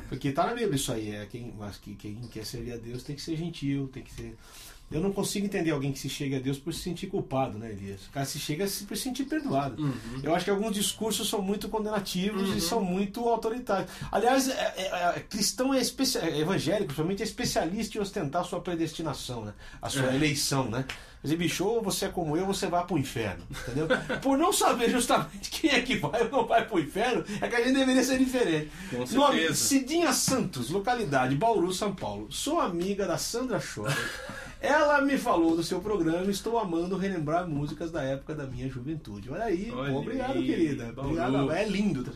Porque 0.08 0.32
tá 0.32 0.46
na 0.46 0.54
Bíblia 0.54 0.76
isso 0.76 0.92
aí. 0.92 1.14
É 1.14 1.26
quem, 1.26 1.52
mas 1.58 1.76
que, 1.78 1.94
quem 1.94 2.16
quer 2.30 2.44
servir 2.44 2.72
a 2.72 2.76
Deus 2.76 3.02
tem 3.02 3.16
que 3.16 3.22
ser 3.22 3.36
gentil, 3.36 3.88
tem 3.92 4.02
que 4.02 4.12
ser. 4.12 4.36
Eu 4.94 5.00
não 5.00 5.12
consigo 5.12 5.44
entender 5.44 5.72
alguém 5.72 5.92
que 5.92 5.98
se 5.98 6.08
chega 6.08 6.36
a 6.36 6.40
Deus 6.40 6.56
por 6.56 6.72
se 6.72 6.80
sentir 6.80 7.08
culpado, 7.08 7.58
né, 7.58 7.70
Elias? 7.72 8.06
O 8.06 8.10
cara 8.12 8.24
se 8.24 8.38
chega 8.38 8.64
por 8.86 8.96
se 8.96 9.02
sentir 9.02 9.24
perdoado. 9.24 9.82
Uhum. 9.82 10.20
Eu 10.22 10.32
acho 10.34 10.44
que 10.44 10.50
alguns 10.52 10.72
discursos 10.72 11.28
são 11.28 11.42
muito 11.42 11.68
condenativos 11.68 12.56
e 12.56 12.60
são 12.60 12.80
muito 12.80 13.28
autoritários. 13.28 13.90
Aliás, 14.12 14.48
é- 14.48 14.74
é- 14.76 15.16
é- 15.16 15.20
cristão 15.28 15.74
é, 15.74 15.80
especia- 15.80 16.20
é 16.20 16.38
evangélico, 16.38 16.84
principalmente, 16.86 17.22
é 17.22 17.26
especialista 17.26 17.98
em 17.98 18.00
ostentar 18.00 18.42
a 18.42 18.44
sua 18.44 18.60
predestinação, 18.60 19.44
né? 19.44 19.52
A 19.82 19.88
sua 19.90 20.12
É. 20.12 20.14
eleição, 20.14 20.70
né? 20.70 20.84
Quer 20.86 21.28
dizer, 21.28 21.36
bicho, 21.38 21.64
ou 21.64 21.82
você 21.82 22.04
é 22.04 22.08
como 22.10 22.36
eu, 22.36 22.44
você 22.46 22.66
vai 22.68 22.86
pro 22.86 22.96
inferno, 22.98 23.42
entendeu? 23.50 23.88
Por 24.22 24.36
não 24.38 24.52
saber 24.52 24.90
justamente 24.90 25.50
quem 25.50 25.70
é 25.70 25.80
que 25.80 25.96
vai 25.96 26.22
ou 26.24 26.30
não 26.30 26.46
vai 26.46 26.64
pro 26.66 26.78
inferno, 26.78 27.24
é 27.40 27.48
que 27.48 27.56
a 27.56 27.64
gente 27.64 27.74
deveria 27.78 28.04
ser 28.04 28.18
diferente. 28.18 28.70
Com 28.90 28.98
Nome, 29.16 29.38
certeza. 29.38 29.54
Cidinha 29.54 30.12
Santos, 30.12 30.68
localidade 30.70 31.34
Bauru, 31.34 31.72
São 31.72 31.94
Paulo. 31.94 32.30
Sou 32.30 32.60
amiga 32.60 33.06
da 33.06 33.16
Sandra 33.18 33.58
Schroeder. 33.58 33.96
Ela 34.66 35.00
me 35.02 35.18
falou 35.18 35.56
do 35.56 35.62
seu 35.62 35.80
programa 35.80 36.30
estou 36.30 36.58
amando 36.58 36.96
relembrar 36.96 37.46
músicas 37.48 37.90
da 37.90 38.02
época 38.02 38.34
da 38.34 38.46
minha 38.46 38.68
juventude. 38.68 39.30
Olha 39.30 39.44
aí, 39.44 39.70
Olha 39.74 39.92
pô, 39.92 39.98
obrigado, 39.98 40.32
aí, 40.38 40.46
querida. 40.46 40.92
Bauru. 40.92 41.10
Obrigado, 41.10 41.52
é 41.52 41.68
lindo. 41.68 42.02
tá. 42.02 42.12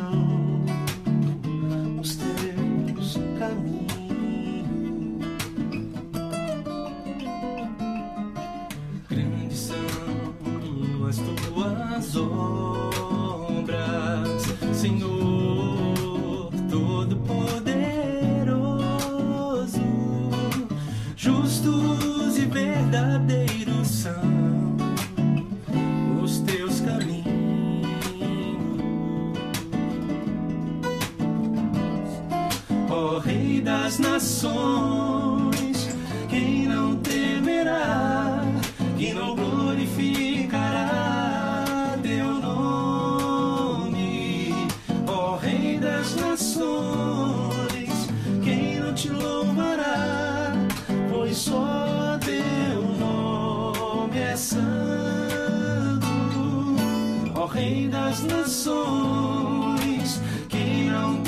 Nações, 33.99 35.88
quem 36.28 36.66
não 36.66 36.97
temerá, 36.97 38.40
quem 38.99 39.14
não 39.14 39.34
glorificará 39.36 40.90
teu 42.03 42.34
nome, 42.40 43.88
ó 45.07 45.36
Rei 45.36 45.78
das 45.78 46.16
Nações, 46.16 48.09
quem 48.42 48.80
não 48.80 48.95
te 48.95 49.09
louvará, 49.11 50.53
pois 51.11 51.36
só 51.36 52.18
teu 52.24 52.82
nome 52.99 54.18
é 54.18 54.36
santo, 54.36 56.09
ó 57.34 57.47
Rei 57.47 57.88
das 57.88 58.22
Nações, 58.24 60.20
quem 60.49 60.90
não 60.90 61.24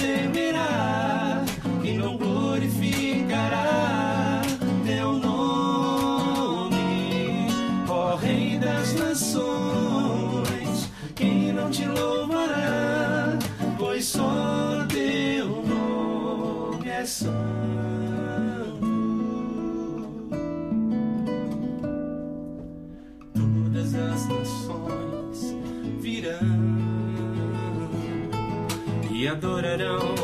adorarão 29.36 30.15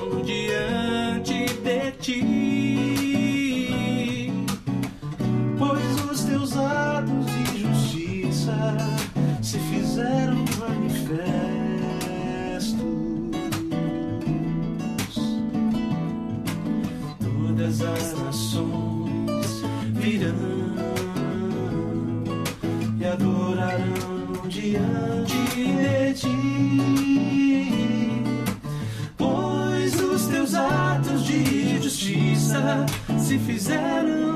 fizeram 33.47 34.32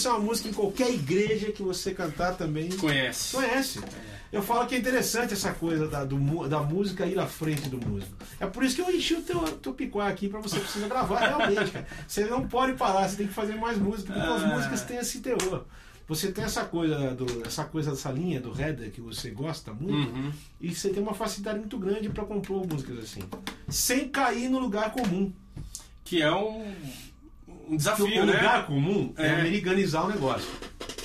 isso 0.00 0.08
é 0.08 0.10
uma 0.12 0.20
música 0.20 0.48
em 0.48 0.52
qualquer 0.52 0.90
igreja 0.92 1.52
que 1.52 1.62
você 1.62 1.92
cantar 1.94 2.36
também 2.36 2.68
Conhece. 2.70 3.36
conhece. 3.36 3.80
Eu 4.32 4.42
falo 4.42 4.66
que 4.66 4.74
é 4.76 4.78
interessante 4.78 5.32
essa 5.34 5.52
coisa 5.52 5.88
da, 5.88 6.04
do 6.04 6.48
da 6.48 6.60
música 6.60 7.04
ir 7.04 7.18
à 7.18 7.26
frente 7.26 7.68
do 7.68 7.78
músico. 7.84 8.12
É 8.38 8.46
por 8.46 8.62
isso 8.64 8.76
que 8.76 8.82
eu 8.82 8.90
enchi 8.94 9.14
o 9.14 9.22
teu, 9.22 9.40
teu 9.58 9.74
picuá 9.74 10.08
aqui 10.08 10.28
pra 10.28 10.40
você 10.40 10.58
precisar 10.60 10.86
gravar 10.88 11.18
realmente, 11.18 11.70
cara. 11.72 11.86
Você 12.06 12.24
não 12.26 12.46
pode 12.46 12.74
parar, 12.74 13.08
você 13.08 13.16
tem 13.16 13.26
que 13.26 13.34
fazer 13.34 13.56
mais 13.56 13.76
música, 13.76 14.12
porque 14.12 14.26
as 14.28 14.42
Ah. 14.44 14.46
músicas 14.46 14.82
têm 14.82 14.98
esse 14.98 15.20
teor. 15.20 15.66
Você 16.06 16.32
tem 16.32 16.42
essa 16.44 16.64
coisa, 16.64 17.14
do, 17.14 17.46
essa 17.46 17.64
coisa 17.64 17.90
dessa 17.90 18.10
linha 18.10 18.40
do 18.40 18.50
header 18.60 18.90
que 18.90 19.00
você 19.00 19.30
gosta 19.30 19.72
muito, 19.72 20.10
Uhum. 20.12 20.32
e 20.60 20.74
você 20.74 20.90
tem 20.90 21.02
uma 21.02 21.14
facilidade 21.14 21.58
muito 21.58 21.78
grande 21.78 22.08
pra 22.08 22.24
compor 22.24 22.66
músicas 22.66 22.98
assim. 22.98 23.20
Sem 23.68 24.08
cair 24.08 24.48
no 24.48 24.58
lugar 24.58 24.92
comum. 24.92 25.32
Que 26.04 26.20
é 26.22 26.32
um, 26.32 26.72
um 27.70 27.76
desafio, 27.76 28.22
o 28.22 28.26
né? 28.26 28.32
lugar 28.32 28.66
comum 28.66 29.12
é, 29.16 29.26
É. 29.26 29.40
americanizar 29.40 30.04
o 30.06 30.08
negócio. 30.08 30.48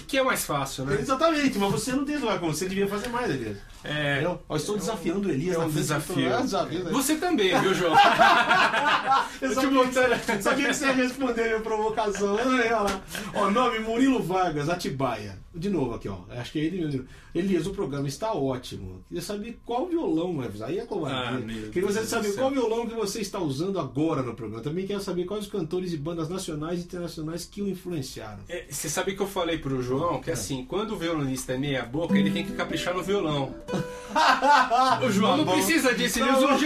Que 0.08 0.18
é 0.18 0.24
mais 0.24 0.46
fácil, 0.46 0.86
né? 0.86 0.98
Exatamente, 1.00 1.58
mas 1.58 1.72
você 1.72 1.92
não 1.92 2.06
tem 2.06 2.18
lugar 2.18 2.40
comum, 2.40 2.54
você 2.54 2.68
devia 2.68 2.88
fazer 2.88 3.10
mais, 3.10 3.30
Elias. 3.30 3.58
É, 3.86 4.14
Entendeu? 4.14 4.40
Ó, 4.50 4.56
estou 4.56 4.78
desafiando 4.78 5.28
o 5.28 5.32
Elias 5.32 5.56
é 5.56 5.60
um 5.60 5.70
desafio. 5.70 6.28
É 6.32 6.42
desafio, 6.42 6.84
né? 6.84 6.92
Você 6.92 7.16
também, 7.16 7.60
viu, 7.62 7.74
João? 7.74 7.94
Eu 9.42 9.54
sabia, 9.54 9.86
que 9.86 9.94
você, 9.94 10.42
sabia 10.42 10.68
que 10.68 10.74
você 10.74 10.86
ia 10.86 10.92
responder 10.94 11.42
a 11.42 11.48
minha 11.48 11.60
provocação. 11.60 12.36
Olha 12.36 12.80
lá. 12.80 13.02
Ó, 13.34 13.50
nome 13.52 13.80
Murilo 13.80 14.22
Vargas, 14.22 14.70
Atibaia. 14.70 15.38
De 15.54 15.70
novo 15.70 15.94
aqui, 15.96 16.10
ó. 16.10 16.18
Acho 16.32 16.52
que 16.52 16.60
é 16.60 16.64
ele 16.64 16.84
mesmo. 16.84 17.06
Elias, 17.34 17.66
o 17.66 17.72
programa 17.72 18.08
está 18.08 18.34
ótimo. 18.34 19.04
Queria 19.08 19.22
saber 19.22 19.60
qual 19.66 19.88
violão, 19.88 20.42
aí 20.66 20.78
é 20.80 20.82
Ah, 20.82 20.86
covardia. 20.86 21.40
meu 21.40 21.70
Queria 21.70 21.90
você 21.90 22.06
saber 22.06 22.34
qual 22.34 22.52
violão 22.52 22.88
que 22.88 22.94
você 22.94 23.22
está 23.22 23.40
usando 23.40 23.80
agora 23.80 24.22
no 24.22 24.34
programa. 24.34 24.62
Também 24.62 24.86
quero 24.86 25.00
saber 25.00 25.24
quais 25.24 25.46
os 25.46 25.52
cantores 25.52 25.94
e 25.94 25.98
bandas 25.98 26.28
nacionais 26.28 26.80
e 26.80 26.84
internacionais 26.84 27.46
que 27.46 27.62
o 27.62 27.70
influenciaram. 27.70 28.40
É, 28.50 28.66
Você 28.70 28.90
sabe 28.90 29.16
que 29.16 29.22
eu 29.22 29.28
falei 29.28 29.58
pro 29.58 29.82
João 29.82 30.20
que 30.22 30.30
assim, 30.32 30.66
quando 30.66 30.92
o 30.92 30.98
violonista 30.98 31.54
é 31.54 31.58
meia 31.58 31.86
boca, 31.86 32.18
ele 32.18 32.32
tem 32.32 32.46
que 32.46 32.52
caprichar 32.54 32.94
no 32.94 33.04
violão. 33.04 33.54
O 35.06 35.12
João 35.12 35.38
não 35.38 35.46
precisa 35.46 35.94
disso, 35.94 36.20
ele 36.20 36.32
usa 36.32 36.46
um 36.46 36.58
porque 36.58 36.66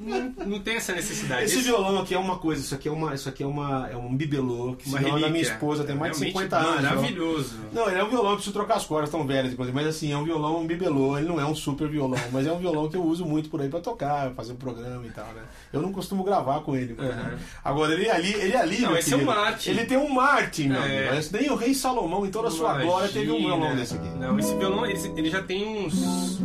Não, 0.00 0.32
não 0.46 0.60
tem 0.60 0.76
essa 0.76 0.92
necessidade. 0.94 1.44
Esse 1.44 1.56
Esse- 1.56 1.64
violão 1.64 1.98
aqui 2.00 2.14
é 2.14 2.18
uma 2.18 2.38
coisa, 2.38 2.62
isso 2.62 2.74
aqui 2.74 2.88
é 2.88 2.92
uma, 2.92 3.14
isso 3.14 3.28
aqui 3.28 3.42
é 3.42 3.46
uma, 3.46 3.88
é 3.90 3.96
um 3.96 4.14
bibelô, 4.16 4.74
que 4.76 4.88
uma 4.88 4.98
se 4.98 5.04
é 5.04 5.08
da 5.08 5.14
minha 5.16 5.28
relíquia. 5.28 5.52
esposa, 5.52 5.84
tem 5.84 5.94
mais 5.94 6.16
de 6.18 6.24
Realmente 6.24 6.38
50 6.50 6.56
anos. 6.56 6.78
ó. 6.78 6.82
Maravilhoso. 6.94 7.54
Não, 7.72 7.88
ele 7.88 7.98
é 7.98 8.04
um 8.04 8.08
violão, 8.08 8.30
eu 8.30 8.36
preciso 8.36 8.54
trocar 8.54 8.76
as 8.76 8.86
cordas, 8.86 9.10
tão 9.10 9.26
velhas, 9.26 9.52
inclusive. 9.52 9.74
Mas 9.76 9.86
assim, 9.86 10.12
é 10.12 10.16
um 10.16 10.24
violão, 10.24 10.60
um 10.60 10.66
bibelô, 10.66 11.18
ele 11.18 11.28
não 11.28 11.38
é 11.40 11.44
um 11.44 11.54
super 11.54 11.88
violão, 11.88 12.18
mas 12.32 12.46
é 12.46 12.52
um 12.52 12.58
violão 12.58 12.88
que 12.88 12.96
eu 12.96 13.02
uso 13.04 13.24
muito 13.24 13.48
por 13.50 13.60
aí 13.60 13.68
pra 13.68 13.80
tocar, 13.80 14.30
fazer 14.32 14.52
um 14.52 14.56
programa 14.56 15.04
e 15.06 15.10
tal, 15.10 15.26
né? 15.26 15.42
Eu 15.72 15.82
não 15.82 15.92
costumo 15.92 16.24
gravar 16.24 16.60
com 16.60 16.74
ele. 16.76 16.94
Uhum. 16.98 17.04
né? 17.06 17.38
Agora, 17.64 17.92
ele 17.92 18.06
é 18.06 18.12
ali, 18.14 18.32
ele 18.34 18.52
é 18.52 18.60
ali, 18.60 18.80
Não, 18.80 18.96
esse 18.96 19.12
é 19.12 19.16
um 19.16 19.20
querido. 19.20 19.36
Martin. 19.40 19.70
Ele 19.70 19.84
tem 19.84 19.98
um 19.98 20.08
Martin, 20.08 20.68
meu 20.68 20.82
É. 20.82 21.08
amigo. 21.10 21.26
Nem 21.32 21.50
o 21.50 21.54
rei 21.54 21.74
Salomão, 21.74 22.24
em 22.26 22.30
toda 22.30 22.48
a 22.48 22.50
sua 22.50 22.70
Imagina. 22.70 22.84
glória, 22.90 23.08
teve 23.08 23.30
um 23.30 23.38
violão 23.38 23.76
desse 23.76 23.94
aqui. 23.94 24.08
Não, 24.18 24.38
esse 24.38 24.54
violão 24.56 24.86
ele, 24.86 24.98
ele 25.16 25.30
já 25.30 25.41
tem 25.42 25.66
uns. 25.66 26.38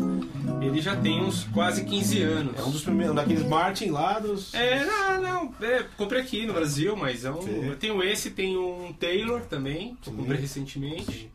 Ele 0.61 0.81
já 0.81 0.95
tem 0.95 1.21
uns 1.21 1.43
quase 1.53 1.85
15 1.85 2.21
anos. 2.21 2.59
É 2.59 2.63
um 2.63 2.71
dos 2.71 2.83
primeiros, 2.83 3.15
daqueles 3.15 3.43
Martin 3.43 3.89
lá 3.89 4.19
dos... 4.19 4.53
É, 4.53 4.85
não, 4.85 5.21
não. 5.21 5.53
É, 5.61 5.85
comprei 5.95 6.21
aqui 6.21 6.45
no 6.45 6.53
Brasil, 6.53 6.95
mas 6.95 7.23
é 7.23 7.31
um, 7.31 7.41
Sim. 7.41 7.67
eu 7.67 7.75
tenho 7.75 8.03
esse, 8.03 8.31
tenho 8.31 8.85
um 8.85 8.93
Taylor 8.93 9.41
também, 9.41 9.97
que 10.01 10.09
eu 10.09 10.13
comprei 10.13 10.39
recentemente. 10.39 11.31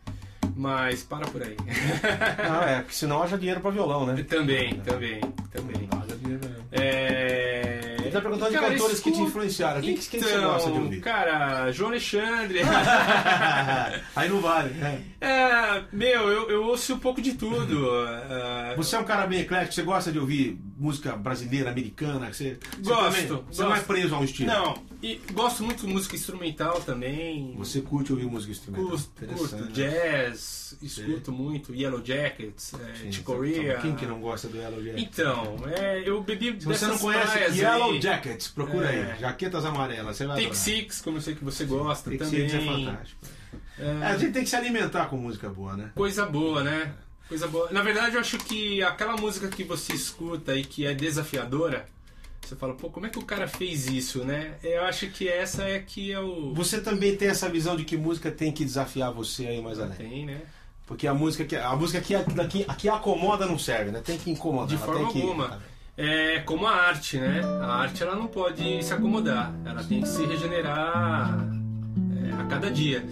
Mas 0.54 1.02
para 1.02 1.26
por 1.28 1.42
aí. 1.42 1.56
Ah, 2.38 2.68
é, 2.70 2.76
porque 2.80 2.94
senão 2.94 3.22
haja 3.22 3.38
dinheiro 3.38 3.60
pra 3.60 3.70
violão, 3.70 4.04
né? 4.04 4.22
também, 4.22 4.74
também, 4.80 5.20
também. 5.50 5.81
Ele 8.12 8.20
tá 8.20 8.20
perguntando 8.20 8.50
de 8.50 8.56
Cara, 8.58 8.72
cantores 8.72 8.96
que 9.00 9.02
te 9.04 9.12
escuta- 9.14 9.28
influenciaram. 9.30 9.80
Quem, 9.80 9.94
que- 9.96 10.06
quem 10.08 10.20
que 10.20 10.26
você 10.26 10.34
Então, 10.36 10.52
gosta 10.52 10.70
de 10.70 10.78
ouvir? 10.78 11.00
Cara, 11.00 11.72
João 11.72 11.90
Alexandre. 11.90 12.60
Aí 14.14 14.28
não 14.28 14.40
vale, 14.40 14.70
né? 14.74 15.00
é, 15.20 15.82
meu, 15.92 16.28
eu, 16.28 16.50
eu 16.50 16.64
ouço 16.64 16.94
um 16.94 16.98
pouco 16.98 17.20
de 17.22 17.32
tudo. 17.34 17.88
Você 18.76 18.96
é 18.96 18.98
um 18.98 19.04
cara 19.04 19.26
bem 19.26 19.40
eclético, 19.40 19.72
você 19.74 19.82
gosta 19.82 20.12
de 20.12 20.18
ouvir 20.18 20.58
música 20.82 21.16
brasileira, 21.16 21.70
americana? 21.70 22.26
que 22.30 22.36
Você, 22.36 22.58
você 22.80 22.82
Gosto, 22.90 23.04
também- 23.28 23.44
Você 23.50 23.62
não 23.62 23.70
é 23.70 23.74
gosto. 23.76 23.86
preso 23.86 24.14
a 24.14 24.18
um 24.18 24.24
estilo? 24.24 24.48
Não, 24.50 24.82
e 25.02 25.20
gosto 25.32 25.62
muito 25.62 25.86
de 25.86 25.92
música 25.92 26.16
instrumental 26.16 26.80
também. 26.80 27.54
Você 27.56 27.80
curte 27.80 28.12
ouvir 28.12 28.26
música 28.26 28.50
instrumental? 28.52 28.90
Curto, 28.90 29.26
curto 29.36 29.72
jazz, 29.72 30.76
escuto 30.82 31.30
muito 31.32 31.74
Yellow 31.74 32.02
Jackets, 32.04 32.74
é, 32.74 32.94
Sim, 32.94 33.12
Chick 33.12 33.24
Corea. 33.24 33.78
Quem 33.78 33.94
que 33.94 34.04
não 34.06 34.20
gosta 34.20 34.48
do 34.48 34.56
Yellow 34.56 34.82
Jackets? 34.82 35.02
Então, 35.04 35.56
é, 35.78 36.02
eu 36.04 36.22
bebi 36.22 36.56
Se 36.60 36.66
você 36.66 36.86
não 36.86 36.98
conhece 36.98 37.38
Yellow 37.58 37.92
aí. 37.92 38.00
Jackets, 38.00 38.48
procura 38.48 38.92
É. 38.92 39.12
aí. 39.12 39.20
Jaquetas 39.20 39.64
amarelas, 39.64 40.16
você 40.16 40.26
vai 40.26 40.36
Take 40.36 40.46
adorar. 40.48 40.62
Six, 40.62 41.00
como 41.00 41.16
eu 41.18 41.20
sei 41.22 41.34
que 41.34 41.44
você 41.44 41.64
gosta 41.64 42.10
Take 42.10 42.24
também. 42.24 42.48
Six 42.48 42.54
é 42.62 42.66
fantástico. 42.66 43.20
É, 43.78 43.84
É, 43.84 44.04
a 44.06 44.16
gente 44.18 44.32
tem 44.32 44.42
que 44.44 44.50
se 44.50 44.56
alimentar 44.56 45.06
com 45.06 45.16
música 45.16 45.48
boa, 45.48 45.76
né? 45.76 45.90
Coisa 45.94 46.26
boa, 46.26 46.62
né? 46.62 46.92
Coisa 47.32 47.48
boa. 47.48 47.70
Na 47.70 47.80
verdade, 47.80 48.16
eu 48.16 48.20
acho 48.20 48.36
que 48.36 48.82
aquela 48.82 49.16
música 49.16 49.48
que 49.48 49.64
você 49.64 49.94
escuta 49.94 50.54
e 50.54 50.62
que 50.62 50.84
é 50.84 50.92
desafiadora, 50.92 51.86
você 52.42 52.54
fala, 52.54 52.74
pô, 52.74 52.90
como 52.90 53.06
é 53.06 53.08
que 53.08 53.18
o 53.18 53.22
cara 53.24 53.48
fez 53.48 53.86
isso, 53.86 54.22
né? 54.22 54.56
Eu 54.62 54.84
acho 54.84 55.06
que 55.08 55.26
essa 55.26 55.62
é 55.64 55.78
que 55.78 56.12
é 56.12 56.20
o. 56.20 56.52
Você 56.52 56.78
também 56.82 57.16
tem 57.16 57.28
essa 57.28 57.48
visão 57.48 57.74
de 57.74 57.84
que 57.86 57.96
música 57.96 58.30
tem 58.30 58.52
que 58.52 58.62
desafiar 58.66 59.10
você 59.10 59.46
aí 59.46 59.62
mais 59.62 59.80
além. 59.80 59.96
Tem, 59.96 60.26
né? 60.26 60.42
Porque 60.86 61.06
a 61.06 61.14
música 61.14 61.42
que, 61.46 61.56
a 61.56 61.74
música 61.74 62.02
que, 62.02 62.14
que, 62.50 62.64
que 62.74 62.88
acomoda 62.90 63.46
não 63.46 63.58
serve, 63.58 63.90
né? 63.90 64.02
Tem 64.04 64.18
que 64.18 64.30
incomodar. 64.30 64.68
De 64.68 64.76
forma 64.76 65.04
tem 65.04 65.12
que- 65.12 65.22
alguma. 65.22 65.58
É 65.96 66.40
como 66.40 66.66
a 66.66 66.72
arte, 66.74 67.16
né? 67.16 67.40
A 67.62 67.76
arte 67.76 68.02
ela 68.02 68.14
não 68.14 68.26
pode 68.26 68.84
se 68.84 68.92
acomodar, 68.92 69.54
ela 69.64 69.82
tem 69.82 70.02
que 70.02 70.08
se 70.08 70.22
regenerar 70.26 71.48
é, 72.28 72.42
a 72.42 72.44
cada 72.44 72.70
dia. 72.70 73.02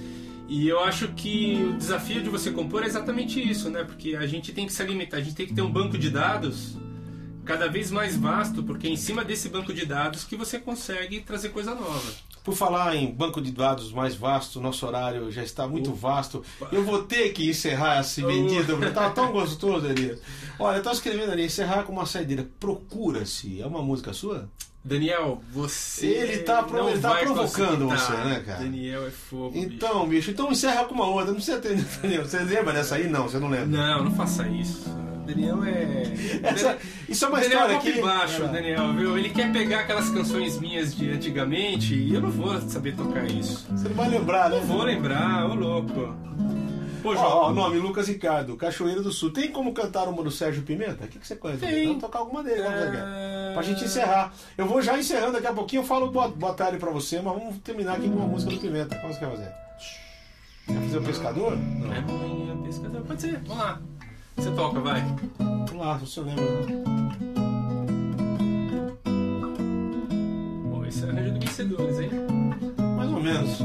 E 0.51 0.67
eu 0.67 0.81
acho 0.81 1.07
que 1.13 1.65
o 1.65 1.79
desafio 1.79 2.21
de 2.21 2.29
você 2.29 2.51
compor 2.51 2.83
é 2.83 2.87
exatamente 2.87 3.41
isso, 3.41 3.71
né? 3.71 3.85
Porque 3.85 4.17
a 4.17 4.27
gente 4.27 4.53
tem 4.53 4.67
que 4.67 4.73
se 4.73 4.83
alimentar, 4.83 5.19
a 5.19 5.21
gente 5.21 5.37
tem 5.37 5.47
que 5.47 5.55
ter 5.55 5.63
um 5.63 5.71
banco 5.71 5.97
de 5.97 6.11
dados 6.11 6.77
cada 7.45 7.69
vez 7.69 7.93
mais 7.93 8.17
vasto, 8.17 8.61
porque 8.65 8.89
é 8.89 8.91
em 8.91 8.97
cima 8.97 9.25
desse 9.25 9.49
banco 9.49 9.73
de 9.73 9.87
dados 9.87 10.25
que 10.25 10.35
você 10.35 10.59
consegue 10.59 11.21
trazer 11.21 11.51
coisa 11.51 11.73
nova. 11.73 12.13
Por 12.43 12.57
falar 12.57 12.97
em 12.97 13.13
banco 13.13 13.41
de 13.41 13.53
dados 13.53 13.93
mais 13.93 14.17
vasto, 14.17 14.61
nosso 14.61 14.85
horário 14.85 15.31
já 15.31 15.45
está 15.45 15.69
muito 15.69 15.93
vasto. 15.93 16.43
Eu 16.73 16.83
vou 16.83 17.05
ter 17.05 17.29
que 17.29 17.49
encerrar 17.49 18.01
esse 18.01 18.21
vendido. 18.21 18.77
Tava 18.93 19.15
tão 19.15 19.31
gostoso 19.33 19.87
ali. 19.87 20.19
Olha, 20.59 20.79
eu 20.79 20.83
tô 20.83 20.91
escrevendo 20.91 21.31
ali, 21.31 21.45
encerrar 21.45 21.85
com 21.85 21.93
uma 21.93 22.07
saideira. 22.07 22.45
Procura-se. 22.59 23.61
É 23.61 23.67
uma 23.67 23.83
música 23.83 24.13
sua? 24.13 24.49
Daniel, 24.83 25.43
você. 25.53 26.07
Ele 26.07 26.39
tá 26.39 26.63
pro- 26.63 26.89
ele 26.89 26.99
tá 27.01 27.15
provocando 27.17 27.87
você, 27.89 28.13
né, 28.13 28.43
cara? 28.47 28.61
Daniel 28.61 29.07
é 29.07 29.11
fogo. 29.11 29.51
bicho. 29.51 29.67
Então, 29.75 30.09
bicho, 30.09 30.31
então 30.31 30.51
encerra 30.51 30.85
com 30.85 30.95
uma 30.95 31.07
outra. 31.07 31.27
Não 31.27 31.35
precisa 31.35 31.59
ter. 31.59 31.77
Entendeu? 31.79 32.25
Você 32.25 32.39
lembra 32.39 32.73
dessa 32.73 32.95
aí? 32.97 33.07
Não, 33.09 33.25
você 33.25 33.39
não 33.39 33.49
lembra. 33.49 33.67
Não, 33.67 34.05
não 34.05 34.11
faça 34.13 34.47
isso. 34.49 34.89
Daniel 35.27 35.63
é. 35.65 36.05
Essa- 36.43 36.79
isso 37.09 37.25
é 37.25 37.29
uma 37.29 37.41
Daniel 37.41 37.59
história 37.61 37.75
é 37.77 37.79
que. 37.93 38.01
baixo, 38.01 38.43
É. 38.43 38.49
Daniel, 38.49 38.93
viu? 38.95 39.19
Ele 39.19 39.29
quer 39.29 39.53
pegar 39.53 39.81
aquelas 39.81 40.09
canções 40.09 40.59
minhas 40.59 40.95
de 40.97 41.11
antigamente 41.11 41.95
e 41.95 42.15
eu 42.15 42.21
não 42.23 42.31
vou 42.31 42.59
saber 42.63 42.97
tocar 42.97 43.25
isso. 43.27 43.67
Você 43.71 43.87
não 43.89 43.95
vai 43.95 44.09
lembrar, 44.09 44.49
né? 44.49 44.57
Não 44.57 44.65
vou 44.67 44.83
lembrar, 44.83 45.47
ô 45.49 45.55
louco. 45.55 46.15
Pô, 47.03 47.15
João. 47.15 47.27
ó, 47.27 47.51
o 47.51 47.55
nome, 47.55 47.79
Lucas 47.79 48.09
Ricardo, 48.09 48.57
Cachoeiro 48.57 49.03
do 49.03 49.11
Sul. 49.13 49.33
Tem 49.33 49.51
como 49.51 49.73
cantar 49.73 50.09
uma 50.09 50.23
do 50.23 50.31
Sérgio 50.31 50.63
Pimenta? 50.63 51.05
O 51.05 51.09
que, 51.09 51.19
que 51.19 51.27
você 51.27 51.37
conhece? 51.37 51.61
Tem. 51.61 51.87
Vamos 51.87 52.03
tocar 52.03 52.19
alguma 52.21 52.43
dele, 52.43 52.63
vamos. 52.63 52.79
É, 52.79 53.51
Pra 53.55 53.63
gente 53.63 53.85
encerrar. 53.85 54.33
Eu 54.57 54.67
vou 54.67 54.81
já 54.83 54.99
encerrando 54.99 55.33
daqui 55.33 55.47
a 55.47 55.53
pouquinho, 55.53 55.81
eu 55.83 55.87
falo 55.87 56.11
boa, 56.11 56.29
boa 56.29 56.55
tarde 56.55 56.79
pra 56.79 56.91
você, 56.91 57.21
mas 57.21 57.35
vamos 57.35 57.59
terminar 57.59 57.95
aqui 57.97 58.09
com 58.09 58.17
uma 58.17 58.27
música 58.27 58.53
do 58.53 58.59
Pimenta. 58.61 58.97
Qual 58.97 59.13
você 59.13 59.19
quer 59.19 59.31
fazer? 59.31 59.53
Quer 60.67 60.75
fazer 60.81 60.99
o 60.99 61.03
pescador? 61.03 61.57
Não. 61.57 61.93
É 61.93 62.01
manhã, 62.03 62.57
pescador. 62.63 63.03
Pode 63.03 63.21
ser, 63.23 63.41
vamos 63.47 63.59
lá. 63.59 63.81
Você 64.37 64.51
toca, 64.53 64.81
vai. 64.81 65.03
Vamos 65.39 65.77
lá, 65.87 65.99
se 65.99 66.07
você 66.07 66.21
lembra. 66.21 66.45
Pô, 70.71 70.85
esse 70.85 71.05
é 71.05 71.09
arranjo 71.09 71.33
do 71.35 71.41
vencedores, 71.41 71.99
hein? 72.01 72.11
Mais 72.97 73.11
ou 73.11 73.21
menos. 73.21 73.59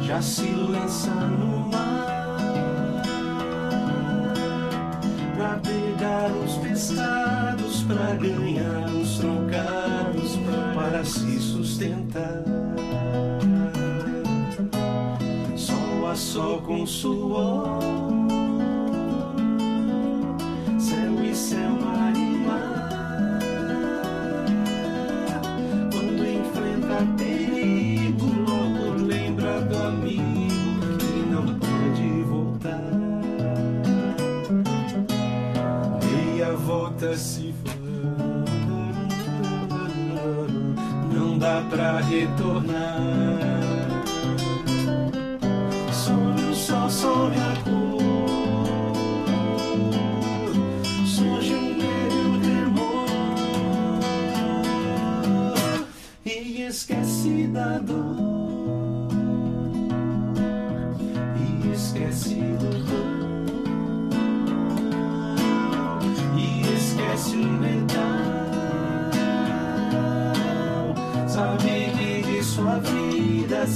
Já 0.00 0.20
se 0.20 0.46
lança 0.50 1.10
no 1.10 1.70
mar 1.70 2.62
Pra 5.36 5.60
pegar 5.62 6.30
os 6.44 6.56
pescados 6.58 7.82
Pra 7.82 8.14
ganhar 8.14 8.86
os 8.90 9.18
trocados 9.18 10.38
Para 10.74 11.04
se 11.04 11.38
sustentar. 11.38 12.44
Sol 15.56 16.10
a 16.10 16.14
sol 16.14 16.62
com 16.62 16.86
suor 16.86 18.11
pra 41.72 42.00
retornar. 42.02 42.91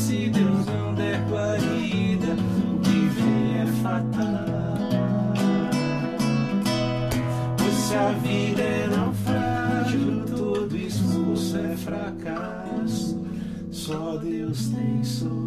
Se 0.06 0.30
Deus 0.30 0.64
não 0.66 0.94
der 0.94 1.20
guarida, 1.28 2.36
o 2.72 2.78
que 2.78 3.08
vem 3.16 3.60
é 3.60 3.66
fatal. 3.82 4.46
Pois 7.58 7.74
se 7.74 7.94
a 7.96 8.12
vida 8.12 8.62
é 8.62 8.86
naufrágio, 8.86 10.24
todo 10.26 10.76
esforço 10.76 11.56
é 11.56 11.76
fracasso. 11.76 13.20
Só 13.72 14.16
Deus 14.18 14.68
tem 14.68 15.02
solução. 15.02 15.45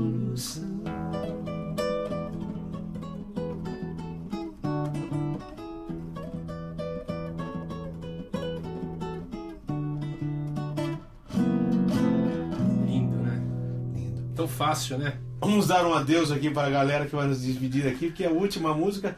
Fácil, 14.49 14.97
né? 14.97 15.17
Vamos 15.39 15.67
dar 15.67 15.85
um 15.85 15.93
adeus 15.93 16.31
aqui 16.31 16.49
para 16.49 16.67
a 16.67 16.71
galera 16.71 17.05
que 17.05 17.15
vai 17.15 17.27
nos 17.27 17.41
despedir 17.41 17.87
aqui, 17.87 18.07
porque 18.07 18.23
é 18.23 18.27
a 18.27 18.31
última 18.31 18.73
música. 18.73 19.15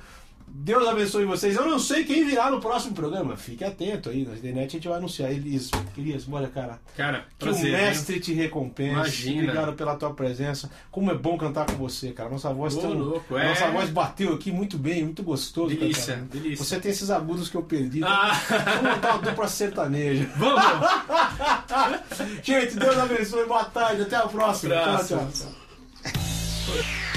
Deus 0.64 0.88
abençoe 0.88 1.26
vocês. 1.26 1.56
Eu 1.56 1.66
não 1.66 1.80
sei 1.80 2.04
quem 2.04 2.24
virá 2.24 2.52
no 2.52 2.60
próximo 2.60 2.94
programa. 2.94 3.36
Fique 3.36 3.64
atento 3.64 4.12
aí. 4.12 4.24
Na 4.26 4.36
internet 4.36 4.68
a 4.70 4.72
gente 4.74 4.88
vai 4.88 4.98
anunciar. 5.00 5.32
Elias, 5.32 5.72
Elias, 5.98 6.28
olha, 6.32 6.48
cara. 6.50 6.80
Cara, 6.96 7.26
Que 7.40 7.46
prazer. 7.46 7.74
o 7.74 7.78
mestre 7.78 8.20
te 8.20 8.32
recompense. 8.32 8.94
Imagina. 8.94 9.42
Obrigado 9.42 9.74
pela 9.74 9.96
tua 9.96 10.14
presença. 10.14 10.70
Como 10.92 11.10
é 11.10 11.16
bom 11.16 11.36
cantar 11.36 11.66
com 11.66 11.74
você, 11.74 12.12
cara. 12.12 12.30
Nossa 12.30 12.54
voz 12.54 12.76
Ô, 12.76 12.82
tão... 12.82 12.94
louco, 12.94 13.36
é. 13.36 13.50
Nossa 13.50 13.72
voz 13.72 13.90
bateu 13.90 14.34
aqui 14.36 14.52
muito 14.52 14.78
bem, 14.78 15.04
muito 15.04 15.24
gostoso. 15.24 15.70
Delícia, 15.76 16.14
cantar. 16.18 16.28
delícia. 16.28 16.64
Você 16.64 16.80
tem 16.80 16.92
esses 16.92 17.10
agudos 17.10 17.50
que 17.50 17.58
eu 17.58 17.64
perdi. 17.64 18.04
Ah. 18.04 18.40
Vamos 18.48 18.96
montar 18.96 19.16
uma 19.16 19.22
dupla 19.24 19.48
sertaneja. 19.48 20.30
Vamos! 20.36 20.62
Gente, 22.44 22.76
Deus 22.76 22.98
abençoe. 23.00 23.48
Boa 23.48 23.66
tarde. 23.66 24.04
Até 24.04 24.16
a 24.16 24.28
próxima. 24.28 24.76
Abraço. 24.76 25.18
Tchau, 25.18 25.28
tchau. 25.34 27.11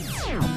Yeah. 0.00 0.49